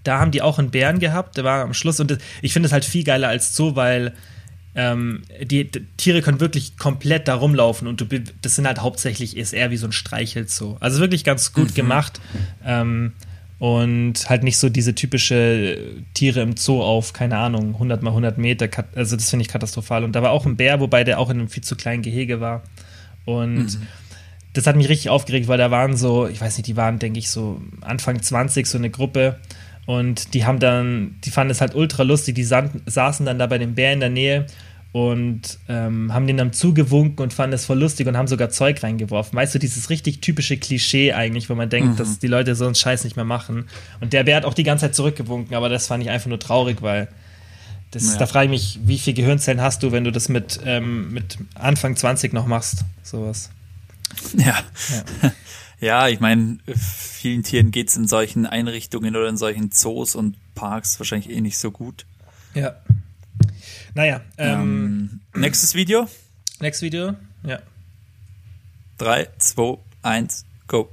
da 0.02 0.18
haben 0.18 0.30
die 0.30 0.40
auch 0.40 0.58
einen 0.58 0.70
Bären 0.70 1.00
gehabt, 1.00 1.36
der 1.36 1.44
war 1.44 1.62
am 1.62 1.74
Schluss 1.74 2.00
und 2.00 2.16
ich 2.40 2.54
finde 2.54 2.68
es 2.68 2.72
halt 2.72 2.86
viel 2.86 3.04
geiler 3.04 3.28
als 3.28 3.54
so, 3.54 3.76
weil 3.76 4.14
ähm, 4.74 5.22
die, 5.42 5.70
die, 5.70 5.84
Tiere 5.96 6.22
können 6.22 6.40
wirklich 6.40 6.76
komplett 6.76 7.26
da 7.26 7.34
rumlaufen 7.34 7.88
und 7.88 8.00
du, 8.00 8.06
das 8.42 8.54
sind 8.54 8.66
halt 8.66 8.80
hauptsächlich 8.80 9.36
ist 9.36 9.52
eher 9.52 9.70
wie 9.70 9.76
so 9.76 9.86
ein 9.86 9.92
Streichelzoo. 9.92 10.76
Also 10.80 11.00
wirklich 11.00 11.24
ganz 11.24 11.52
gut 11.52 11.70
mhm. 11.70 11.74
gemacht. 11.74 12.20
Ähm, 12.64 13.12
und 13.60 14.30
halt 14.30 14.42
nicht 14.42 14.56
so 14.56 14.70
diese 14.70 14.94
typische 14.94 15.76
Tiere 16.14 16.40
im 16.40 16.56
Zoo 16.56 16.82
auf, 16.82 17.12
keine 17.12 17.36
Ahnung, 17.36 17.74
100 17.74 18.02
mal 18.02 18.08
100 18.08 18.38
Meter. 18.38 18.70
Also 18.94 19.16
das 19.16 19.28
finde 19.28 19.42
ich 19.42 19.48
katastrophal. 19.48 20.02
Und 20.02 20.12
da 20.12 20.22
war 20.22 20.30
auch 20.30 20.46
ein 20.46 20.56
Bär, 20.56 20.80
wobei 20.80 21.04
der 21.04 21.18
auch 21.18 21.28
in 21.28 21.38
einem 21.38 21.48
viel 21.48 21.62
zu 21.62 21.76
kleinen 21.76 22.02
Gehege 22.02 22.40
war. 22.40 22.62
Und 23.26 23.64
mhm. 23.64 23.86
das 24.54 24.66
hat 24.66 24.76
mich 24.76 24.88
richtig 24.88 25.10
aufgeregt, 25.10 25.46
weil 25.46 25.58
da 25.58 25.70
waren 25.70 25.94
so, 25.94 26.26
ich 26.26 26.40
weiß 26.40 26.56
nicht, 26.56 26.68
die 26.68 26.76
waren, 26.76 26.98
denke 26.98 27.18
ich, 27.18 27.28
so 27.28 27.60
Anfang 27.82 28.22
20, 28.22 28.66
so 28.66 28.78
eine 28.78 28.88
Gruppe. 28.88 29.38
Und 29.86 30.34
die 30.34 30.44
haben 30.44 30.60
dann, 30.60 31.16
die 31.24 31.30
fanden 31.30 31.50
es 31.50 31.60
halt 31.60 31.74
ultra 31.74 32.02
lustig, 32.02 32.34
die 32.34 32.44
saßen 32.44 33.26
dann 33.26 33.38
da 33.38 33.46
bei 33.46 33.58
dem 33.58 33.74
Bär 33.74 33.92
in 33.92 34.00
der 34.00 34.10
Nähe 34.10 34.46
und 34.92 35.58
ähm, 35.68 36.12
haben 36.12 36.26
den 36.26 36.36
dann 36.36 36.52
zugewunken 36.52 37.22
und 37.22 37.32
fanden 37.32 37.54
es 37.54 37.64
voll 37.64 37.78
lustig 37.78 38.08
und 38.08 38.16
haben 38.16 38.26
sogar 38.26 38.50
Zeug 38.50 38.82
reingeworfen. 38.82 39.36
Weißt 39.36 39.54
du, 39.54 39.58
dieses 39.58 39.88
richtig 39.88 40.20
typische 40.20 40.56
Klischee 40.56 41.12
eigentlich, 41.12 41.48
wo 41.48 41.54
man 41.54 41.70
denkt, 41.70 41.90
mhm. 41.90 41.96
dass 41.96 42.18
die 42.18 42.26
Leute 42.26 42.56
so 42.56 42.66
einen 42.66 42.74
Scheiß 42.74 43.04
nicht 43.04 43.14
mehr 43.14 43.24
machen. 43.24 43.66
Und 44.00 44.12
der 44.12 44.24
Bär 44.24 44.36
hat 44.36 44.44
auch 44.44 44.54
die 44.54 44.64
ganze 44.64 44.86
Zeit 44.86 44.96
zurückgewunken, 44.96 45.54
aber 45.54 45.68
das 45.68 45.86
fand 45.86 46.02
ich 46.02 46.10
einfach 46.10 46.28
nur 46.28 46.40
traurig, 46.40 46.82
weil 46.82 47.08
das, 47.92 48.12
ja. 48.12 48.18
da 48.18 48.26
frage 48.26 48.46
ich 48.46 48.50
mich, 48.50 48.80
wie 48.84 48.98
viele 48.98 49.14
Gehirnzellen 49.14 49.60
hast 49.60 49.82
du, 49.82 49.92
wenn 49.92 50.04
du 50.04 50.12
das 50.12 50.28
mit, 50.28 50.60
ähm, 50.64 51.12
mit 51.12 51.38
Anfang 51.54 51.96
20 51.96 52.32
noch 52.32 52.46
machst? 52.46 52.84
Sowas. 53.02 53.50
Ja. 54.36 54.58
ja. 55.22 55.32
Ja, 55.80 56.08
ich 56.08 56.20
meine, 56.20 56.58
vielen 56.76 57.42
Tieren 57.42 57.70
geht's 57.70 57.96
in 57.96 58.06
solchen 58.06 58.44
Einrichtungen 58.44 59.16
oder 59.16 59.28
in 59.28 59.38
solchen 59.38 59.72
Zoos 59.72 60.14
und 60.14 60.36
Parks 60.54 61.00
wahrscheinlich 61.00 61.30
eh 61.30 61.40
nicht 61.40 61.58
so 61.58 61.70
gut. 61.70 62.04
Ja. 62.54 62.76
Naja. 63.94 64.20
Ähm, 64.36 65.20
ähm, 65.34 65.40
nächstes 65.40 65.74
Video? 65.74 66.06
Nächstes 66.60 66.82
Video, 66.82 67.14
ja. 67.42 67.60
Drei, 68.98 69.28
zwei, 69.38 69.78
eins, 70.02 70.44
go. 70.66 70.90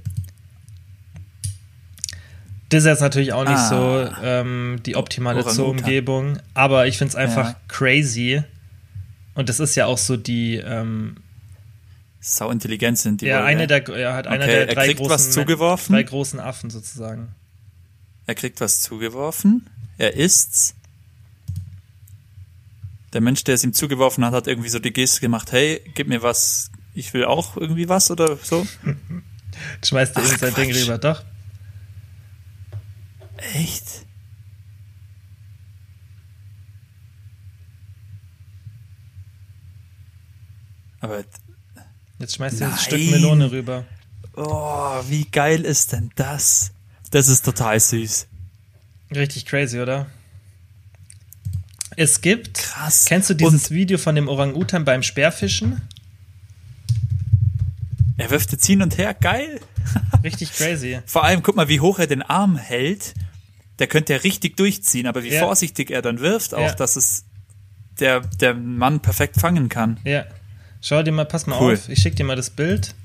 Das 2.69 2.83
ist 2.83 2.85
jetzt 2.85 3.01
natürlich 3.01 3.33
auch 3.33 3.43
nicht 3.43 3.57
ah, 3.57 3.69
so 3.69 4.23
ähm, 4.23 4.79
die 4.85 4.95
optimale 4.95 5.43
Zoo-Umgebung, 5.49 6.39
aber 6.53 6.87
ich 6.87 6.97
finde 6.97 7.09
es 7.09 7.15
einfach 7.15 7.49
ja. 7.49 7.55
crazy. 7.67 8.43
Und 9.35 9.49
das 9.49 9.59
ist 9.59 9.75
ja 9.75 9.85
auch 9.85 9.97
so 9.97 10.15
die, 10.17 10.55
ähm, 10.55 11.17
sau 12.35 12.51
intelligent 12.51 12.97
sind 12.97 13.21
die 13.21 13.27
Ja, 13.27 13.39
wohl, 13.39 13.45
eine 13.45 13.67
der, 13.67 13.87
er 13.89 14.13
hat 14.13 14.27
okay, 14.27 14.35
einer 14.35 14.47
der 14.47 14.65
drei 14.67 14.73
er 14.73 14.85
kriegt 14.87 14.99
großen, 14.99 15.13
was 15.13 15.31
zugeworfen. 15.31 15.93
drei 15.93 16.03
großen 16.03 16.39
Affen 16.39 16.69
sozusagen. 16.69 17.33
Er 18.25 18.35
kriegt 18.35 18.59
was 18.59 18.81
zugeworfen. 18.81 19.69
Er 19.97 20.15
isst's. 20.15 20.75
Der 23.13 23.21
Mensch, 23.21 23.43
der 23.45 23.55
es 23.55 23.63
ihm 23.63 23.73
zugeworfen 23.73 24.25
hat, 24.25 24.33
hat 24.33 24.47
irgendwie 24.47 24.69
so 24.69 24.79
die 24.79 24.91
Geste 24.91 25.21
gemacht, 25.21 25.51
hey, 25.53 25.81
gib 25.95 26.07
mir 26.07 26.21
was, 26.21 26.69
ich 26.93 27.13
will 27.13 27.23
auch 27.25 27.55
irgendwie 27.55 27.87
was 27.87 28.11
oder 28.11 28.35
so. 28.37 28.67
Schmeißt 29.85 30.15
er 30.17 30.23
ihm 30.23 30.37
sein 30.37 30.53
Ding 30.53 30.71
rüber, 30.73 30.97
doch. 30.97 31.23
Echt? 33.53 34.05
Aber 40.99 41.23
Jetzt 42.19 42.35
schmeißt 42.35 42.59
ihr 42.61 42.67
ein 42.67 42.77
Stück 42.77 42.99
Melone 43.11 43.51
rüber. 43.51 43.85
Oh, 44.35 45.01
wie 45.07 45.25
geil 45.25 45.65
ist 45.65 45.93
denn 45.93 46.11
das? 46.15 46.71
Das 47.11 47.27
ist 47.27 47.45
total 47.45 47.79
süß. 47.79 48.27
Richtig 49.15 49.45
crazy, 49.45 49.79
oder? 49.79 50.07
Es 51.95 52.21
gibt. 52.21 52.55
Krass. 52.55 53.05
Kennst 53.05 53.29
du 53.29 53.33
dieses 53.33 53.69
Und 53.69 53.71
Video 53.71 53.97
von 53.97 54.15
dem 54.15 54.27
Orang-Utan 54.27 54.85
beim 54.85 55.03
Speerfischen? 55.03 55.81
Er 58.17 58.29
wirft 58.29 58.51
jetzt 58.51 58.65
hin 58.65 58.81
und 58.81 58.97
her, 58.97 59.13
geil. 59.13 59.59
Richtig 60.23 60.53
crazy. 60.53 60.99
Vor 61.05 61.23
allem, 61.23 61.43
guck 61.43 61.55
mal, 61.55 61.67
wie 61.67 61.79
hoch 61.79 61.99
er 61.99 62.07
den 62.07 62.21
Arm 62.21 62.57
hält. 62.57 63.13
Der 63.79 63.87
könnte 63.87 64.13
ja 64.13 64.19
richtig 64.19 64.57
durchziehen, 64.57 65.05
aber 65.05 65.23
wie 65.23 65.29
ja. 65.29 65.39
vorsichtig 65.39 65.91
er 65.91 66.01
dann 66.01 66.19
wirft, 66.19 66.55
auch, 66.55 66.61
ja. 66.61 66.73
dass 66.73 66.95
es 66.95 67.25
der, 67.99 68.21
der 68.21 68.55
Mann 68.55 69.01
perfekt 69.01 69.39
fangen 69.39 69.69
kann. 69.69 69.99
Ja. 70.03 70.25
Schau 70.87 71.03
dir 71.03 71.11
mal, 71.11 71.25
pass 71.25 71.47
mal 71.47 71.59
cool. 71.59 71.73
auf, 71.73 71.89
ich 71.89 71.99
schicke 71.99 72.15
dir 72.15 72.23
mal 72.23 72.37
das 72.37 72.49
Bild. 72.49 72.95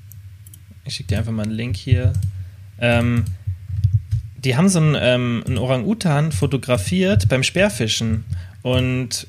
Ich 0.85 0.95
schicke 0.95 1.09
dir 1.09 1.17
einfach 1.17 1.33
mal 1.33 1.43
einen 1.43 1.51
Link 1.51 1.75
hier. 1.75 2.13
Ähm, 2.79 3.25
die 4.37 4.55
haben 4.55 4.69
so 4.69 4.79
einen, 4.79 4.95
ähm, 4.97 5.43
einen 5.45 5.57
Orang-Utan 5.57 6.31
fotografiert 6.31 7.27
beim 7.27 7.43
Speerfischen. 7.43 8.23
Und 8.61 9.27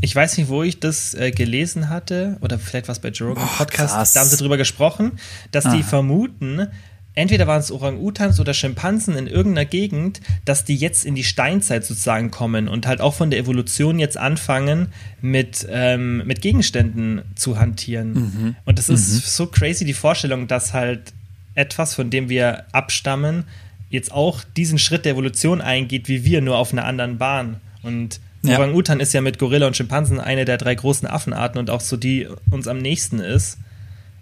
ich 0.00 0.14
weiß 0.14 0.38
nicht, 0.38 0.48
wo 0.48 0.62
ich 0.62 0.78
das 0.78 1.14
äh, 1.14 1.32
gelesen 1.32 1.88
hatte, 1.88 2.38
oder 2.42 2.60
vielleicht 2.60 2.86
was 2.86 3.00
bei 3.00 3.08
Joe 3.08 3.30
Rogan 3.30 3.48
Podcast, 3.58 3.94
krass. 3.94 4.12
da 4.12 4.20
haben 4.20 4.28
sie 4.28 4.36
drüber 4.36 4.56
gesprochen, 4.56 5.18
dass 5.50 5.66
ah. 5.66 5.74
die 5.74 5.82
vermuten, 5.82 6.68
entweder 7.16 7.48
waren 7.48 7.58
es 7.58 7.72
Orang-Utans 7.72 8.38
oder 8.38 8.54
Schimpansen 8.54 9.16
in 9.16 9.26
irgendeiner 9.26 9.64
Gegend, 9.64 10.20
dass 10.44 10.64
die 10.64 10.76
jetzt 10.76 11.04
in 11.04 11.16
die 11.16 11.24
Steinzeit 11.24 11.84
sozusagen 11.84 12.30
kommen 12.30 12.68
und 12.68 12.86
halt 12.86 13.00
auch 13.00 13.14
von 13.14 13.30
der 13.30 13.40
Evolution 13.40 13.98
jetzt 13.98 14.16
anfangen, 14.16 14.88
mit, 15.20 15.66
ähm, 15.68 16.24
mit 16.26 16.42
Gegenständen 16.42 17.22
zu 17.34 17.58
hantieren. 17.58 18.12
Mhm. 18.12 18.56
Und 18.64 18.78
das 18.78 18.88
ist 18.88 19.12
mhm. 19.12 19.20
so 19.24 19.46
crazy, 19.46 19.84
die 19.84 19.94
Vorstellung, 19.94 20.46
dass 20.46 20.72
halt 20.72 21.12
etwas, 21.54 21.94
von 21.94 22.10
dem 22.10 22.28
wir 22.28 22.64
abstammen, 22.72 23.44
jetzt 23.88 24.12
auch 24.12 24.44
diesen 24.56 24.78
Schritt 24.78 25.04
der 25.04 25.12
Evolution 25.12 25.60
eingeht, 25.60 26.08
wie 26.08 26.24
wir, 26.24 26.42
nur 26.42 26.58
auf 26.58 26.72
einer 26.72 26.84
anderen 26.84 27.18
Bahn. 27.18 27.56
Und 27.82 28.20
ja. 28.42 28.58
Orang-Utan 28.58 29.00
ist 29.00 29.14
ja 29.14 29.22
mit 29.22 29.38
Gorilla 29.38 29.66
und 29.66 29.76
Schimpansen 29.76 30.20
eine 30.20 30.44
der 30.44 30.58
drei 30.58 30.74
großen 30.74 31.08
Affenarten 31.08 31.58
und 31.58 31.70
auch 31.70 31.80
so 31.80 31.96
die 31.96 32.28
uns 32.50 32.68
am 32.68 32.78
nächsten 32.78 33.20
ist. 33.20 33.58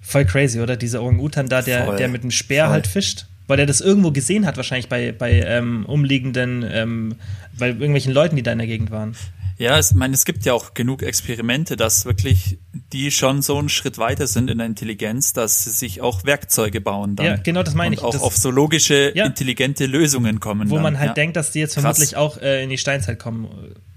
Voll 0.04 0.26
crazy, 0.26 0.60
oder? 0.60 0.76
Dieser 0.76 1.02
Orang-Utan 1.02 1.48
da, 1.48 1.62
der, 1.62 1.96
der 1.96 2.08
mit 2.08 2.22
dem 2.22 2.30
Speer 2.30 2.66
Voll. 2.66 2.72
halt 2.72 2.86
fischt. 2.86 3.26
Weil 3.46 3.58
er 3.58 3.66
das 3.66 3.82
irgendwo 3.82 4.10
gesehen 4.10 4.46
hat, 4.46 4.56
wahrscheinlich 4.56 4.88
bei, 4.88 5.12
bei 5.12 5.42
ähm, 5.42 5.84
umliegenden, 5.84 6.64
ähm, 6.66 7.16
bei 7.58 7.68
irgendwelchen 7.68 8.12
Leuten, 8.12 8.36
die 8.36 8.42
da 8.42 8.52
in 8.52 8.58
der 8.58 8.66
Gegend 8.66 8.90
waren. 8.90 9.14
Ja, 9.58 9.78
ich 9.78 9.92
meine, 9.92 10.14
es 10.14 10.24
gibt 10.24 10.44
ja 10.44 10.52
auch 10.52 10.74
genug 10.74 11.02
Experimente, 11.02 11.76
dass 11.76 12.06
wirklich 12.06 12.58
die 12.92 13.10
schon 13.10 13.40
so 13.42 13.58
einen 13.58 13.68
Schritt 13.68 13.98
weiter 13.98 14.26
sind 14.26 14.50
in 14.50 14.58
der 14.58 14.66
Intelligenz, 14.66 15.32
dass 15.32 15.64
sie 15.64 15.70
sich 15.70 16.00
auch 16.00 16.24
Werkzeuge 16.24 16.80
bauen 16.80 17.16
dann. 17.16 17.26
Ja, 17.26 17.36
genau, 17.36 17.62
das 17.62 17.74
meine 17.74 17.90
und 17.90 17.92
ich. 17.94 18.02
auch 18.02 18.12
das, 18.12 18.22
auf 18.22 18.36
so 18.36 18.50
logische, 18.50 19.12
ja, 19.14 19.26
intelligente 19.26 19.86
Lösungen 19.86 20.40
kommen. 20.40 20.70
Wo 20.70 20.76
dann. 20.76 20.82
man 20.82 20.98
halt 20.98 21.10
ja. 21.10 21.14
denkt, 21.14 21.36
dass 21.36 21.52
die 21.52 21.60
jetzt 21.60 21.74
vermutlich 21.74 22.12
Krass. 22.12 22.18
auch 22.18 22.38
äh, 22.38 22.64
in 22.64 22.70
die 22.70 22.78
Steinzeit 22.78 23.18
kommen. 23.18 23.48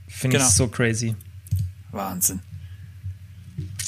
Finde 0.07 0.37
genau. 0.37 0.47
ich 0.47 0.55
so 0.55 0.67
crazy. 0.67 1.15
Wahnsinn. 1.91 2.41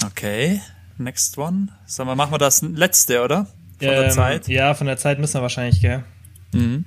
Okay. 0.06 0.62
Next 1.00 1.38
one. 1.38 1.70
Sagen 1.86 2.10
wir, 2.10 2.16
machen 2.16 2.34
wir 2.34 2.38
das 2.38 2.62
letzte, 2.62 3.24
oder? 3.24 3.46
Von 3.46 3.88
ähm, 3.88 4.02
der 4.02 4.10
Zeit? 4.10 4.48
Ja, 4.50 4.74
von 4.74 4.86
der 4.86 4.98
Zeit 4.98 5.18
müssen 5.18 5.36
wir 5.36 5.42
wahrscheinlich, 5.42 5.82
gell? 5.82 6.04
Mhm. 6.52 6.86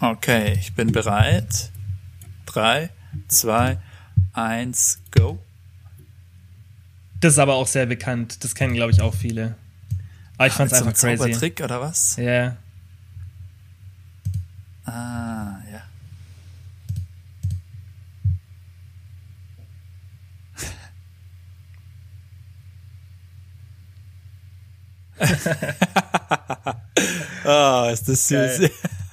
Okay, 0.00 0.54
ich 0.58 0.74
bin 0.74 0.92
bereit. 0.92 1.70
Drei, 2.46 2.90
zwei, 3.28 3.78
eins, 4.32 5.00
go. 5.10 5.38
Das 7.20 7.34
ist 7.34 7.38
aber 7.38 7.54
auch 7.54 7.66
sehr 7.66 7.86
bekannt. 7.86 8.42
Das 8.42 8.54
kennen, 8.54 8.74
glaube 8.74 8.90
ich, 8.90 9.00
auch 9.02 9.14
viele. 9.14 9.54
Aber 10.38 10.46
ich 10.46 10.54
fand 10.54 10.72
es 10.72 10.78
einfach 10.78 10.96
so 10.96 11.06
ein 11.06 11.18
crazy. 11.18 11.32
Trick 11.32 11.60
oder 11.60 11.80
was? 11.80 12.16
Ja. 12.16 12.22
Yeah. 12.24 12.56
Ah, 14.86 15.41
oh, 27.44 27.88
ist 27.92 28.08
das 28.08 28.28
süß. 28.28 28.70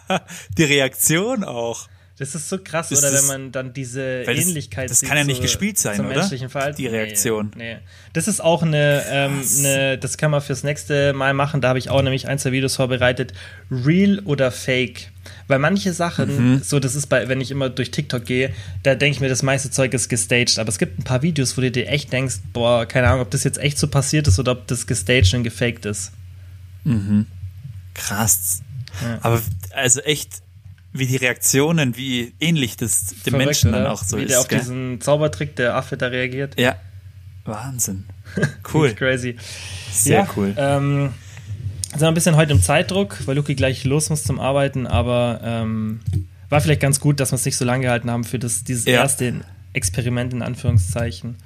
Die 0.58 0.64
Reaktion 0.64 1.44
auch. 1.44 1.88
Das 2.18 2.36
ist 2.36 2.50
so 2.50 2.58
krass, 2.58 2.92
ist 2.92 3.00
oder 3.00 3.14
wenn 3.14 3.28
man 3.28 3.52
dann 3.54 3.72
diese 3.72 4.24
das, 4.24 4.38
Ähnlichkeit 4.38 4.90
das, 4.90 5.00
das 5.00 5.08
kann 5.08 5.18
ja 5.18 5.24
nicht 5.24 5.38
zu, 5.38 5.44
gespielt 5.44 5.78
sein, 5.78 6.02
oder? 6.02 6.18
menschlichen 6.18 6.50
Verhalten. 6.50 6.76
Die 6.76 6.88
Reaktion. 6.88 7.52
Nee, 7.56 7.76
nee. 7.76 7.80
Das 8.12 8.28
ist 8.28 8.42
auch 8.42 8.62
eine, 8.62 9.06
ähm, 9.10 9.42
eine, 9.60 9.98
das 9.98 10.18
kann 10.18 10.30
man 10.30 10.42
fürs 10.42 10.64
nächste 10.64 11.14
Mal 11.14 11.34
machen. 11.34 11.62
Da 11.62 11.70
habe 11.70 11.80
ich 11.80 11.90
auch 11.90 12.02
nämlich 12.02 12.28
ein, 12.28 12.38
zwei 12.38 12.52
Videos 12.52 12.76
vorbereitet. 12.76 13.32
Real 13.72 14.20
oder 14.26 14.52
Fake. 14.52 15.12
Weil 15.48 15.60
manche 15.60 15.94
Sachen, 15.94 16.54
mhm. 16.54 16.62
so 16.64 16.80
das 16.80 16.96
ist 16.96 17.08
bei, 17.08 17.28
wenn 17.28 17.42
ich 17.42 17.52
immer 17.52 17.70
durch 17.70 17.92
TikTok 17.92 18.26
gehe, 18.26 18.54
da 18.84 18.96
denke 18.96 19.16
ich 19.16 19.22
mir, 19.22 19.30
das 19.30 19.44
meiste 19.44 19.72
Zeug 19.72 19.94
ist 19.94 20.10
gestaged. 20.10 20.60
Aber 20.60 20.70
es 20.70 20.78
gibt 20.78 21.00
ein 21.00 21.04
paar 21.04 21.22
Videos, 21.22 21.58
wo 21.58 21.62
du 21.62 21.72
dir 21.72 21.88
echt 21.88 22.12
denkst, 22.12 22.38
boah, 22.54 22.86
keine 22.86 23.08
Ahnung, 23.08 23.22
ob 23.22 23.32
das 23.32 23.44
jetzt 23.44 23.58
echt 23.58 23.78
so 23.78 23.88
passiert 23.88 24.28
ist 24.28 24.40
oder 24.40 24.54
ob 24.54 24.68
das 24.68 24.88
gestaged 24.88 25.34
und 25.34 25.44
gefaked 25.44 25.86
ist. 25.86 26.12
Mhm. 26.84 27.26
Krass. 27.94 28.62
Ja. 29.02 29.20
Aber 29.22 29.42
also 29.74 30.02
echt, 30.02 30.42
wie 30.94 31.06
die 31.06 31.18
Reaktionen, 31.18 31.96
wie 31.98 32.34
ähnlich 32.40 32.78
das 32.78 33.08
dem 33.08 33.32
Verrückt, 33.32 33.46
Menschen 33.46 33.72
dann 33.72 33.86
auch 33.86 34.04
so 34.04 34.18
wie 34.18 34.22
ist. 34.22 34.28
Wie 34.28 34.32
der 34.32 34.40
auf 34.40 34.48
gell? 34.48 34.60
diesen 34.60 35.02
Zaubertrick 35.02 35.56
der 35.56 35.76
Affe 35.76 35.98
da 35.98 36.08
reagiert. 36.08 36.60
Ja. 36.60 36.76
Wahnsinn. 37.46 38.06
Cool. 38.72 38.94
crazy. 38.94 39.38
Sehr 39.92 40.20
ja, 40.20 40.28
cool. 40.36 40.54
Ähm, 40.56 41.14
sind 41.96 42.04
ein 42.04 42.14
bisschen 42.14 42.36
heute 42.36 42.52
im 42.52 42.62
Zeitdruck, 42.62 43.26
weil 43.26 43.36
Luki 43.36 43.56
gleich 43.56 43.84
los 43.84 44.10
muss 44.10 44.24
zum 44.24 44.40
Arbeiten, 44.40 44.88
aber 44.88 45.42
ähm, 45.44 46.02
war 46.50 46.62
vielleicht 46.62 46.82
ganz 46.82 47.00
gut, 47.00 47.20
dass 47.20 47.32
wir 47.32 47.36
es 47.36 47.46
nicht 47.46 47.58
so 47.58 47.66
lange 47.66 47.84
gehalten 47.84 48.12
haben 48.12 48.24
für 48.24 48.40
das, 48.40 48.64
dieses 48.64 48.86
ja. 48.86 48.94
erste 48.94 49.42
Experiment 49.74 50.34
in 50.34 50.42
Anführungszeichen. 50.42 51.38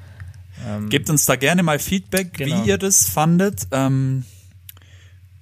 Ähm, 0.68 0.90
Gebt 0.90 1.10
uns 1.10 1.26
da 1.26 1.36
gerne 1.36 1.64
mal 1.64 1.80
Feedback, 1.80 2.34
genau. 2.34 2.64
wie 2.64 2.70
ihr 2.70 2.78
das 2.78 3.08
fandet. 3.08 3.68
Ähm, 3.72 4.24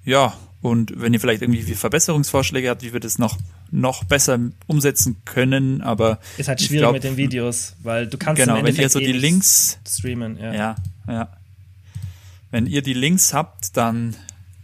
ja, 0.04 0.34
und 0.60 0.92
wenn 1.00 1.12
ihr 1.12 1.20
vielleicht 1.20 1.42
irgendwie 1.42 1.62
Verbesserungsvorschläge 1.62 2.70
habt, 2.70 2.82
wie 2.82 2.92
wir 2.92 3.00
das 3.00 3.18
noch, 3.18 3.38
noch 3.70 4.04
besser 4.04 4.38
umsetzen 4.66 5.22
können, 5.24 5.80
aber. 5.80 6.18
Ist 6.38 6.48
halt 6.48 6.60
schwierig 6.60 6.82
glaub, 6.82 6.92
mit 6.92 7.04
den 7.04 7.16
Videos, 7.16 7.74
weil 7.82 8.06
du 8.06 8.18
kannst 8.18 8.40
genau, 8.40 8.62
wenn 8.62 8.74
ihr 8.74 8.88
so 8.88 9.00
eh 9.00 9.06
die 9.06 9.12
Links 9.12 9.78
streamen, 9.86 10.38
ja. 10.38 10.52
Ja, 10.54 10.76
ja. 11.08 11.28
Wenn 12.50 12.66
ihr 12.66 12.82
die 12.82 12.94
Links 12.94 13.32
habt, 13.32 13.76
dann 13.76 14.14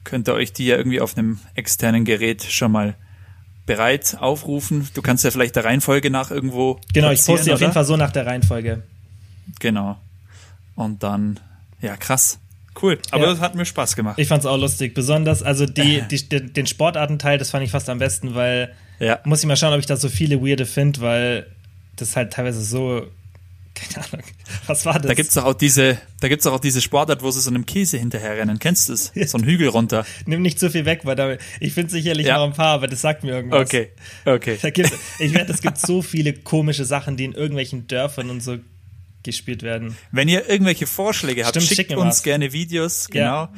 könnt 0.05 0.29
ihr 0.29 0.35
euch 0.35 0.53
die 0.53 0.67
ja 0.67 0.77
irgendwie 0.77 1.01
auf 1.01 1.17
einem 1.17 1.39
externen 1.55 2.05
Gerät 2.05 2.43
schon 2.45 2.73
mal 2.73 2.95
bereit 3.67 4.17
aufrufen. 4.19 4.89
Du 4.95 5.03
kannst 5.03 5.25
ja 5.25 5.31
vielleicht 5.31 5.55
der 5.55 5.65
Reihenfolge 5.65 6.11
nach 6.11 6.31
irgendwo. 6.31 6.81
Genau, 6.95 7.11
ich 7.11 7.25
poste 7.25 7.45
sie 7.45 7.53
auf 7.53 7.61
jeden 7.61 7.73
Fall 7.73 7.85
so 7.85 7.97
nach 7.97 8.11
der 8.11 8.27
Reihenfolge. 8.27 8.83
Genau. 9.61 9.99
Und 10.75 11.03
dann, 11.03 11.39
ja, 11.81 11.97
krass. 11.97 12.39
Cool, 12.81 12.99
aber 13.11 13.25
ja. 13.25 13.31
das 13.33 13.41
hat 13.41 13.55
mir 13.57 13.65
Spaß 13.65 13.97
gemacht. 13.97 14.19
Ich 14.19 14.29
fand 14.29 14.41
es 14.41 14.47
auch 14.47 14.57
lustig, 14.57 14.95
besonders, 14.95 15.43
also 15.43 15.67
die, 15.67 16.03
die, 16.11 16.29
den 16.29 16.67
Sportartenteil, 16.67 17.37
das 17.37 17.51
fand 17.51 17.65
ich 17.65 17.71
fast 17.71 17.89
am 17.89 17.99
besten, 17.99 18.35
weil 18.35 18.73
ja. 19.01 19.19
muss 19.25 19.41
ich 19.41 19.47
mal 19.47 19.57
schauen, 19.57 19.73
ob 19.73 19.81
ich 19.81 19.87
da 19.87 19.97
so 19.97 20.09
viele 20.09 20.41
Weirde 20.41 20.65
finde, 20.65 21.01
weil 21.01 21.47
das 21.97 22.17
halt 22.17 22.33
teilweise 22.33 22.63
so 22.63 23.07
keine 23.79 24.07
Ahnung. 24.07 24.27
Was 24.67 24.85
war 24.85 24.95
das? 24.95 25.07
Da 25.07 25.15
gibt's 25.15 25.35
doch 25.35 25.45
auch 25.45 25.55
diese, 25.55 25.99
da 26.21 26.29
gibt's 26.29 26.45
doch 26.45 26.53
auch 26.53 26.61
diese 26.61 26.81
Sportart, 26.81 27.23
wo 27.23 27.31
sie 27.31 27.41
so 27.41 27.51
einem 27.51 27.67
Käse 27.67 27.99
hinterherrennen. 27.99 28.59
Kennst 28.59 28.89
du 28.89 28.93
das? 28.93 29.13
So 29.31 29.39
ein 29.39 29.45
Hügel 29.45 29.69
runter. 29.69 30.05
Nimm 30.27 30.43
nicht 30.43 30.59
zu 30.59 30.71
viel 30.71 30.85
weg, 30.85 31.01
weil 31.05 31.17
da, 31.17 31.37
ich 31.61 31.73
finde 31.73 31.91
sicherlich 31.91 32.27
ja. 32.27 32.39
noch 32.39 32.45
ein 32.45 32.53
paar, 32.53 32.75
aber 32.75 32.89
das 32.89 33.01
sagt 33.01 33.25
mir 33.25 33.33
irgendwas. 33.33 33.63
Okay, 33.63 33.91
okay. 34.25 34.59
Da 34.61 34.71
gibt, 34.71 34.93
ich 35.19 35.35
werde, 35.35 35.53
es 35.53 35.61
gibt 35.61 35.79
so 35.79 36.03
viele 36.03 36.33
komische 36.33 36.85
Sachen, 36.85 37.17
die 37.17 37.25
in 37.25 37.33
irgendwelchen 37.33 37.87
Dörfern 37.87 38.31
und 38.31 38.43
so 38.43 38.59
gespielt 39.23 39.63
werden. 39.63 39.97
Wenn 40.13 40.29
ihr 40.29 40.49
irgendwelche 40.49 40.87
Vorschläge 40.87 41.45
habt, 41.45 41.61
Stimmt, 41.61 41.75
schickt 41.75 41.95
uns 41.95 42.17
was. 42.17 42.23
gerne 42.23 42.53
Videos, 42.53 43.09
genau. 43.09 43.25
Ja. 43.25 43.53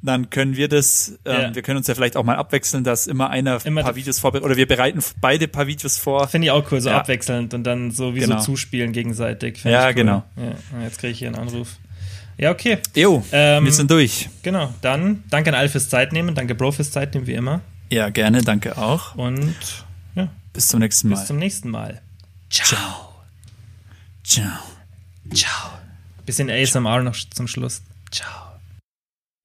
Dann 0.00 0.30
können 0.30 0.56
wir 0.56 0.68
das, 0.68 1.18
ähm, 1.24 1.40
ja. 1.40 1.54
wir 1.54 1.62
können 1.62 1.78
uns 1.78 1.88
ja 1.88 1.94
vielleicht 1.94 2.16
auch 2.16 2.22
mal 2.22 2.36
abwechseln, 2.36 2.84
dass 2.84 3.08
immer 3.08 3.30
einer 3.30 3.64
immer 3.66 3.80
ein 3.80 3.84
paar 3.84 3.96
Videos 3.96 4.20
vorbereitet, 4.20 4.46
oder 4.46 4.56
wir 4.56 4.68
bereiten 4.68 5.02
beide 5.20 5.48
paar 5.48 5.66
Videos 5.66 5.98
vor. 5.98 6.28
Finde 6.28 6.46
ich 6.46 6.50
auch 6.52 6.70
cool, 6.70 6.80
so 6.80 6.90
ja. 6.90 6.98
abwechselnd 6.98 7.52
und 7.52 7.64
dann 7.64 7.90
so 7.90 8.14
wie 8.14 8.20
genau. 8.20 8.38
so 8.38 8.44
zuspielen 8.44 8.92
gegenseitig. 8.92 9.64
Ja, 9.64 9.88
cool. 9.88 9.94
genau. 9.94 10.22
Ja, 10.36 10.82
jetzt 10.84 10.98
kriege 11.00 11.12
ich 11.12 11.18
hier 11.18 11.28
einen 11.28 11.38
Anruf. 11.38 11.78
Ja, 12.36 12.52
okay. 12.52 12.78
Jo, 12.94 13.24
ähm, 13.32 13.64
wir 13.64 13.72
sind 13.72 13.90
durch. 13.90 14.28
Genau, 14.42 14.72
dann 14.80 15.24
danke 15.28 15.50
an 15.50 15.56
alle 15.56 15.68
fürs 15.68 15.88
Zeitnehmen, 15.88 16.36
danke 16.36 16.54
Bro 16.54 16.72
fürs 16.72 16.92
Zeitnehmen, 16.92 17.26
wie 17.26 17.34
immer. 17.34 17.60
Ja, 17.90 18.10
gerne, 18.10 18.42
danke 18.42 18.78
auch. 18.78 19.16
Und 19.16 19.56
ja. 20.14 20.28
Bis 20.52 20.68
zum 20.68 20.78
nächsten 20.78 21.08
Mal. 21.08 21.16
Bis 21.16 21.26
zum 21.26 21.38
nächsten 21.38 21.70
Mal. 21.70 22.00
Ciao. 22.50 23.12
Ciao. 24.22 24.44
Ciao. 25.34 25.70
Bisschen 26.24 26.50
ASMR 26.50 27.02
noch 27.02 27.16
zum 27.30 27.48
Schluss. 27.48 27.82
Ciao. 28.12 28.47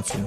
dafür. 0.00 0.24